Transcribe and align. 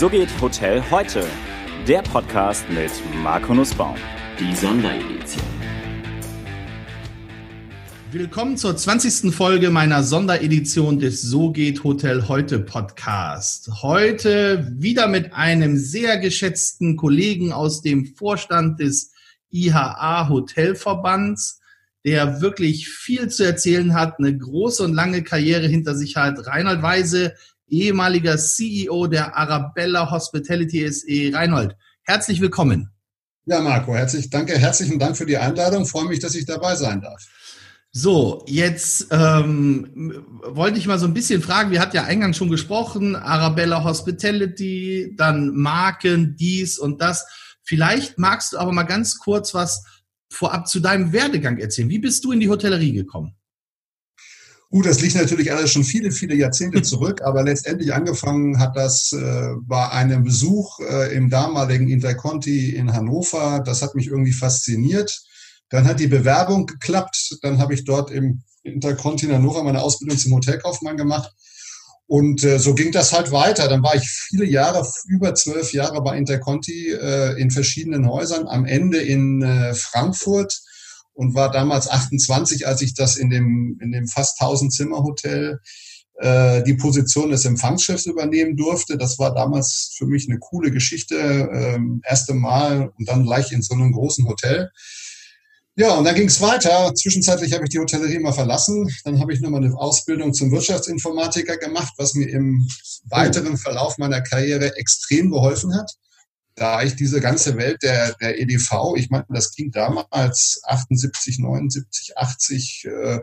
So 0.00 0.08
geht 0.08 0.30
Hotel 0.40 0.82
heute. 0.90 1.26
Der 1.86 2.00
Podcast 2.00 2.64
mit 2.70 2.90
Marco 3.22 3.52
Nussbaum. 3.52 3.96
Die 4.38 4.56
Sonderedition. 4.56 5.44
Willkommen 8.10 8.56
zur 8.56 8.74
20. 8.74 9.30
Folge 9.30 9.68
meiner 9.68 10.02
Sonderedition 10.02 11.00
des 11.00 11.20
So 11.20 11.52
geht 11.52 11.84
Hotel 11.84 12.28
heute 12.28 12.60
Podcast. 12.60 13.70
Heute 13.82 14.72
wieder 14.74 15.06
mit 15.06 15.34
einem 15.34 15.76
sehr 15.76 16.16
geschätzten 16.16 16.96
Kollegen 16.96 17.52
aus 17.52 17.82
dem 17.82 18.06
Vorstand 18.06 18.80
des 18.80 19.12
IHA 19.50 20.30
Hotelverbands, 20.30 21.60
der 22.06 22.40
wirklich 22.40 22.88
viel 22.88 23.28
zu 23.28 23.44
erzählen 23.44 23.92
hat, 23.92 24.18
eine 24.18 24.34
große 24.34 24.82
und 24.82 24.94
lange 24.94 25.22
Karriere 25.22 25.66
hinter 25.66 25.94
sich 25.94 26.16
hat. 26.16 26.46
Reinhold 26.46 26.80
Weise, 26.80 27.34
ehemaliger 27.70 28.36
CEO 28.36 29.06
der 29.06 29.36
Arabella 29.36 30.10
Hospitality 30.10 30.90
SE. 30.92 31.32
Reinhold, 31.32 31.76
herzlich 32.02 32.40
willkommen. 32.40 32.90
Ja, 33.46 33.60
Marco, 33.60 33.94
herzlich, 33.94 34.30
danke, 34.30 34.58
herzlichen 34.58 34.98
Dank 34.98 35.16
für 35.16 35.26
die 35.26 35.38
Einladung. 35.38 35.86
Freue 35.86 36.06
mich, 36.06 36.20
dass 36.20 36.34
ich 36.34 36.46
dabei 36.46 36.76
sein 36.76 37.00
darf. 37.00 37.26
So, 37.92 38.44
jetzt 38.46 39.08
ähm, 39.10 40.24
wollte 40.44 40.78
ich 40.78 40.86
mal 40.86 41.00
so 41.00 41.06
ein 41.06 41.14
bisschen 41.14 41.42
fragen, 41.42 41.72
wir 41.72 41.80
hatten 41.80 41.96
ja 41.96 42.04
eingangs 42.04 42.36
schon 42.36 42.50
gesprochen, 42.50 43.16
Arabella 43.16 43.82
Hospitality, 43.82 45.14
dann 45.16 45.56
Marken, 45.56 46.36
dies 46.36 46.78
und 46.78 47.00
das. 47.00 47.26
Vielleicht 47.64 48.18
magst 48.18 48.52
du 48.52 48.58
aber 48.58 48.70
mal 48.70 48.84
ganz 48.84 49.18
kurz 49.18 49.54
was 49.54 49.84
vorab 50.28 50.68
zu 50.68 50.78
deinem 50.78 51.12
Werdegang 51.12 51.58
erzählen. 51.58 51.88
Wie 51.88 51.98
bist 51.98 52.24
du 52.24 52.30
in 52.30 52.38
die 52.38 52.48
Hotellerie 52.48 52.92
gekommen? 52.92 53.34
Gut, 54.72 54.86
das 54.86 55.00
liegt 55.00 55.16
natürlich 55.16 55.52
alles 55.52 55.72
schon 55.72 55.82
viele, 55.82 56.12
viele 56.12 56.36
Jahrzehnte 56.36 56.82
zurück, 56.82 57.22
aber 57.22 57.42
letztendlich 57.42 57.92
angefangen 57.92 58.60
hat 58.60 58.76
das 58.76 59.12
äh, 59.12 59.48
bei 59.62 59.88
einem 59.90 60.22
Besuch 60.22 60.78
äh, 60.78 61.12
im 61.14 61.28
damaligen 61.28 61.88
Interconti 61.88 62.76
in 62.76 62.92
Hannover. 62.92 63.62
Das 63.64 63.82
hat 63.82 63.96
mich 63.96 64.06
irgendwie 64.06 64.32
fasziniert. 64.32 65.22
Dann 65.70 65.86
hat 65.86 65.98
die 65.98 66.06
Bewerbung 66.06 66.66
geklappt. 66.66 67.38
Dann 67.42 67.58
habe 67.58 67.74
ich 67.74 67.84
dort 67.84 68.12
im 68.12 68.42
Interconti 68.62 69.26
in 69.26 69.32
Hannover 69.32 69.64
meine 69.64 69.82
Ausbildung 69.82 70.18
zum 70.18 70.34
Hotelkaufmann 70.34 70.96
gemacht. 70.96 71.32
Und 72.06 72.44
äh, 72.44 72.58
so 72.58 72.74
ging 72.74 72.92
das 72.92 73.12
halt 73.12 73.32
weiter. 73.32 73.66
Dann 73.66 73.82
war 73.82 73.96
ich 73.96 74.08
viele 74.08 74.44
Jahre, 74.44 74.86
über 75.08 75.34
zwölf 75.34 75.72
Jahre 75.72 76.00
bei 76.02 76.16
Interconti 76.16 76.90
äh, 76.90 77.40
in 77.40 77.50
verschiedenen 77.50 78.08
Häusern, 78.08 78.46
am 78.46 78.66
Ende 78.66 78.98
in 78.98 79.42
äh, 79.42 79.74
Frankfurt 79.74 80.60
und 81.20 81.34
war 81.34 81.50
damals 81.50 81.86
28, 81.86 82.66
als 82.66 82.80
ich 82.80 82.94
das 82.94 83.16
in 83.16 83.28
dem, 83.28 83.78
in 83.82 83.92
dem 83.92 84.08
fast 84.08 84.40
1000 84.40 84.72
Zimmer 84.72 85.02
Hotel 85.02 85.60
äh, 86.14 86.62
die 86.62 86.72
Position 86.72 87.30
des 87.30 87.44
Empfangschefs 87.44 88.06
übernehmen 88.06 88.56
durfte. 88.56 88.96
Das 88.96 89.18
war 89.18 89.34
damals 89.34 89.94
für 89.98 90.06
mich 90.06 90.30
eine 90.30 90.38
coole 90.38 90.70
Geschichte. 90.70 91.16
Ähm, 91.16 92.00
erste 92.08 92.32
Mal 92.32 92.90
und 92.96 93.06
dann 93.06 93.26
gleich 93.26 93.52
in 93.52 93.60
so 93.60 93.74
einem 93.74 93.92
großen 93.92 94.26
Hotel. 94.26 94.70
Ja, 95.76 95.92
und 95.92 96.04
dann 96.04 96.14
ging 96.14 96.28
es 96.28 96.40
weiter. 96.40 96.94
Zwischenzeitlich 96.94 97.52
habe 97.52 97.64
ich 97.64 97.70
die 97.70 97.78
Hotellerie 97.80 98.18
mal 98.18 98.32
verlassen. 98.32 98.90
Dann 99.04 99.20
habe 99.20 99.34
ich 99.34 99.42
nochmal 99.42 99.62
eine 99.62 99.74
Ausbildung 99.74 100.32
zum 100.32 100.50
Wirtschaftsinformatiker 100.50 101.58
gemacht, 101.58 101.92
was 101.98 102.14
mir 102.14 102.30
im 102.30 102.66
weiteren 103.10 103.58
Verlauf 103.58 103.98
meiner 103.98 104.22
Karriere 104.22 104.74
extrem 104.78 105.30
geholfen 105.30 105.76
hat. 105.76 105.92
Da 106.60 106.82
ich 106.82 106.94
diese 106.94 107.22
ganze 107.22 107.56
Welt 107.56 107.82
der, 107.82 108.12
der 108.20 108.38
EDV, 108.38 108.94
ich 108.96 109.08
meine, 109.08 109.24
das 109.30 109.54
ging 109.54 109.70
damals 109.70 110.60
78, 110.64 111.38
79, 111.38 112.18
80, 112.18 112.84
äh, 112.84 113.20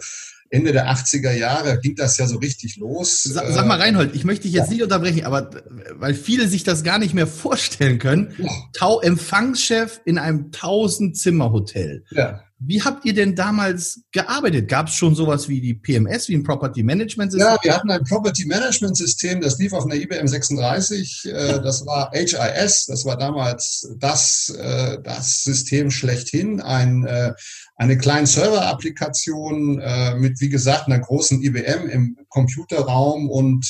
Ende 0.49 0.71
der 0.71 0.87
80er 0.89 1.33
Jahre 1.33 1.79
ging 1.79 1.95
das 1.95 2.17
ja 2.17 2.25
so 2.25 2.37
richtig 2.37 2.77
los. 2.77 3.21
Sag, 3.21 3.47
sag 3.49 3.67
mal, 3.67 3.79
Reinhold, 3.79 4.15
ich 4.15 4.23
möchte 4.23 4.43
dich 4.43 4.53
jetzt 4.53 4.69
ja. 4.69 4.73
nicht 4.73 4.81
unterbrechen, 4.81 5.23
aber 5.23 5.51
weil 5.91 6.15
viele 6.15 6.47
sich 6.47 6.63
das 6.63 6.83
gar 6.83 6.97
nicht 6.97 7.13
mehr 7.13 7.27
vorstellen 7.27 7.99
können. 7.99 8.33
Ja. 8.39 8.49
Tau 8.73 9.01
Empfangschef 9.01 10.01
in 10.05 10.17
einem 10.17 10.49
1000-Zimmer-Hotel. 10.49 12.05
Ja. 12.09 12.41
Wie 12.59 12.81
habt 12.81 13.05
ihr 13.05 13.13
denn 13.13 13.35
damals 13.35 14.01
gearbeitet? 14.11 14.67
Gab 14.67 14.87
es 14.87 14.95
schon 14.95 15.13
sowas 15.13 15.47
wie 15.47 15.61
die 15.61 15.75
PMS, 15.75 16.27
wie 16.27 16.35
ein 16.35 16.43
Property 16.43 16.81
Management 16.81 17.31
System? 17.31 17.49
Ja, 17.49 17.59
wir 17.61 17.75
hatten 17.75 17.91
ein 17.91 18.03
Property 18.03 18.45
Management 18.45 18.97
System, 18.97 19.41
das 19.41 19.59
lief 19.59 19.73
auf 19.73 19.85
einer 19.85 19.93
IBM 19.93 20.27
36. 20.27 21.25
Äh, 21.25 21.61
das 21.61 21.85
war 21.85 22.09
HIS, 22.13 22.87
das 22.87 23.05
war 23.05 23.15
damals 23.15 23.87
das, 23.99 24.49
äh, 24.57 24.97
das 25.03 25.43
System 25.43 25.91
schlechthin. 25.91 26.59
Ein, 26.59 27.05
äh, 27.05 27.33
eine 27.75 27.95
kleine 27.95 28.25
Server-Applikation 28.25 29.79
mit, 30.17 30.41
wie 30.41 30.49
gesagt, 30.49 30.87
einer 30.87 30.97
großen 30.97 31.43
IBM 31.43 31.87
im 31.89 32.17
Computerraum 32.29 33.29
und 33.29 33.69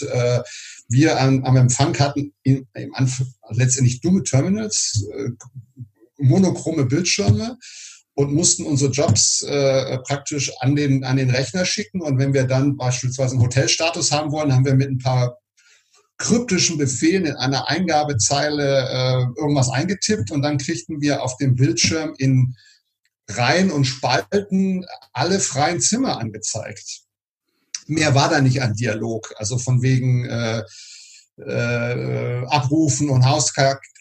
wir 0.87 1.19
am, 1.19 1.57
Empfang 1.57 1.99
hatten 1.99 2.31
im 2.43 2.65
Anf 2.93 3.21
letztendlich 3.49 3.99
dumme 3.99 4.23
Terminals, 4.23 5.05
monochrome 6.17 6.85
Bildschirme 6.85 7.57
und 8.17 8.33
mussten 8.33 8.65
unsere 8.65 8.89
Jobs 8.89 9.43
äh, 9.43 9.99
praktisch 9.99 10.51
an 10.61 10.75
den, 10.75 11.03
an 11.03 11.17
den 11.17 11.29
Rechner 11.29 11.65
schicken. 11.65 12.01
Und 12.01 12.17
wenn 12.17 12.33
wir 12.33 12.45
dann 12.45 12.75
beispielsweise 12.75 13.35
einen 13.35 13.43
Hotelstatus 13.43 14.11
haben 14.11 14.31
wollen, 14.31 14.51
haben 14.51 14.65
wir 14.65 14.73
mit 14.73 14.89
ein 14.89 14.97
paar 14.97 15.37
kryptischen 16.17 16.79
Befehlen 16.79 17.27
in 17.27 17.35
einer 17.35 17.69
Eingabezeile 17.69 18.89
äh, 18.89 19.39
irgendwas 19.39 19.69
eingetippt 19.69 20.31
und 20.31 20.41
dann 20.41 20.57
kriegten 20.57 20.99
wir 20.99 21.21
auf 21.21 21.37
dem 21.37 21.53
Bildschirm 21.53 22.15
in 22.17 22.55
Reihen 23.29 23.69
und 23.69 23.85
Spalten 23.85 24.83
alle 25.13 25.39
freien 25.39 25.79
Zimmer 25.79 26.19
angezeigt. 26.19 27.01
Mehr 27.85 28.15
war 28.15 28.29
da 28.29 28.41
nicht 28.41 28.63
an 28.63 28.73
Dialog, 28.73 29.31
also 29.37 29.59
von 29.59 29.83
wegen 29.83 30.25
äh, 30.25 30.63
äh, 31.37 32.45
Abrufen 32.47 33.11
und 33.11 33.25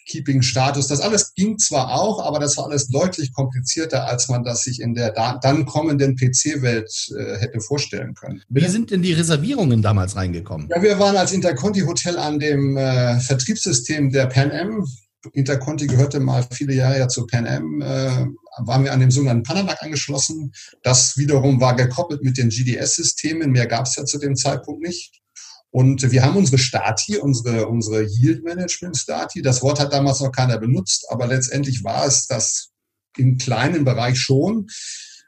Housekeeping-Status. 0.07 0.89
Das 0.89 1.01
alles 1.01 1.35
ging 1.35 1.59
zwar 1.59 1.93
auch, 1.93 2.25
aber 2.25 2.39
das 2.39 2.57
war 2.57 2.67
alles 2.67 2.89
deutlich 2.89 3.33
komplizierter, 3.33 4.07
als 4.07 4.29
man 4.29 4.45
das 4.45 4.63
sich 4.63 4.81
in 4.81 4.95
der 4.95 5.11
dann 5.13 5.67
kommenden 5.67 6.17
PC-Welt 6.17 7.13
äh, 7.17 7.39
hätte 7.39 7.61
vorstellen 7.61 8.15
können. 8.15 8.43
Wie 8.49 8.67
sind 8.69 8.91
denn 8.91 9.03
die 9.03 9.13
Reservierungen 9.13 9.83
damals 9.83 10.17
reingekommen? 10.17 10.69
Ja, 10.75 10.83
wir 10.83 10.99
waren 10.99 11.17
als 11.17 11.33
Interconti 11.33 11.81
Hotel 11.81 12.19
an 12.19 12.39
dem 12.39 12.77
äh, 12.77 13.19
Vertriebssystem 13.21 14.11
der 14.11 14.27
Pan 14.27 14.53
Am. 14.53 14.87
Interconti 15.33 15.89
gehörte 15.89 16.21
mal 16.21 16.47
viele 16.53 16.75
Jahre 16.75 16.99
ja 17.01 17.09
zu 17.09 17.27
Pan 17.27 17.47
Am, 17.47 17.81
äh, 17.81 18.27
waren 18.65 18.85
wir 18.85 18.93
an 18.93 19.01
dem 19.01 19.11
sogenannten 19.11 19.43
Panamac 19.43 19.83
angeschlossen. 19.83 20.53
Das 20.83 21.17
wiederum 21.19 21.61
war 21.61 21.75
gekoppelt 21.75 22.23
mit 22.23 22.39
den 22.39 22.49
GDS-Systemen. 22.49 23.51
Mehr 23.51 23.67
gab 23.67 23.87
es 23.87 23.97
ja 23.97 24.05
zu 24.05 24.19
dem 24.19 24.37
Zeitpunkt 24.37 24.83
nicht. 24.83 25.21
Und 25.77 26.11
wir 26.11 26.23
haben 26.25 26.39
unsere 26.39 26.57
Stati, 26.57 27.19
unsere, 27.19 27.69
unsere 27.69 28.03
Yield 28.03 28.43
Management 28.45 28.97
Stati. 28.97 29.43
Das 29.43 29.61
Wort 29.61 29.79
hat 29.79 29.93
damals 29.93 30.21
noch 30.21 30.33
keiner 30.33 30.57
benutzt, 30.57 31.05
aber 31.11 31.27
letztendlich 31.27 31.85
war 31.85 32.07
es 32.07 32.27
das 32.27 32.71
im 33.19 33.37
kleinen 33.37 33.85
Bereich 33.85 34.19
schon. 34.19 34.69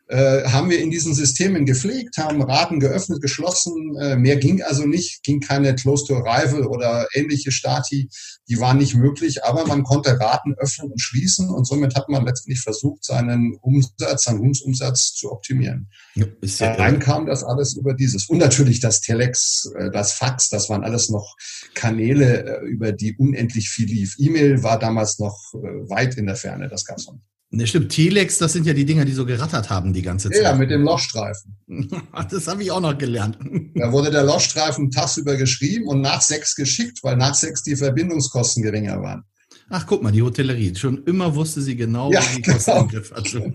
Äh, 0.09 0.45
haben 0.45 0.71
wir 0.71 0.81
in 0.81 0.91
diesen 0.91 1.15
Systemen 1.15 1.67
gepflegt, 1.67 2.17
haben 2.17 2.41
Raten 2.41 2.81
geöffnet, 2.81 3.21
geschlossen. 3.21 3.95
Äh, 4.01 4.17
mehr 4.17 4.37
ging 4.37 4.63
also 4.63 4.87
nicht, 4.87 5.23
ging 5.23 5.41
keine 5.41 5.75
Close 5.75 6.07
to 6.07 6.17
Arrival 6.17 6.67
oder 6.67 7.07
ähnliche 7.13 7.53
Stati, 7.53 8.09
die 8.49 8.59
waren 8.59 8.79
nicht 8.79 8.95
möglich, 8.95 9.45
aber 9.45 9.67
man 9.67 9.83
konnte 9.83 10.19
Raten 10.19 10.55
öffnen 10.55 10.91
und 10.93 10.99
schließen 10.99 11.51
und 11.51 11.67
somit 11.67 11.95
hat 11.95 12.09
man 12.09 12.25
letztendlich 12.25 12.63
versucht, 12.63 13.05
seinen 13.05 13.59
Umsatz, 13.61 14.25
seinen 14.25 14.39
Rundumsatz 14.39 15.13
zu 15.13 15.31
optimieren. 15.31 15.91
Ja, 16.15 16.25
ja 16.43 16.73
Rein 16.73 17.01
kam 17.01 17.27
das 17.27 17.45
alles 17.45 17.77
über 17.77 17.93
dieses. 17.93 18.31
Und 18.31 18.39
natürlich 18.39 18.81
das 18.81 19.03
Telex, 19.03 19.71
äh, 19.79 19.91
das 19.91 20.15
Fax, 20.15 20.49
das 20.49 20.71
waren 20.71 20.85
alles 20.85 21.11
noch 21.11 21.37
Kanäle, 21.75 22.63
äh, 22.63 22.67
über 22.67 22.93
die 22.93 23.15
unendlich 23.15 23.69
viel 23.69 23.87
lief. 23.87 24.15
E-Mail 24.19 24.63
war 24.63 24.79
damals 24.79 25.19
noch 25.19 25.37
weit 25.53 26.17
in 26.17 26.27
der 26.27 26.37
Ferne, 26.37 26.69
das 26.69 26.87
gab's 26.87 27.07
noch 27.07 27.15
nicht. 27.15 27.27
Ne, 27.51 27.67
stimmt. 27.67 27.91
Telex, 27.91 28.37
das 28.37 28.53
sind 28.53 28.67
ja 28.67 28.75
die 28.75 28.85
Dinger, 28.85 29.07
die 29.07 29.13
so 29.13 29.25
gerattert 29.25 29.71
haben 29.71 29.95
die 29.95 30.03
ganze 30.03 30.31
Zeit. 30.31 30.43
Ja, 30.43 30.55
mit 30.55 30.71
dem 30.71 30.83
Lochstreifen. 30.83 31.57
das 32.31 32.47
habe 32.47 32.63
ich 32.63 32.71
auch 32.71 32.81
noch 32.81 32.99
gelernt. 32.99 33.39
Da 33.75 33.91
wurde 33.91 34.11
der 34.11 34.23
Lochstreifen 34.25 34.91
tagsüber 34.91 35.37
geschrieben 35.37 35.87
und 35.89 36.03
nach 36.03 36.21
sechs 36.21 36.55
geschickt, 36.55 36.99
weil 37.03 37.17
nach 37.17 37.35
sechs 37.35 37.63
die 37.63 37.75
Verbindungskosten 37.75 38.63
geringer 38.63 39.01
waren. 39.01 39.25
Ach, 39.71 39.87
guck 39.87 40.03
mal, 40.03 40.13
die 40.13 40.23
Hotellerie. 40.23 40.75
Schon 40.77 41.05
immer 41.05 41.35
wusste 41.35 41.61
sie 41.63 41.77
genau, 41.77 42.11
ja, 42.11 42.21
wie 42.23 42.37
die 42.37 42.51
Kosten 42.51 42.71
genau. 42.71 42.83
im 42.85 42.89
Griff 42.89 43.13
hatte. 43.13 43.53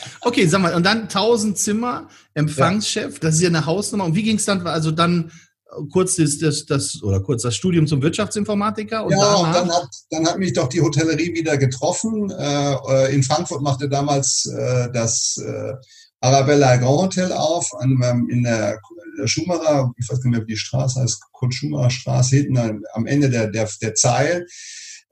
okay, 0.20 0.46
sag 0.46 0.60
mal, 0.60 0.74
und 0.74 0.84
dann 0.84 1.02
1000 1.02 1.58
Zimmer, 1.58 2.08
Empfangschef, 2.34 3.18
das 3.18 3.36
ist 3.36 3.42
ja 3.42 3.48
eine 3.48 3.66
Hausnummer. 3.66 4.04
Und 4.04 4.14
wie 4.14 4.22
ging 4.22 4.36
es 4.36 4.44
dann? 4.44 4.66
Also 4.66 4.90
dann 4.90 5.32
kurz 5.90 6.16
das, 6.16 6.38
das, 6.38 6.66
das, 6.66 7.02
oder 7.02 7.20
kurz 7.20 7.42
das 7.42 7.54
Studium 7.54 7.86
zum 7.86 8.02
Wirtschaftsinformatiker. 8.02 9.04
Und 9.04 9.12
ja, 9.12 9.34
und 9.36 9.52
dann 9.52 9.70
hat, 9.70 9.88
dann 10.10 10.26
hat 10.26 10.38
mich 10.38 10.52
doch 10.52 10.68
die 10.68 10.80
Hotellerie 10.80 11.34
wieder 11.34 11.56
getroffen. 11.56 12.30
Äh, 12.30 12.74
äh 12.74 13.14
in 13.14 13.22
Frankfurt 13.22 13.62
machte 13.62 13.88
damals 13.88 14.46
äh, 14.46 14.90
das 14.92 15.36
äh, 15.38 15.74
Arabella 16.20 16.76
Grand 16.76 17.00
Hotel 17.02 17.32
auf, 17.32 17.68
an, 17.80 18.00
ähm, 18.04 18.28
in 18.30 18.44
der, 18.44 18.78
der 19.18 19.26
Schumacher, 19.26 19.92
ich 19.98 20.08
weiß 20.08 20.20
gar 20.20 20.30
nicht 20.30 20.38
mehr, 20.38 20.46
wie 20.46 20.52
die 20.52 20.56
Straße 20.56 21.00
heißt, 21.00 21.20
Kurt 21.32 21.52
Schumacher 21.52 21.90
Straße, 21.90 22.36
hinten 22.36 22.84
am 22.92 23.06
Ende 23.06 23.28
der, 23.28 23.48
der, 23.48 23.68
der 23.80 23.94
Zeil. 23.94 24.46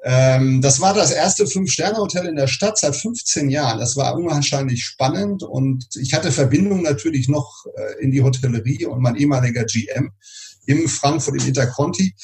Ähm, 0.03 0.63
das 0.63 0.81
war 0.81 0.95
das 0.95 1.11
erste 1.11 1.47
Fünf-Sterne-Hotel 1.47 2.27
in 2.27 2.37
der 2.37 2.47
Stadt 2.47 2.79
seit 2.79 2.97
15 2.97 3.51
Jahren. 3.51 3.79
Das 3.79 3.97
war 3.97 4.15
unwahrscheinlich 4.15 4.83
spannend 4.85 5.43
und 5.43 5.85
ich 5.97 6.15
hatte 6.15 6.33
Verbindung 6.33 6.83
natürlich 6.83 7.29
noch 7.29 7.67
äh, 7.77 8.03
in 8.03 8.11
die 8.11 8.23
Hotellerie 8.23 8.87
und 8.87 9.03
mein 9.03 9.17
ehemaliger 9.17 9.65
GM 9.65 10.13
im 10.71 10.89
Frankfurt 10.89 11.41
im 11.41 11.49
Interconti. 11.49 12.15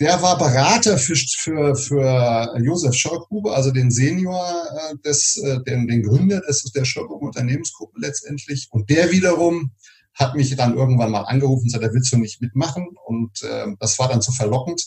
Der 0.00 0.20
war 0.22 0.38
Berater 0.38 0.96
für, 0.96 1.14
für, 1.14 1.76
für 1.76 2.58
Josef 2.62 2.94
Schorkgrube, 2.94 3.52
also 3.52 3.70
den 3.70 3.90
Senior, 3.90 4.64
äh, 4.72 4.96
des, 5.04 5.36
äh, 5.44 5.62
den, 5.64 5.86
den 5.86 6.02
Gründer 6.02 6.40
des, 6.40 6.62
der 6.74 6.86
Schorkgrube 6.86 7.26
Unternehmensgruppe 7.26 8.00
letztendlich. 8.00 8.68
Und 8.70 8.88
der 8.88 9.10
wiederum 9.10 9.72
hat 10.14 10.34
mich 10.36 10.54
dann 10.56 10.74
irgendwann 10.74 11.10
mal 11.10 11.22
angerufen 11.22 11.62
und 11.62 11.66
gesagt, 11.66 11.84
er 11.84 11.92
willst 11.92 12.12
du 12.12 12.16
nicht 12.16 12.40
mitmachen? 12.40 12.88
Und 13.04 13.42
äh, 13.42 13.66
das 13.78 13.98
war 13.98 14.08
dann 14.08 14.22
so 14.22 14.32
verlockend, 14.32 14.82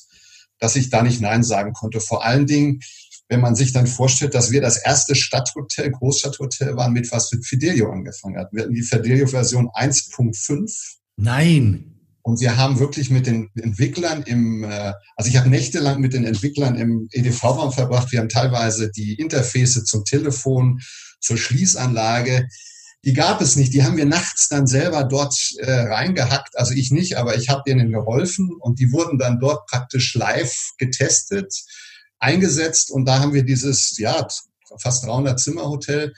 dass 0.59 0.75
ich 0.75 0.89
da 0.89 1.03
nicht 1.03 1.21
Nein 1.21 1.43
sagen 1.43 1.73
konnte. 1.73 1.99
Vor 1.99 2.25
allen 2.25 2.47
Dingen, 2.47 2.79
wenn 3.29 3.39
man 3.39 3.55
sich 3.55 3.71
dann 3.71 3.87
vorstellt, 3.87 4.33
dass 4.33 4.49
wir 4.49 4.61
das 4.61 4.77
erste 4.77 5.13
Stadthotel, 5.13 5.91
Großstadthotel 5.91 6.75
waren, 6.75 6.91
mit 6.91 7.11
was 7.11 7.29
Fidelio 7.43 7.91
angefangen 7.91 8.37
hat. 8.37 8.51
Wir 8.51 8.63
hatten 8.63 8.73
die 8.73 8.81
Fidelio-Version 8.81 9.69
1.5. 9.69 10.97
Nein. 11.17 11.92
Und 12.23 12.39
wir 12.39 12.55
haben 12.55 12.79
wirklich 12.79 13.09
mit 13.09 13.27
den 13.27 13.51
Entwicklern 13.55 14.23
im, 14.23 14.63
äh, 14.63 14.93
also 15.17 15.29
ich 15.29 15.35
habe 15.35 15.49
nächtelang 15.49 15.99
mit 15.99 16.13
den 16.13 16.23
Entwicklern 16.23 16.75
im 16.75 17.09
EDV-Raum 17.11 17.73
verbracht. 17.73 18.11
Wir 18.11 18.19
haben 18.19 18.29
teilweise 18.29 18.89
die 18.91 19.15
Interface 19.15 19.83
zum 19.83 20.05
Telefon, 20.05 20.81
zur 21.19 21.37
Schließanlage. 21.37 22.47
Die 23.03 23.13
gab 23.13 23.41
es 23.41 23.57
nicht. 23.57 23.73
Die 23.73 23.83
haben 23.83 23.97
wir 23.97 24.05
nachts 24.05 24.47
dann 24.47 24.67
selber 24.67 25.03
dort 25.03 25.35
äh, 25.57 25.69
reingehackt. 25.69 26.57
Also 26.57 26.73
ich 26.73 26.91
nicht, 26.91 27.17
aber 27.17 27.35
ich 27.35 27.49
habe 27.49 27.63
denen 27.67 27.91
geholfen 27.91 28.51
und 28.57 28.79
die 28.79 28.93
wurden 28.93 29.19
dann 29.19 29.41
dort 29.41 29.67
praktisch 29.67 30.15
live 30.15 30.71
getestet, 30.77 31.53
eingesetzt 32.19 32.89
und 32.89 33.03
da 33.03 33.19
haben 33.19 33.33
wir 33.33 33.43
dieses, 33.43 33.97
ja, 33.97 34.25
fast 34.79 35.05
300 35.05 35.39
Zimmer 35.39 35.65
Hotel 35.65 36.13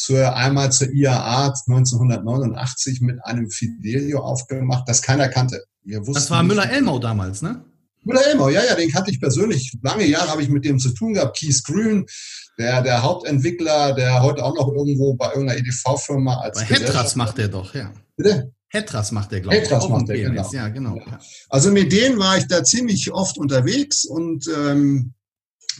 zur, 0.00 0.34
einmal 0.34 0.72
zur 0.72 0.90
IAA 0.90 1.52
1989 1.66 3.02
mit 3.02 3.22
einem 3.22 3.50
Fidelio 3.50 4.20
aufgemacht, 4.20 4.88
das 4.88 5.02
keiner 5.02 5.28
kannte. 5.28 5.62
Wir 5.82 6.00
das 6.00 6.30
war 6.30 6.42
Müller-Elmau 6.42 6.98
damals, 6.98 7.42
ne? 7.42 7.62
Müller-Elmau, 8.04 8.48
ja, 8.48 8.64
ja, 8.64 8.74
den 8.76 8.90
kannte 8.90 9.10
ich 9.10 9.20
persönlich. 9.20 9.76
Lange 9.82 10.06
Jahre 10.06 10.30
habe 10.30 10.42
ich 10.42 10.48
mit 10.48 10.64
dem 10.64 10.78
zu 10.78 10.94
tun 10.94 11.12
gehabt. 11.12 11.38
Keith 11.38 11.62
Green, 11.64 12.06
der, 12.56 12.80
der 12.80 13.02
Hauptentwickler, 13.02 13.92
der 13.92 14.22
heute 14.22 14.42
auch 14.42 14.54
noch 14.54 14.72
irgendwo 14.72 15.14
bei 15.14 15.28
irgendeiner 15.28 15.60
EDV-Firma 15.60 16.40
als 16.40 16.58
Bei 16.58 16.64
Hetras 16.64 17.14
macht 17.16 17.38
er 17.38 17.48
doch, 17.48 17.74
ja. 17.74 17.92
Bitte? 18.16 18.54
Hetras 18.68 19.12
macht 19.12 19.32
er, 19.34 19.40
glaube 19.42 19.56
ich. 19.56 19.64
Hetras 19.64 19.86
macht 19.90 20.08
er, 20.08 20.16
genau. 20.16 20.50
Ja, 20.50 20.68
genau. 20.68 20.96
Ja. 20.96 21.18
Also 21.50 21.70
mit 21.72 21.92
denen 21.92 22.18
war 22.18 22.38
ich 22.38 22.46
da 22.46 22.64
ziemlich 22.64 23.12
oft 23.12 23.36
unterwegs 23.36 24.06
und 24.06 24.48
ähm, 24.48 25.12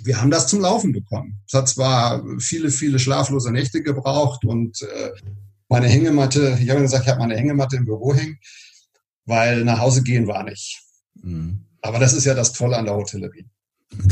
wir 0.04 0.20
haben 0.20 0.30
das 0.30 0.46
zum 0.46 0.60
Laufen 0.60 0.92
bekommen. 0.92 1.40
Es 1.46 1.54
hat 1.54 1.68
zwar 1.68 2.24
viele, 2.38 2.70
viele 2.70 2.98
schlaflose 2.98 3.50
Nächte 3.50 3.82
gebraucht 3.82 4.44
und 4.44 4.82
äh, 4.82 5.10
meine 5.68 5.86
Hängematte, 5.86 6.58
ich 6.60 6.70
habe 6.70 6.82
gesagt, 6.82 7.04
ich 7.04 7.10
habe 7.10 7.20
meine 7.20 7.36
Hängematte 7.36 7.76
im 7.76 7.84
Büro 7.84 8.14
hängen, 8.14 8.38
weil 9.24 9.64
nach 9.64 9.78
Hause 9.78 10.02
gehen 10.02 10.26
war 10.26 10.42
nicht. 10.42 10.82
Mhm. 11.22 11.64
Aber 11.82 11.98
das 11.98 12.12
ist 12.12 12.24
ja 12.24 12.34
das 12.34 12.52
Tolle 12.52 12.76
an 12.76 12.84
der 12.84 12.96
Hotellerie. 12.96 13.46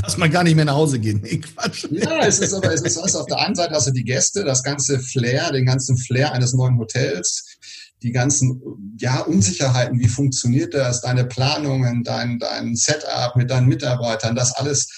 Dass 0.02 0.16
man 0.16 0.30
gar 0.30 0.42
nicht 0.42 0.56
mehr 0.56 0.64
nach 0.64 0.74
Hause 0.74 0.98
geht. 0.98 1.22
Nee, 1.22 1.38
Quatsch. 1.38 1.86
Ja, 1.90 2.18
es 2.26 2.40
ist 2.40 2.52
aber, 2.52 2.72
es 2.72 2.82
ist 2.82 3.16
auf 3.16 3.26
der 3.26 3.38
einen 3.38 3.54
Seite 3.54 3.74
hast 3.74 3.86
du 3.86 3.92
die 3.92 4.04
Gäste, 4.04 4.44
das 4.44 4.62
ganze 4.62 4.98
Flair, 4.98 5.52
den 5.52 5.66
ganzen 5.66 5.96
Flair 5.96 6.32
eines 6.32 6.52
neuen 6.52 6.78
Hotels, 6.78 7.58
die 8.02 8.10
ganzen, 8.10 8.96
ja, 8.98 9.20
Unsicherheiten, 9.20 10.00
wie 10.00 10.08
funktioniert 10.08 10.74
das, 10.74 11.00
deine 11.00 11.24
Planungen, 11.24 12.02
dein, 12.02 12.38
dein 12.38 12.74
Setup 12.74 13.36
mit 13.36 13.50
deinen 13.50 13.68
Mitarbeitern, 13.68 14.34
das 14.34 14.52
alles 14.52 14.88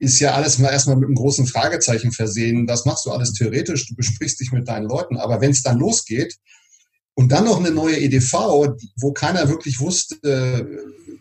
ist 0.00 0.18
ja 0.18 0.32
alles 0.32 0.58
mal 0.58 0.70
erstmal 0.70 0.96
mit 0.96 1.06
einem 1.06 1.14
großen 1.14 1.46
Fragezeichen 1.46 2.10
versehen. 2.10 2.66
Das 2.66 2.86
machst 2.86 3.04
du 3.04 3.10
alles 3.10 3.34
theoretisch, 3.34 3.86
du 3.86 3.94
besprichst 3.94 4.40
dich 4.40 4.50
mit 4.50 4.66
deinen 4.66 4.88
Leuten. 4.88 5.18
Aber 5.18 5.42
wenn 5.42 5.50
es 5.50 5.62
dann 5.62 5.78
losgeht 5.78 6.36
und 7.14 7.30
dann 7.30 7.44
noch 7.44 7.58
eine 7.58 7.70
neue 7.70 8.00
EDV, 8.00 8.32
wo 8.96 9.12
keiner 9.12 9.48
wirklich 9.50 9.78
wusste, 9.78 10.66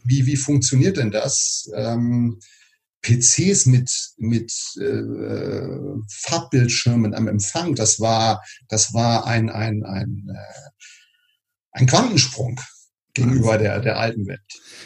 wie, 0.06 0.26
wie 0.26 0.38
funktioniert 0.38 0.96
denn 0.96 1.12
das? 1.12 1.70
Ähm, 1.76 2.40
PCs 3.02 3.66
mit, 3.66 3.92
mit 4.18 4.52
äh, 4.78 5.04
Farbbildschirmen 6.10 7.14
am 7.14 7.28
Empfang, 7.28 7.76
das 7.76 8.00
war, 8.00 8.44
das 8.70 8.94
war 8.94 9.26
ein, 9.26 9.50
ein, 9.50 9.84
ein, 9.84 10.30
äh, 10.34 10.70
ein 11.72 11.86
Quantensprung 11.86 12.60
gegenüber 13.14 13.58
der, 13.58 13.80
der 13.80 13.98
alten 13.98 14.28
Welt. 14.28 14.40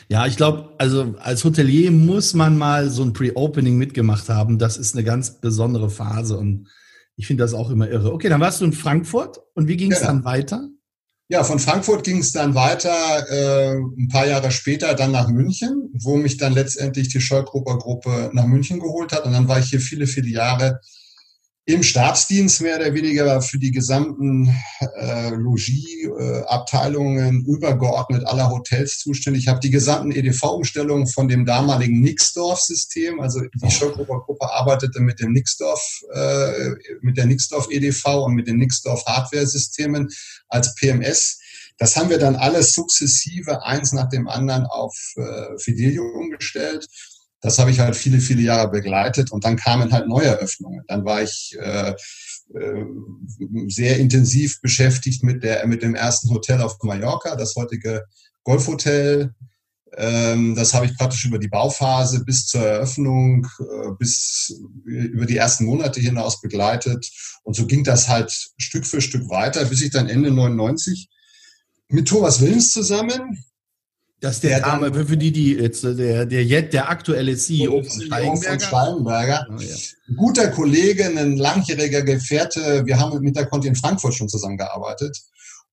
Ja, 0.07 0.25
ich 0.25 0.37
glaube, 0.37 0.73
also 0.77 1.15
als 1.19 1.43
Hotelier 1.43 1.91
muss 1.91 2.33
man 2.33 2.57
mal 2.57 2.89
so 2.89 3.03
ein 3.03 3.13
Pre-Opening 3.13 3.77
mitgemacht 3.77 4.29
haben. 4.29 4.59
Das 4.59 4.77
ist 4.77 4.95
eine 4.95 5.03
ganz 5.03 5.39
besondere 5.39 5.89
Phase 5.89 6.37
und 6.37 6.67
ich 7.15 7.27
finde 7.27 7.43
das 7.43 7.53
auch 7.53 7.69
immer 7.69 7.89
irre. 7.89 8.13
Okay, 8.13 8.29
dann 8.29 8.41
warst 8.41 8.61
du 8.61 8.65
in 8.65 8.73
Frankfurt 8.73 9.39
und 9.53 9.67
wie 9.67 9.77
ging 9.77 9.91
es 9.91 10.01
ja. 10.01 10.07
dann 10.07 10.25
weiter? 10.25 10.69
Ja, 11.29 11.43
von 11.43 11.57
Frankfurt 11.57 12.03
ging 12.03 12.19
es 12.19 12.31
dann 12.31 12.53
weiter 12.53 12.91
äh, 13.29 13.77
ein 13.77 14.07
paar 14.09 14.27
Jahre 14.27 14.51
später 14.51 14.93
dann 14.93 15.11
nach 15.11 15.29
München, 15.29 15.89
wo 15.93 16.17
mich 16.17 16.37
dann 16.37 16.53
letztendlich 16.53 17.07
die 17.09 17.21
Scheugrupper 17.21 17.77
Gruppe 17.77 18.29
nach 18.33 18.45
München 18.45 18.79
geholt 18.79 19.13
hat. 19.13 19.25
Und 19.25 19.31
dann 19.31 19.47
war 19.47 19.59
ich 19.59 19.67
hier 19.67 19.79
viele, 19.79 20.05
viele 20.05 20.27
Jahre 20.27 20.79
im 21.65 21.81
Stabsdienst 21.81 22.59
mehr 22.61 22.75
oder 22.75 22.93
weniger 22.93 23.41
für 23.41 23.57
die 23.57 23.71
gesamten 23.71 24.53
äh, 24.99 25.29
Logieabteilungen 25.29 27.45
äh, 27.45 27.49
übergeordnet 27.49 28.25
aller 28.25 28.49
Hotels 28.49 28.99
zuständig. 28.99 29.43
Ich 29.43 29.47
habe 29.47 29.61
die 29.61 29.69
gesamten 29.69 30.11
EDV-Umstellungen 30.11 31.07
von 31.07 31.29
dem 31.29 31.45
damaligen 31.45 32.01
Nixdorf-System, 32.01 33.21
also 33.21 33.39
die 33.41 33.71
Schöpfer 33.71 34.03
Gruppe 34.03 34.51
arbeitete 34.51 34.99
mit 34.99 35.21
dem 35.21 35.31
Nixdorf, 35.31 36.01
äh, 36.13 36.71
mit 37.01 37.15
der 37.15 37.27
Nixdorf 37.27 37.67
EDV 37.69 38.25
und 38.25 38.33
mit 38.33 38.47
den 38.47 38.57
Nixdorf 38.57 39.05
Hardware-Systemen 39.05 40.09
als 40.49 40.75
PMS. 40.75 41.39
Das 41.77 41.95
haben 41.95 42.09
wir 42.09 42.19
dann 42.19 42.35
alles 42.35 42.73
sukzessive 42.73 43.63
eins 43.63 43.93
nach 43.93 44.09
dem 44.09 44.27
anderen 44.27 44.65
auf 44.65 45.13
äh, 45.15 45.57
Fidelio 45.57 46.03
umgestellt 46.03 46.89
das 47.43 47.59
habe 47.59 47.71
ich 47.71 47.79
halt 47.79 47.95
viele, 47.95 48.19
viele 48.19 48.41
Jahre 48.41 48.71
begleitet 48.71 49.31
und 49.31 49.43
dann 49.43 49.57
kamen 49.57 49.91
halt 49.91 50.07
Neueröffnungen. 50.07 50.83
Dann 50.87 51.03
war 51.03 51.21
ich 51.21 51.55
äh, 51.59 51.89
äh, 51.89 52.85
sehr 53.67 53.99
intensiv 53.99 54.61
beschäftigt 54.61 55.23
mit, 55.23 55.43
der, 55.43 55.67
mit 55.67 55.83
dem 55.83 55.93
ersten 55.93 56.29
Hotel 56.29 56.61
auf 56.61 56.77
Mallorca, 56.81 57.35
das 57.35 57.55
heutige 57.57 58.05
Golfhotel. 58.43 59.35
Ähm, 59.97 60.55
das 60.55 60.73
habe 60.73 60.85
ich 60.85 60.97
praktisch 60.97 61.25
über 61.25 61.37
die 61.37 61.49
Bauphase 61.49 62.23
bis 62.23 62.47
zur 62.47 62.61
Eröffnung, 62.61 63.45
äh, 63.59 63.91
bis 63.99 64.55
über 64.85 65.25
die 65.25 65.37
ersten 65.37 65.65
Monate 65.65 65.99
hinaus 65.99 66.39
begleitet. 66.39 67.11
Und 67.43 67.57
so 67.57 67.67
ging 67.67 67.83
das 67.83 68.07
halt 68.07 68.31
Stück 68.57 68.87
für 68.87 69.01
Stück 69.01 69.29
weiter, 69.29 69.65
bis 69.65 69.81
ich 69.81 69.91
dann 69.91 70.07
Ende 70.07 70.31
99 70.31 71.09
mit 71.89 72.07
Thomas 72.07 72.39
Wilms 72.39 72.71
zusammen, 72.71 73.43
das 74.23 74.35
ist 74.35 74.43
der, 74.45 74.59
der 74.59 74.67
Name, 74.67 74.89
dann, 74.89 75.05
für 75.05 75.17
die, 75.17 75.33
die 75.33 75.55
jetzt, 75.55 75.83
der, 75.83 76.25
der, 76.25 76.45
jetzt, 76.45 76.71
der 76.71 76.89
aktuelle 76.89 77.35
CEO 77.35 77.83
von 77.83 78.01
Steigenberger. 78.01 78.59
Steigenberger. 78.65 79.47
Oh, 79.51 79.59
ja. 79.59 79.75
Guter 80.15 80.47
Kollege, 80.47 81.07
ein 81.07 81.35
langjähriger 81.35 82.03
Gefährte. 82.03 82.85
Wir 82.85 82.97
haben 82.97 83.19
mit 83.19 83.35
der 83.35 83.47
Conti 83.47 83.67
in 83.67 83.75
Frankfurt 83.75 84.13
schon 84.13 84.29
zusammengearbeitet. 84.29 85.17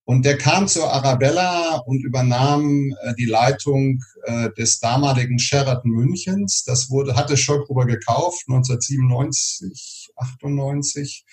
Und 0.04 0.24
der 0.24 0.36
kam 0.36 0.66
zur 0.66 0.92
Arabella 0.92 1.76
und 1.86 2.04
übernahm 2.04 2.92
äh, 3.02 3.14
die 3.16 3.26
Leitung 3.26 4.02
äh, 4.24 4.50
des 4.58 4.80
damaligen 4.80 5.38
Sheraton 5.38 5.92
Münchens. 5.92 6.64
Das 6.64 6.90
wurde, 6.90 7.14
hatte 7.14 7.36
Schollgruber 7.36 7.86
gekauft, 7.86 8.42
1997, 8.48 10.10
98. 10.16 11.24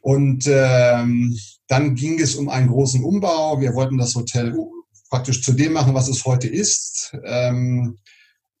Und 0.00 0.48
ähm, 0.48 1.38
dann 1.68 1.94
ging 1.94 2.18
es 2.18 2.34
um 2.34 2.48
einen 2.48 2.66
großen 2.66 3.04
Umbau. 3.04 3.60
Wir 3.60 3.74
wollten 3.74 3.98
das 3.98 4.16
Hotel 4.16 4.52
praktisch 5.10 5.42
zu 5.42 5.52
dem 5.52 5.72
machen, 5.72 5.94
was 5.94 6.08
es 6.08 6.24
heute 6.24 6.48
ist. 6.48 7.16
Ähm, 7.24 7.98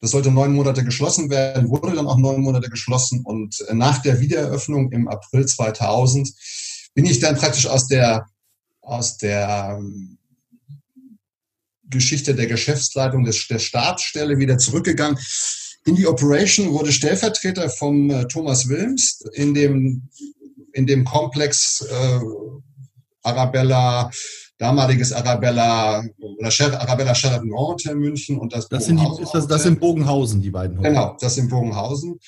das 0.00 0.10
sollte 0.10 0.30
neun 0.30 0.52
Monate 0.52 0.84
geschlossen 0.84 1.30
werden, 1.30 1.70
wurde 1.70 1.94
dann 1.94 2.06
auch 2.06 2.18
neun 2.18 2.42
Monate 2.42 2.68
geschlossen 2.68 3.22
und 3.24 3.64
nach 3.72 4.02
der 4.02 4.20
Wiedereröffnung 4.20 4.92
im 4.92 5.08
April 5.08 5.46
2000 5.46 6.30
bin 6.94 7.06
ich 7.06 7.20
dann 7.20 7.36
praktisch 7.36 7.66
aus 7.66 7.88
der, 7.88 8.26
aus 8.82 9.16
der 9.16 9.78
ähm, 9.78 10.18
Geschichte 11.88 12.34
der 12.34 12.46
Geschäftsleitung 12.46 13.24
des, 13.24 13.46
der 13.48 13.58
Stabsstelle 13.58 14.38
wieder 14.38 14.58
zurückgegangen. 14.58 15.18
In 15.86 15.96
die 15.96 16.06
Operation 16.06 16.70
wurde 16.72 16.92
Stellvertreter 16.92 17.68
vom 17.68 18.10
äh, 18.10 18.26
Thomas 18.26 18.68
Wilms 18.68 19.22
in 19.32 19.54
dem, 19.54 20.08
in 20.72 20.86
dem 20.86 21.04
Komplex 21.04 21.80
äh, 21.80 22.20
Arabella, 23.22 24.10
damaliges 24.58 25.12
Arabella 25.12 26.02
oder 26.18 26.50
Sher 26.50 26.80
Arabella 26.80 27.14
Sheraton 27.14 27.52
Hotel 27.52 27.96
München 27.96 28.38
und 28.38 28.52
das, 28.52 28.68
das 28.68 28.86
sind 28.86 29.00
die, 29.00 29.22
ist 29.22 29.32
das, 29.32 29.46
das 29.46 29.64
sind 29.64 29.80
Bogenhausen, 29.80 30.40
die 30.40 30.50
beiden 30.50 30.78
Hotels. 30.78 30.94
Genau, 30.94 31.16
das 31.20 31.34
sind 31.34 31.50
Bogenhausen. 31.50 32.18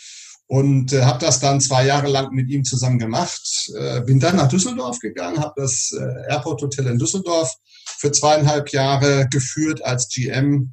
Und 0.48 0.92
äh, 0.92 1.02
habe 1.02 1.18
das 1.18 1.40
dann 1.40 1.60
zwei 1.60 1.86
Jahre 1.86 2.08
lang 2.08 2.32
mit 2.32 2.48
ihm 2.48 2.62
zusammen 2.62 3.00
gemacht. 3.00 3.68
Äh, 3.78 4.02
bin 4.02 4.20
dann 4.20 4.36
nach 4.36 4.48
Düsseldorf 4.48 5.00
gegangen, 5.00 5.40
habe 5.40 5.54
das 5.56 5.92
äh, 5.92 6.32
Airport 6.32 6.62
Hotel 6.62 6.86
in 6.86 6.98
Düsseldorf 6.98 7.52
für 7.98 8.12
zweieinhalb 8.12 8.70
Jahre 8.70 9.26
geführt 9.28 9.84
als 9.84 10.08
GM 10.08 10.72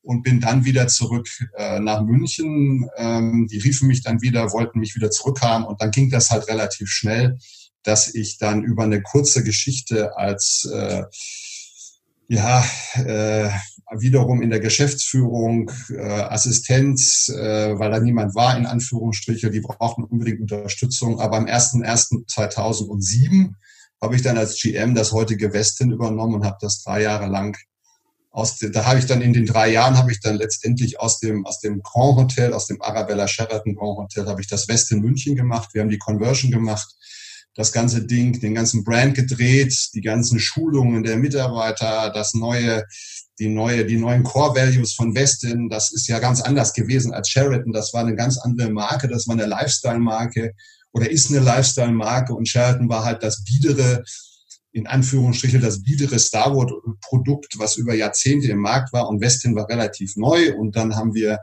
und 0.00 0.22
bin 0.22 0.40
dann 0.40 0.64
wieder 0.64 0.88
zurück 0.88 1.28
äh, 1.56 1.78
nach 1.78 2.02
München. 2.02 2.88
Ähm, 2.96 3.48
die 3.50 3.58
riefen 3.58 3.86
mich 3.86 4.02
dann 4.02 4.22
wieder, 4.22 4.50
wollten 4.52 4.80
mich 4.80 4.94
wieder 4.96 5.10
zurückhaben 5.10 5.66
und 5.66 5.82
dann 5.82 5.90
ging 5.90 6.10
das 6.10 6.30
halt 6.30 6.48
relativ 6.48 6.88
schnell 6.88 7.36
dass 7.82 8.14
ich 8.14 8.38
dann 8.38 8.62
über 8.62 8.84
eine 8.84 9.02
kurze 9.02 9.44
Geschichte 9.44 10.16
als 10.16 10.66
äh, 10.72 11.02
ja, 12.28 12.64
äh, 12.94 13.50
wiederum 13.94 14.40
in 14.40 14.48
der 14.50 14.60
Geschäftsführung, 14.60 15.70
äh, 15.90 16.00
Assistenz, 16.00 17.28
äh, 17.28 17.78
weil 17.78 17.90
da 17.90 18.00
niemand 18.00 18.34
war, 18.34 18.56
in 18.56 18.64
Anführungsstriche, 18.64 19.50
die 19.50 19.60
brauchten 19.60 20.04
unbedingt 20.04 20.40
Unterstützung. 20.40 21.20
Aber 21.20 21.36
am 21.36 21.44
01.01.2007 21.44 23.52
habe 24.00 24.16
ich 24.16 24.22
dann 24.22 24.38
als 24.38 24.58
GM 24.60 24.94
das 24.94 25.12
heutige 25.12 25.52
Westin 25.52 25.90
übernommen 25.90 26.36
und 26.36 26.46
habe 26.46 26.56
das 26.60 26.82
drei 26.82 27.02
Jahre 27.02 27.26
lang 27.26 27.54
aus, 28.30 28.56
da 28.58 28.86
habe 28.86 28.98
ich 28.98 29.06
dann 29.06 29.20
in 29.20 29.34
den 29.34 29.44
drei 29.44 29.70
Jahren 29.70 29.98
habe 29.98 30.10
ich 30.10 30.20
dann 30.20 30.36
letztendlich 30.36 30.98
aus 30.98 31.20
dem 31.20 31.44
aus 31.44 31.60
dem 31.60 31.82
Grand 31.82 32.16
Hotel, 32.16 32.54
aus 32.54 32.66
dem 32.66 32.80
Arabella 32.80 33.28
Sheraton 33.28 33.74
Grand 33.74 33.98
Hotel, 33.98 34.26
habe 34.26 34.40
ich 34.40 34.46
das 34.46 34.68
West 34.68 34.90
in 34.90 35.00
München 35.00 35.36
gemacht. 35.36 35.74
Wir 35.74 35.82
haben 35.82 35.90
die 35.90 35.98
Conversion 35.98 36.50
gemacht, 36.50 36.96
das 37.54 37.72
ganze 37.72 38.06
Ding, 38.06 38.40
den 38.40 38.54
ganzen 38.54 38.84
Brand 38.84 39.14
gedreht, 39.14 39.90
die 39.94 40.00
ganzen 40.00 40.38
Schulungen 40.38 41.02
der 41.02 41.16
Mitarbeiter, 41.16 42.10
das 42.14 42.34
neue, 42.34 42.84
die 43.38 43.48
neue, 43.48 43.84
die 43.84 43.98
neuen 43.98 44.22
Core 44.22 44.56
Values 44.56 44.94
von 44.94 45.14
Westin. 45.14 45.68
Das 45.68 45.92
ist 45.92 46.08
ja 46.08 46.18
ganz 46.18 46.40
anders 46.40 46.72
gewesen 46.72 47.12
als 47.12 47.28
Sheraton. 47.28 47.72
Das 47.72 47.92
war 47.92 48.00
eine 48.00 48.16
ganz 48.16 48.38
andere 48.38 48.70
Marke. 48.70 49.08
Das 49.08 49.26
war 49.28 49.34
eine 49.34 49.46
Lifestyle 49.46 49.98
Marke 49.98 50.52
oder 50.92 51.10
ist 51.10 51.30
eine 51.30 51.40
Lifestyle 51.40 51.92
Marke 51.92 52.34
und 52.34 52.48
Sheraton 52.48 52.88
war 52.88 53.04
halt 53.04 53.22
das 53.22 53.44
biedere 53.44 54.02
in 54.74 54.86
Anführungsstrichen 54.86 55.60
das 55.60 55.82
biedere 55.82 56.18
Star 56.18 56.56
Wars 56.56 56.72
Produkt, 57.02 57.58
was 57.58 57.76
über 57.76 57.94
Jahrzehnte 57.94 58.48
im 58.48 58.60
Markt 58.60 58.92
war 58.92 59.08
und 59.08 59.20
Westin 59.20 59.54
war 59.54 59.68
relativ 59.68 60.16
neu 60.16 60.54
und 60.56 60.76
dann 60.76 60.96
haben 60.96 61.14
wir 61.14 61.38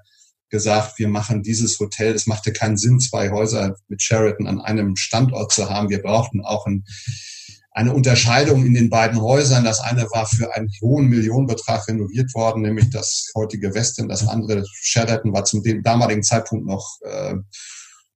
gesagt, 0.49 0.99
wir 0.99 1.07
machen 1.07 1.43
dieses 1.43 1.79
Hotel. 1.79 2.13
Es 2.13 2.27
machte 2.27 2.51
keinen 2.53 2.77
Sinn, 2.77 2.99
zwei 2.99 3.29
Häuser 3.29 3.75
mit 3.87 4.01
Sheraton 4.01 4.47
an 4.47 4.61
einem 4.61 4.95
Standort 4.95 5.51
zu 5.51 5.69
haben. 5.69 5.89
Wir 5.89 6.01
brauchten 6.01 6.41
auch 6.43 6.65
ein, 6.65 6.85
eine 7.71 7.93
Unterscheidung 7.93 8.65
in 8.65 8.73
den 8.73 8.89
beiden 8.89 9.21
Häusern. 9.21 9.63
Das 9.63 9.79
eine 9.79 10.03
war 10.11 10.25
für 10.25 10.53
einen 10.55 10.69
hohen 10.81 11.07
Millionenbetrag 11.07 11.87
renoviert 11.87 12.33
worden, 12.33 12.63
nämlich 12.63 12.89
das 12.89 13.31
heutige 13.35 13.73
Westin. 13.73 14.09
Das 14.09 14.27
andere 14.27 14.63
Sheraton 14.81 15.33
war 15.33 15.45
zum 15.45 15.63
damaligen 15.83 16.23
Zeitpunkt 16.23 16.65
noch 16.65 16.97
äh, 17.03 17.35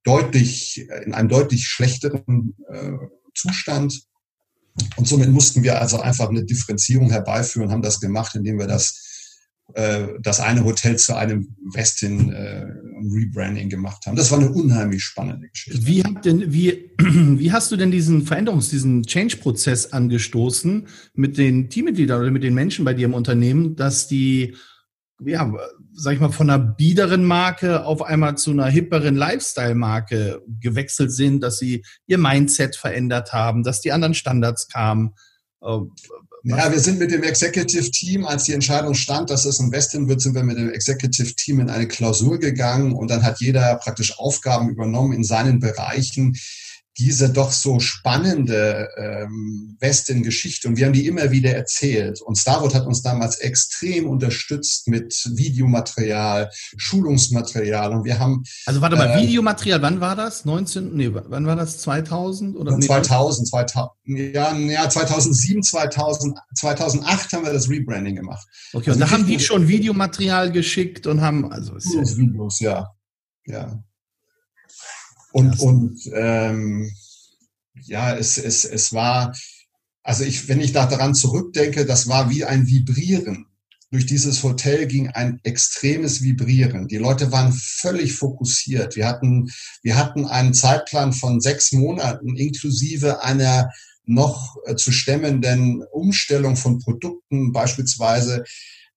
deutlich 0.03 0.87
in 1.05 1.13
einem 1.13 1.29
deutlich 1.29 1.65
schlechteren 1.65 2.55
äh, 2.69 2.91
Zustand. 3.35 4.01
Und 4.95 5.07
somit 5.07 5.29
mussten 5.29 5.63
wir 5.63 5.79
also 5.79 5.99
einfach 5.99 6.29
eine 6.29 6.43
Differenzierung 6.43 7.11
herbeiführen, 7.11 7.71
haben 7.71 7.81
das 7.81 7.99
gemacht, 7.99 8.35
indem 8.35 8.57
wir 8.57 8.67
das, 8.67 9.12
äh, 9.73 10.07
das 10.21 10.39
eine 10.39 10.63
Hotel 10.65 10.97
zu 10.97 11.15
einem 11.15 11.55
Westin 11.73 12.31
äh, 12.31 12.65
Rebranding 13.11 13.69
gemacht 13.69 14.05
haben. 14.05 14.15
Das 14.15 14.29
war 14.29 14.39
eine 14.39 14.51
unheimlich 14.51 15.03
spannende 15.03 15.47
Geschichte. 15.47 15.85
Wie, 15.85 16.03
denn, 16.23 16.51
wie, 16.53 16.91
wie 16.99 17.51
hast 17.51 17.71
du 17.71 17.77
denn 17.77 17.89
diesen 17.89 18.25
Veränderungs-, 18.25 18.69
diesen 18.69 19.03
Change-Prozess 19.03 19.93
angestoßen 19.93 20.87
mit 21.13 21.37
den 21.37 21.69
Teammitgliedern 21.69 22.21
oder 22.21 22.31
mit 22.31 22.43
den 22.43 22.53
Menschen 22.53 22.85
bei 22.85 22.93
dir 22.93 23.05
im 23.05 23.13
Unternehmen, 23.13 23.75
dass 23.75 24.07
die 24.07 24.55
ja, 25.25 25.53
sag 25.93 26.15
ich 26.15 26.19
mal, 26.19 26.31
von 26.31 26.49
einer 26.49 26.59
biederen 26.59 27.23
Marke 27.23 27.85
auf 27.85 28.01
einmal 28.01 28.37
zu 28.37 28.51
einer 28.51 28.65
hipperen 28.65 29.15
Lifestyle-Marke 29.15 30.41
gewechselt 30.59 31.11
sind, 31.11 31.41
dass 31.41 31.59
sie 31.59 31.85
ihr 32.07 32.17
Mindset 32.17 32.75
verändert 32.75 33.31
haben, 33.33 33.63
dass 33.63 33.81
die 33.81 33.91
anderen 33.91 34.13
Standards 34.13 34.67
kamen. 34.67 35.13
Ja, 36.45 36.69
wir 36.69 36.79
sind 36.79 36.99
mit 36.99 37.09
dem 37.09 37.23
Executive 37.23 37.89
Team, 37.89 38.25
als 38.25 38.43
die 38.43 38.51
Entscheidung 38.51 38.95
stand, 38.95 39.29
dass 39.29 39.45
es 39.45 39.61
ein 39.61 39.71
Westin 39.71 40.09
wird, 40.09 40.19
sind 40.19 40.35
wir 40.35 40.43
mit 40.43 40.57
dem 40.57 40.71
Executive 40.71 41.33
Team 41.35 41.61
in 41.61 41.69
eine 41.69 41.87
Klausur 41.87 42.37
gegangen 42.37 42.91
und 42.91 43.09
dann 43.09 43.23
hat 43.23 43.39
jeder 43.39 43.75
praktisch 43.75 44.19
Aufgaben 44.19 44.69
übernommen 44.69 45.13
in 45.13 45.23
seinen 45.23 45.61
Bereichen, 45.61 46.37
diese 46.97 47.31
doch 47.31 47.51
so 47.51 47.79
spannende 47.79 48.87
ähm, 48.97 49.77
Western-Geschichte 49.79 50.67
und 50.67 50.77
wir 50.77 50.85
haben 50.85 50.93
die 50.93 51.07
immer 51.07 51.31
wieder 51.31 51.51
erzählt. 51.51 52.21
Und 52.21 52.37
Starwood 52.37 52.75
hat 52.75 52.85
uns 52.85 53.01
damals 53.01 53.37
extrem 53.37 54.07
unterstützt 54.07 54.87
mit 54.87 55.13
Videomaterial, 55.33 56.49
Schulungsmaterial 56.77 57.93
und 57.93 58.05
wir 58.05 58.19
haben. 58.19 58.43
Also 58.65 58.81
warte 58.81 58.95
mal, 58.95 59.09
äh, 59.09 59.21
Videomaterial, 59.23 59.81
wann 59.81 60.01
war 60.01 60.15
das? 60.15 60.45
19, 60.45 60.93
nee, 60.95 61.09
wann 61.11 61.47
war 61.47 61.55
das? 61.55 61.79
2000 61.79 62.55
oder? 62.55 62.79
2000, 62.79 63.47
2000 63.47 63.91
ja, 64.05 64.55
ja, 64.55 64.89
2007, 64.89 65.63
2000, 65.63 66.37
2008 66.55 67.33
haben 67.33 67.45
wir 67.45 67.53
das 67.53 67.69
Rebranding 67.69 68.15
gemacht. 68.15 68.47
Okay, 68.73 68.91
also 68.91 68.91
und 68.91 68.99
da 68.99 69.11
haben 69.11 69.25
die 69.25 69.39
schon 69.39 69.67
Videomaterial 69.67 70.51
geschickt 70.51 71.07
und 71.07 71.21
haben, 71.21 71.51
also. 71.51 71.73
Videos, 71.75 72.59
ja. 72.59 72.93
Ja. 73.45 73.83
Und, 75.33 75.59
und 75.59 75.99
ähm, 76.13 76.91
ja, 77.73 78.15
es, 78.15 78.37
es, 78.37 78.65
es 78.65 78.93
war, 78.93 79.35
also 80.03 80.23
ich, 80.23 80.47
wenn 80.47 80.61
ich 80.61 80.73
da 80.73 80.85
daran 80.85 81.15
zurückdenke, 81.15 81.85
das 81.87 82.07
war 82.07 82.29
wie 82.29 82.45
ein 82.45 82.67
Vibrieren. 82.67 83.47
Durch 83.89 84.05
dieses 84.05 84.43
Hotel 84.43 84.85
ging 84.85 85.09
ein 85.09 85.39
extremes 85.43 86.21
Vibrieren. 86.21 86.87
Die 86.87 86.97
Leute 86.97 87.31
waren 87.31 87.51
völlig 87.51 88.13
fokussiert. 88.13 88.95
Wir 88.95 89.07
hatten, 89.07 89.51
wir 89.81 89.97
hatten 89.97 90.27
einen 90.27 90.53
Zeitplan 90.53 91.13
von 91.13 91.41
sechs 91.41 91.71
Monaten 91.71 92.35
inklusive 92.35 93.23
einer 93.23 93.71
noch 94.05 94.55
äh, 94.65 94.75
zu 94.75 94.91
stemmenden 94.91 95.83
Umstellung 95.91 96.57
von 96.57 96.77
Produkten, 96.77 97.51
beispielsweise 97.53 98.43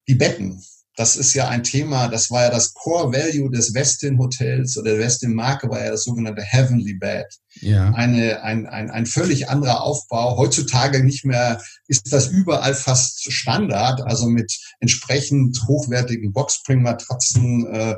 die 0.06 0.16
Betten 0.16 0.62
das 0.96 1.16
ist 1.16 1.34
ja 1.34 1.48
ein 1.48 1.62
Thema, 1.62 2.08
das 2.08 2.30
war 2.30 2.44
ja 2.44 2.50
das 2.50 2.72
Core 2.72 3.12
Value 3.12 3.50
des 3.50 3.74
Westin 3.74 4.18
Hotels 4.18 4.78
oder 4.78 4.92
der 4.92 5.00
Westin 5.00 5.34
Marke 5.34 5.68
war 5.68 5.84
ja 5.84 5.90
das 5.90 6.04
sogenannte 6.04 6.42
Heavenly 6.42 6.94
Bed. 6.94 7.26
Ja. 7.60 7.92
Eine, 7.92 8.42
ein, 8.42 8.66
ein, 8.66 8.90
ein 8.90 9.04
völlig 9.04 9.50
anderer 9.50 9.82
Aufbau. 9.82 10.38
Heutzutage 10.38 11.04
nicht 11.04 11.26
mehr, 11.26 11.60
ist 11.86 12.12
das 12.12 12.28
überall 12.28 12.74
fast 12.74 13.30
Standard, 13.30 14.02
also 14.02 14.26
mit 14.26 14.58
entsprechend 14.80 15.62
hochwertigen 15.68 16.32
Boxspring-Matratzen, 16.32 17.66
äh, 17.66 17.96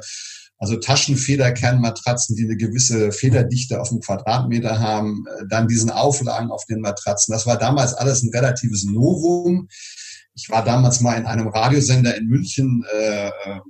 also 0.58 0.76
Taschenfederkernmatratzen, 0.76 2.34
die 2.34 2.44
eine 2.44 2.56
gewisse 2.56 3.12
Federdichte 3.12 3.80
auf 3.80 3.90
dem 3.90 4.00
Quadratmeter 4.00 4.80
haben, 4.80 5.24
äh, 5.28 5.44
dann 5.48 5.68
diesen 5.68 5.90
Auflagen 5.90 6.50
auf 6.50 6.64
den 6.66 6.80
Matratzen. 6.80 7.32
Das 7.32 7.46
war 7.46 7.58
damals 7.58 7.94
alles 7.94 8.24
ein 8.24 8.30
relatives 8.30 8.84
Novum 8.84 9.68
ich 10.38 10.48
war 10.50 10.64
damals 10.64 11.00
mal 11.00 11.18
in 11.18 11.26
einem 11.26 11.48
Radiosender 11.48 12.16
in 12.16 12.26
München, 12.26 12.84
äh, 12.94 13.28
äh, 13.28 13.60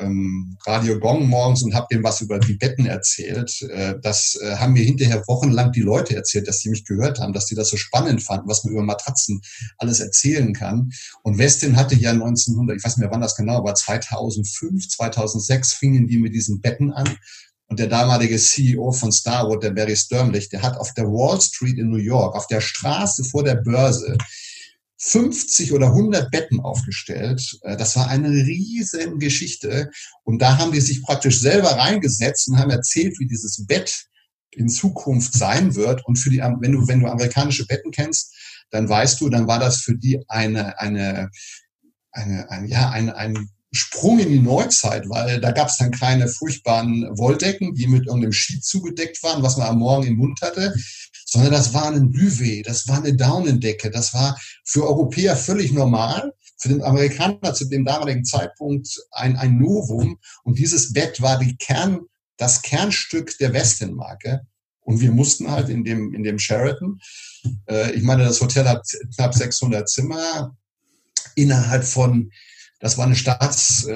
ähm, 0.00 0.58
Radio 0.66 0.98
Gong 1.00 1.26
morgens 1.26 1.62
und 1.62 1.74
habe 1.74 1.86
dem 1.90 2.04
was 2.04 2.20
über 2.20 2.38
die 2.38 2.52
Betten 2.52 2.84
erzählt. 2.84 3.62
Äh, 3.62 3.94
das 4.02 4.38
äh, 4.42 4.56
haben 4.56 4.74
mir 4.74 4.84
hinterher 4.84 5.22
wochenlang 5.26 5.72
die 5.72 5.80
Leute 5.80 6.14
erzählt, 6.14 6.46
dass 6.46 6.60
die 6.60 6.68
mich 6.68 6.84
gehört 6.84 7.18
haben, 7.18 7.32
dass 7.32 7.46
die 7.46 7.54
das 7.54 7.70
so 7.70 7.78
spannend 7.78 8.22
fanden, 8.22 8.46
was 8.46 8.64
man 8.64 8.74
über 8.74 8.82
Matratzen 8.82 9.40
alles 9.78 10.00
erzählen 10.00 10.52
kann. 10.52 10.90
Und 11.22 11.38
Westin 11.38 11.76
hatte 11.76 11.94
ja 11.94 12.10
1900, 12.10 12.76
ich 12.76 12.84
weiß 12.84 12.98
nicht 12.98 13.04
mehr 13.04 13.10
wann 13.10 13.22
das 13.22 13.34
genau 13.34 13.56
aber 13.56 13.74
2005, 13.74 14.88
2006 14.88 15.72
fingen 15.72 16.06
die 16.06 16.18
mit 16.18 16.34
diesen 16.34 16.60
Betten 16.60 16.92
an. 16.92 17.16
Und 17.68 17.78
der 17.78 17.86
damalige 17.86 18.36
CEO 18.36 18.92
von 18.92 19.12
Starwood, 19.12 19.62
der 19.62 19.70
Barry 19.70 19.96
Sternlich, 19.96 20.50
der 20.50 20.62
hat 20.62 20.76
auf 20.76 20.92
der 20.92 21.04
Wall 21.04 21.40
Street 21.40 21.78
in 21.78 21.88
New 21.88 21.96
York, 21.96 22.34
auf 22.34 22.46
der 22.46 22.60
Straße 22.60 23.24
vor 23.24 23.44
der 23.44 23.56
Börse, 23.56 24.16
50 24.98 25.72
oder 25.72 25.88
100 25.88 26.30
Betten 26.30 26.60
aufgestellt. 26.60 27.58
Äh, 27.62 27.76
das 27.76 27.96
war 27.96 28.08
eine 28.08 28.28
riesen 28.28 29.18
Geschichte. 29.18 29.90
Und 30.24 30.40
da 30.40 30.58
haben 30.58 30.72
die 30.72 30.80
sich 30.80 31.02
praktisch 31.02 31.40
selber 31.40 31.70
reingesetzt 31.70 32.48
und 32.48 32.58
haben 32.58 32.70
erzählt, 32.70 33.18
wie 33.18 33.26
dieses 33.26 33.64
Bett 33.66 34.06
in 34.50 34.68
Zukunft 34.68 35.34
sein 35.34 35.74
wird. 35.76 36.04
Und 36.06 36.16
für 36.16 36.30
die, 36.30 36.38
wenn 36.38 36.72
du, 36.72 36.88
wenn 36.88 37.00
du 37.00 37.06
amerikanische 37.06 37.66
Betten 37.66 37.92
kennst, 37.92 38.34
dann 38.70 38.88
weißt 38.88 39.20
du, 39.20 39.28
dann 39.28 39.46
war 39.46 39.58
das 39.58 39.78
für 39.78 39.96
die 39.96 40.22
eine, 40.28 40.78
eine, 40.78 41.30
eine, 42.12 42.50
ein, 42.50 42.66
ja, 42.66 42.90
ein, 42.90 43.10
ein 43.10 43.50
Sprung 43.70 44.18
in 44.18 44.30
die 44.30 44.40
Neuzeit, 44.40 45.08
weil 45.08 45.40
da 45.40 45.52
gab 45.52 45.68
es 45.68 45.76
dann 45.76 45.90
keine 45.90 46.26
furchtbaren 46.28 47.02
Wolldecken, 47.18 47.74
die 47.74 47.86
mit 47.86 48.06
irgendeinem 48.06 48.32
Sheet 48.32 48.64
zugedeckt 48.64 49.22
waren, 49.22 49.42
was 49.42 49.58
man 49.58 49.68
am 49.68 49.78
Morgen 49.78 50.06
im 50.06 50.16
Mund 50.16 50.40
hatte, 50.40 50.74
sondern 51.30 51.52
das 51.52 51.74
war 51.74 51.92
ein 51.92 52.10
Duvet, 52.10 52.66
das 52.66 52.88
war 52.88 52.98
eine 52.98 53.14
Daunendecke, 53.14 53.90
das 53.90 54.14
war 54.14 54.38
für 54.64 54.86
Europäer 54.86 55.36
völlig 55.36 55.72
normal, 55.72 56.32
für 56.56 56.70
den 56.70 56.82
Amerikaner 56.82 57.52
zu 57.52 57.66
dem 57.66 57.84
damaligen 57.84 58.24
Zeitpunkt 58.24 58.88
ein, 59.10 59.36
ein 59.36 59.58
Novum. 59.58 60.18
Und 60.42 60.58
dieses 60.58 60.92
Bett 60.92 61.20
war 61.20 61.38
die 61.38 61.56
Kern, 61.56 62.00
das 62.38 62.62
Kernstück 62.62 63.36
der 63.38 63.52
Westin-Marke. 63.52 64.46
Und 64.80 65.00
wir 65.02 65.12
mussten 65.12 65.50
halt 65.50 65.68
in 65.68 65.84
dem, 65.84 66.14
in 66.14 66.22
dem 66.22 66.38
Sheraton, 66.38 66.98
äh, 67.68 67.92
ich 67.92 68.02
meine, 68.02 68.24
das 68.24 68.40
Hotel 68.40 68.66
hat 68.66 68.86
knapp 69.14 69.34
600 69.34 69.86
Zimmer, 69.86 70.56
innerhalb 71.34 71.84
von 71.84 72.32
das 72.80 72.96
war 72.96 73.06
eine 73.06 73.16
Staats, 73.16 73.86
äh, 73.86 73.92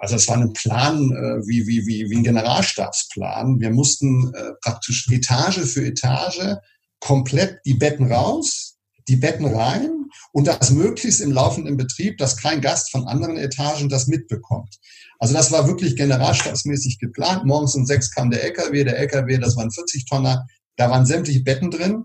also 0.00 0.16
es 0.16 0.26
war 0.28 0.36
ein 0.36 0.52
Plan 0.52 0.96
äh, 1.12 1.46
wie, 1.46 1.66
wie, 1.66 1.86
wie, 1.86 2.10
wie 2.10 2.16
ein 2.16 2.24
Generalstabsplan. 2.24 3.60
Wir 3.60 3.70
mussten 3.70 4.32
äh, 4.34 4.52
praktisch 4.60 5.08
Etage 5.10 5.60
für 5.60 5.84
Etage 5.84 6.56
komplett 6.98 7.60
die 7.64 7.74
Betten 7.74 8.12
raus, 8.12 8.76
die 9.08 9.16
Betten 9.16 9.46
rein 9.46 10.06
und 10.32 10.46
das 10.46 10.70
möglichst 10.70 11.20
im 11.20 11.32
laufenden 11.32 11.76
Betrieb, 11.76 12.18
dass 12.18 12.36
kein 12.36 12.60
Gast 12.60 12.90
von 12.90 13.06
anderen 13.06 13.36
Etagen 13.36 13.88
das 13.88 14.06
mitbekommt. 14.06 14.78
Also 15.18 15.34
das 15.34 15.52
war 15.52 15.68
wirklich 15.68 15.94
generalstabsmäßig 15.96 16.98
geplant. 16.98 17.44
Morgens 17.44 17.76
um 17.76 17.86
sechs 17.86 18.10
kam 18.10 18.30
der 18.30 18.42
LKW, 18.42 18.84
der 18.84 18.98
LKW, 18.98 19.38
das 19.38 19.56
waren 19.56 19.70
40 19.70 20.06
Tonner, 20.06 20.46
da 20.76 20.90
waren 20.90 21.06
sämtliche 21.06 21.42
Betten 21.42 21.70
drin. 21.70 22.04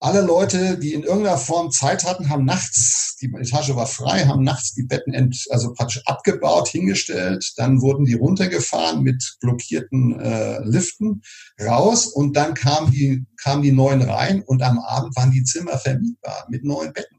Alle 0.00 0.20
Leute, 0.20 0.78
die 0.78 0.94
in 0.94 1.02
irgendeiner 1.02 1.38
Form 1.38 1.70
Zeit 1.72 2.04
hatten, 2.04 2.28
haben 2.28 2.44
nachts, 2.44 3.16
die 3.20 3.32
Etage 3.34 3.74
war 3.74 3.86
frei, 3.86 4.26
haben 4.26 4.44
nachts 4.44 4.72
die 4.72 4.84
Betten 4.84 5.12
ent, 5.12 5.46
also 5.50 5.72
praktisch 5.72 6.02
abgebaut, 6.06 6.68
hingestellt. 6.68 7.52
Dann 7.56 7.80
wurden 7.80 8.04
die 8.04 8.14
runtergefahren 8.14 9.02
mit 9.02 9.36
blockierten 9.40 10.20
äh, 10.20 10.60
Liften 10.62 11.22
raus 11.60 12.06
und 12.06 12.36
dann 12.36 12.54
kamen 12.54 12.92
die, 12.92 13.26
kamen 13.42 13.62
die 13.62 13.72
neuen 13.72 14.02
rein 14.02 14.42
und 14.42 14.62
am 14.62 14.78
Abend 14.78 15.16
waren 15.16 15.32
die 15.32 15.42
Zimmer 15.42 15.78
vermietbar 15.78 16.46
mit 16.48 16.64
neuen 16.64 16.92
Betten. 16.92 17.18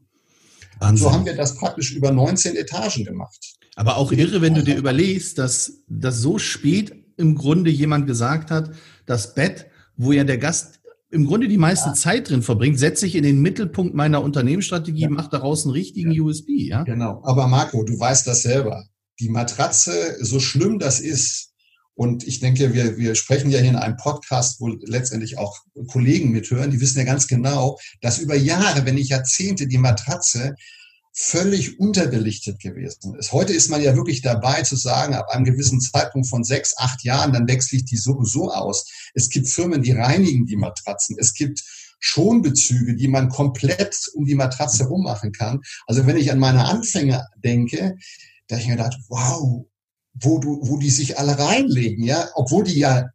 Wahnsinn. 0.78 1.06
So 1.06 1.12
haben 1.12 1.26
wir 1.26 1.36
das 1.36 1.56
praktisch 1.56 1.92
über 1.92 2.10
19 2.10 2.56
Etagen 2.56 3.04
gemacht. 3.04 3.56
Aber 3.76 3.98
auch 3.98 4.12
irre, 4.12 4.40
wenn 4.40 4.54
du 4.54 4.62
dir 4.62 4.76
überlegst, 4.76 5.38
dass, 5.38 5.82
dass 5.86 6.18
so 6.18 6.38
spät 6.38 6.92
im 7.18 7.34
Grunde 7.34 7.70
jemand 7.70 8.06
gesagt 8.06 8.50
hat, 8.50 8.70
das 9.04 9.34
Bett, 9.34 9.66
wo 9.96 10.12
ja 10.12 10.24
der 10.24 10.38
Gast 10.38 10.79
im 11.10 11.26
Grunde 11.26 11.48
die 11.48 11.58
meiste 11.58 11.90
ja. 11.90 11.94
Zeit 11.94 12.30
drin 12.30 12.42
verbringt, 12.42 12.78
setze 12.78 13.06
ich 13.06 13.16
in 13.16 13.24
den 13.24 13.42
Mittelpunkt 13.42 13.94
meiner 13.94 14.22
Unternehmensstrategie, 14.22 15.02
ja. 15.02 15.10
mache 15.10 15.30
daraus 15.30 15.64
einen 15.64 15.72
richtigen 15.72 16.12
ja. 16.12 16.22
USB. 16.22 16.48
Ja? 16.50 16.84
Genau. 16.84 17.20
Aber 17.24 17.48
Marco, 17.48 17.82
du 17.82 17.98
weißt 17.98 18.26
das 18.26 18.42
selber. 18.42 18.84
Die 19.18 19.28
Matratze, 19.28 20.16
so 20.20 20.40
schlimm 20.40 20.78
das 20.78 21.00
ist, 21.00 21.50
und 21.94 22.26
ich 22.26 22.40
denke, 22.40 22.72
wir, 22.72 22.96
wir 22.96 23.14
sprechen 23.14 23.50
ja 23.50 23.58
hier 23.58 23.70
in 23.70 23.76
einem 23.76 23.98
Podcast, 23.98 24.58
wo 24.60 24.68
letztendlich 24.68 25.36
auch 25.36 25.58
Kollegen 25.88 26.30
mithören, 26.30 26.70
die 26.70 26.80
wissen 26.80 26.98
ja 26.98 27.04
ganz 27.04 27.26
genau, 27.26 27.78
dass 28.00 28.20
über 28.20 28.36
Jahre, 28.36 28.86
wenn 28.86 28.94
nicht 28.94 29.10
Jahrzehnte, 29.10 29.66
die 29.66 29.76
Matratze 29.76 30.54
völlig 31.12 31.80
unterbelichtet 31.80 32.60
gewesen 32.60 33.14
ist. 33.16 33.32
Heute 33.32 33.52
ist 33.52 33.68
man 33.68 33.82
ja 33.82 33.96
wirklich 33.96 34.22
dabei 34.22 34.62
zu 34.62 34.76
sagen, 34.76 35.14
ab 35.14 35.28
einem 35.30 35.44
gewissen 35.44 35.80
Zeitpunkt 35.80 36.28
von 36.28 36.44
sechs, 36.44 36.76
acht 36.76 37.02
Jahren, 37.02 37.32
dann 37.32 37.48
wechsle 37.48 37.78
ich 37.78 37.84
die 37.84 37.96
sowieso 37.96 38.52
aus. 38.52 38.88
Es 39.14 39.28
gibt 39.28 39.48
Firmen, 39.48 39.82
die 39.82 39.92
reinigen 39.92 40.46
die 40.46 40.56
Matratzen. 40.56 41.16
Es 41.18 41.34
gibt 41.34 41.62
Schonbezüge, 41.98 42.94
die 42.94 43.08
man 43.08 43.28
komplett 43.28 43.96
um 44.14 44.24
die 44.24 44.34
Matratze 44.34 44.84
rummachen 44.84 45.32
kann. 45.32 45.60
Also 45.86 46.06
wenn 46.06 46.16
ich 46.16 46.32
an 46.32 46.38
meine 46.38 46.64
Anfänge 46.64 47.26
denke, 47.36 47.96
da 48.46 48.56
habe 48.56 48.62
ich 48.62 48.68
mir 48.68 48.76
gedacht, 48.76 48.98
wow, 49.08 49.66
wo 50.14 50.38
du, 50.38 50.60
wo 50.62 50.78
die 50.78 50.90
sich 50.90 51.18
alle 51.18 51.38
reinlegen, 51.38 52.04
ja, 52.04 52.28
obwohl 52.34 52.64
die 52.64 52.78
ja, 52.78 53.10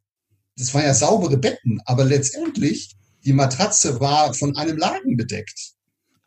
das 0.58 0.74
waren 0.74 0.84
ja 0.84 0.94
saubere 0.94 1.38
Betten, 1.38 1.82
aber 1.86 2.06
letztendlich 2.06 2.96
die 3.26 3.34
Matratze 3.34 4.00
war 4.00 4.34
von 4.34 4.56
einem 4.56 4.78
Lagen 4.78 5.18
bedeckt. 5.18 5.75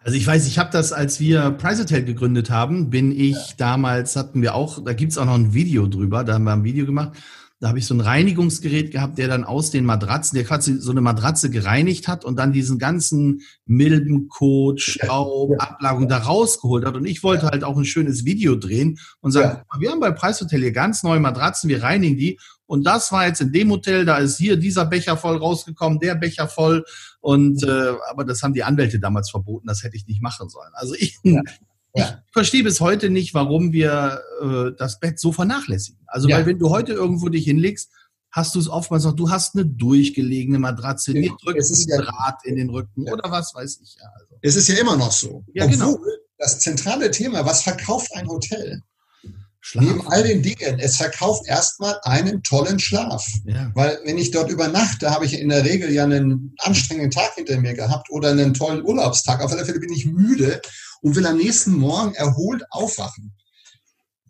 Also 0.09 0.17
ich 0.17 0.27
weiß, 0.27 0.47
ich 0.47 0.59
habe 0.59 0.71
das, 0.73 0.95
als 0.95 1.21
wir 1.21 1.51
Pricetel 1.51 2.03
gegründet 2.03 2.49
haben, 2.49 2.89
bin 2.89 3.13
ich 3.13 3.37
ja. 3.37 3.55
damals, 3.59 4.17
hatten 4.17 4.41
wir 4.41 4.55
auch, 4.55 4.83
da 4.83 4.95
gibt's 4.95 5.19
auch 5.19 5.27
noch 5.27 5.35
ein 5.35 5.53
Video 5.53 5.87
drüber, 5.87 6.25
da 6.25 6.33
haben 6.33 6.45
wir 6.45 6.55
ein 6.55 6.65
Video 6.65 6.87
gemacht, 6.87 7.13
da 7.61 7.69
habe 7.69 7.79
ich 7.79 7.85
so 7.85 7.93
ein 7.93 8.01
Reinigungsgerät 8.01 8.91
gehabt, 8.91 9.19
der 9.19 9.29
dann 9.29 9.45
aus 9.45 9.71
den 9.71 9.85
Matratzen, 9.85 10.37
der 10.37 10.47
quasi 10.47 10.81
so 10.81 10.93
eine 10.93 11.03
Matratze 11.03 11.51
gereinigt 11.51 12.09
hat 12.09 12.25
und 12.25 12.39
dann 12.39 12.55
diesen 12.55 12.79
ganzen 12.79 13.43
Milbenkot, 13.67 14.81
Staub, 14.81 15.51
ja. 15.51 15.59
Ablagerung 15.59 16.09
da 16.09 16.17
rausgeholt 16.17 16.87
hat. 16.87 16.97
Und 16.97 17.05
ich 17.05 17.23
wollte 17.23 17.45
ja. 17.45 17.53
halt 17.53 17.63
auch 17.63 17.77
ein 17.77 17.85
schönes 17.85 18.25
Video 18.25 18.57
drehen 18.57 18.99
und 19.21 19.33
sagen, 19.33 19.61
wir 19.79 19.91
haben 19.91 20.01
bei 20.01 20.13
Preishotel 20.13 20.63
hier 20.63 20.73
ganz 20.73 21.03
neue 21.03 21.21
Matratzen, 21.21 21.69
wir 21.69 21.83
reinigen 21.83 22.17
die. 22.17 22.39
Und 22.69 22.85
das 22.85 23.11
war 23.13 23.27
jetzt 23.27 23.41
in 23.41 23.51
dem 23.51 23.71
Hotel, 23.71 24.05
da 24.05 24.19
ist 24.19 24.37
hier 24.37 24.59
dieser 24.59 24.85
Becher 24.85 25.17
voll 25.17 25.39
rausgekommen, 25.39 26.01
der 26.01 26.15
Becher 26.15 26.49
voll. 26.49 26.85
Und 27.21 27.65
äh, 27.65 27.95
aber 28.11 28.25
das 28.25 28.43
haben 28.43 28.53
die 28.53 28.63
Anwälte 28.63 29.01
damals 29.01 29.31
verboten, 29.31 29.67
das 29.67 29.83
hätte 29.83 29.97
ich 29.97 30.07
nicht 30.07 30.21
machen 30.21 30.51
sollen. 30.51 30.71
Also 30.75 30.95
ich, 30.95 31.19
ja. 31.23 31.43
Ich 31.95 32.33
verstehe 32.33 32.63
bis 32.63 32.81
heute 32.81 33.09
nicht, 33.09 33.33
warum 33.33 33.73
wir 33.73 34.21
äh, 34.43 34.77
das 34.77 35.01
Bett 35.01 35.19
so 35.19 35.33
vernachlässigen. 35.33 36.01
Also, 36.07 36.29
ja. 36.29 36.37
weil 36.37 36.47
wenn 36.47 36.59
du 36.59 36.69
heute 36.69 36.93
irgendwo 36.93 37.31
dich 37.31 37.45
hinlegst, 37.45 37.91
hast 38.31 38.55
du 38.55 38.59
es 38.59 38.69
oftmals 38.69 39.05
noch, 39.05 39.17
du 39.17 39.31
hast 39.31 39.55
eine 39.55 39.65
durchgelegene 39.65 40.59
Matratze, 40.59 41.15
ja. 41.15 41.23
dir 41.23 41.37
drückt 41.43 41.59
ein 41.59 41.89
ja, 41.89 42.03
Draht 42.03 42.45
in 42.45 42.57
den 42.57 42.69
Rücken 42.69 43.07
ja. 43.07 43.13
oder 43.15 43.31
was 43.31 43.55
weiß 43.55 43.81
ich. 43.83 43.97
Ja, 43.99 44.09
also. 44.15 44.35
Es 44.43 44.57
ist 44.57 44.69
ja 44.69 44.77
immer 44.77 44.97
noch 44.97 45.11
so. 45.11 45.43
Ja, 45.55 45.65
genau. 45.67 45.93
Obwohl 45.93 46.05
genau. 46.05 46.19
das 46.37 46.61
zentrale 46.61 47.11
Thema, 47.11 47.47
was 47.47 47.63
verkauft 47.63 48.15
ein 48.15 48.29
Hotel? 48.29 48.83
Schlaf. 49.69 49.85
Neben 49.85 50.09
all 50.09 50.23
den 50.23 50.41
Dingen, 50.43 50.79
es 50.79 50.97
verkauft 50.97 51.47
erstmal 51.47 51.99
einen 52.05 52.43
tollen 52.43 52.79
Schlaf. 52.79 53.27
Ja. 53.45 53.71
Weil 53.75 53.99
wenn 54.05 54.17
ich 54.17 54.31
dort 54.31 54.51
übernachte, 54.51 55.11
habe 55.11 55.27
ich 55.27 55.39
in 55.39 55.51
der 55.51 55.63
Regel 55.63 55.93
ja 55.93 56.05
einen 56.05 56.55
anstrengenden 56.61 57.11
Tag 57.11 57.35
hinter 57.35 57.61
mir 57.61 57.75
gehabt 57.75 58.09
oder 58.11 58.31
einen 58.31 58.55
tollen 58.55 58.83
Urlaubstag. 58.83 59.43
Auf 59.43 59.53
alle 59.53 59.67
Fälle 59.67 59.79
bin 59.79 59.93
ich 59.93 60.07
müde 60.07 60.63
und 61.03 61.17
will 61.17 61.27
am 61.27 61.37
nächsten 61.37 61.73
Morgen 61.73 62.15
erholt 62.15 62.65
aufwachen. 62.71 63.35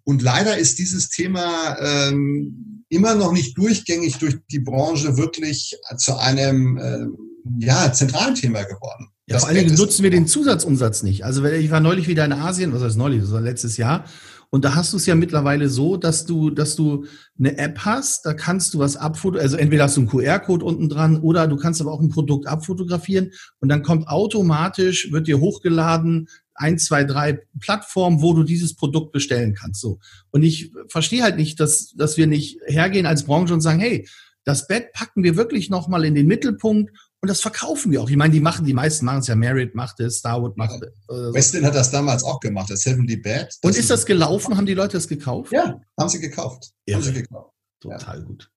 Und 0.02 0.22
leider 0.22 0.58
ist 0.58 0.80
dieses 0.80 1.08
Thema 1.08 1.76
ähm, 1.80 2.84
immer 2.88 3.14
noch 3.14 3.30
nicht 3.30 3.56
durchgängig 3.56 4.18
durch 4.18 4.38
die 4.50 4.58
Branche 4.58 5.16
wirklich 5.16 5.78
zu 5.98 6.16
einem 6.16 6.78
äh, 6.78 7.64
ja, 7.64 7.92
zentralen 7.92 8.34
Thema 8.34 8.64
geworden. 8.64 9.10
Ja, 9.28 9.38
vor 9.38 9.48
allen 9.48 9.58
Dingen 9.58 9.76
nutzen 9.76 10.02
wir 10.02 10.10
den 10.10 10.26
Zusatzumsatz 10.26 11.04
nicht. 11.04 11.24
Also 11.24 11.44
ich 11.44 11.70
war 11.70 11.78
neulich 11.78 12.08
wieder 12.08 12.24
in 12.24 12.32
Asien, 12.32 12.72
was 12.72 12.82
heißt 12.82 12.96
neulich, 12.96 13.20
das 13.20 13.30
war 13.30 13.40
letztes 13.40 13.76
Jahr, 13.76 14.04
und 14.50 14.64
da 14.64 14.74
hast 14.74 14.92
du 14.92 14.96
es 14.96 15.06
ja 15.06 15.14
mittlerweile 15.14 15.68
so, 15.68 15.96
dass 15.96 16.24
du, 16.24 16.50
dass 16.50 16.74
du 16.74 17.04
eine 17.38 17.58
App 17.58 17.80
hast, 17.80 18.24
da 18.24 18.32
kannst 18.32 18.72
du 18.72 18.78
was 18.78 18.96
abfotografieren, 18.96 19.44
also 19.44 19.56
entweder 19.56 19.84
hast 19.84 19.96
du 19.96 20.00
einen 20.00 20.08
QR-Code 20.08 20.64
unten 20.64 20.88
dran 20.88 21.20
oder 21.20 21.46
du 21.46 21.56
kannst 21.56 21.80
aber 21.80 21.92
auch 21.92 22.00
ein 22.00 22.08
Produkt 22.08 22.46
abfotografieren 22.46 23.32
und 23.60 23.68
dann 23.68 23.82
kommt 23.82 24.08
automatisch, 24.08 25.12
wird 25.12 25.26
dir 25.26 25.40
hochgeladen, 25.40 26.28
ein, 26.54 26.78
zwei, 26.78 27.04
drei 27.04 27.40
Plattformen, 27.60 28.22
wo 28.22 28.32
du 28.32 28.42
dieses 28.42 28.74
Produkt 28.74 29.12
bestellen 29.12 29.54
kannst. 29.54 29.80
So. 29.80 30.00
Und 30.30 30.42
ich 30.42 30.72
verstehe 30.88 31.22
halt 31.22 31.36
nicht, 31.36 31.60
dass, 31.60 31.92
dass 31.94 32.16
wir 32.16 32.26
nicht 32.26 32.58
hergehen 32.66 33.06
als 33.06 33.24
Branche 33.24 33.54
und 33.54 33.60
sagen, 33.60 33.80
hey, 33.80 34.08
das 34.44 34.66
Bett 34.66 34.92
packen 34.92 35.22
wir 35.22 35.36
wirklich 35.36 35.68
nochmal 35.68 36.04
in 36.04 36.14
den 36.14 36.26
Mittelpunkt 36.26 36.90
und 37.20 37.28
das 37.28 37.40
verkaufen 37.40 37.90
wir 37.90 38.00
auch. 38.00 38.08
Ich 38.08 38.16
meine, 38.16 38.32
die 38.32 38.40
machen, 38.40 38.64
die 38.64 38.74
meisten 38.74 39.04
machen 39.04 39.20
es 39.20 39.26
ja. 39.26 39.34
Marriott 39.34 39.74
macht 39.74 39.98
es, 40.00 40.18
Starwood 40.18 40.56
macht 40.56 40.80
es. 40.82 40.88
Äh, 41.08 41.34
Westin 41.34 41.64
hat 41.64 41.74
das 41.74 41.90
damals 41.90 42.22
auch 42.22 42.38
gemacht, 42.38 42.70
das 42.70 42.82
Seventy 42.82 43.16
Bed. 43.16 43.56
Und 43.62 43.76
ist 43.76 43.90
das 43.90 44.06
gelaufen? 44.06 44.56
Haben 44.56 44.66
die 44.66 44.74
Leute 44.74 44.96
das 44.96 45.08
gekauft? 45.08 45.50
Ja, 45.52 45.80
haben 45.98 46.08
sie 46.08 46.20
gekauft. 46.20 46.70
Ja, 46.86 46.96
haben 46.96 47.02
sie 47.02 47.12
gekauft. 47.12 47.52
Total 47.80 48.18
ja. 48.18 48.24
gut. 48.24 48.50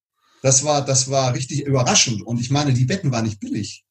Das 0.44 0.64
war, 0.64 0.86
das 0.86 1.10
war 1.10 1.34
richtig 1.34 1.66
überraschend. 1.66 2.22
Und 2.24 2.40
ich 2.40 2.52
meine, 2.52 2.74
die 2.74 2.86
Betten 2.86 3.12
waren 3.12 3.26
nicht 3.26 3.40
billig. 3.40 3.84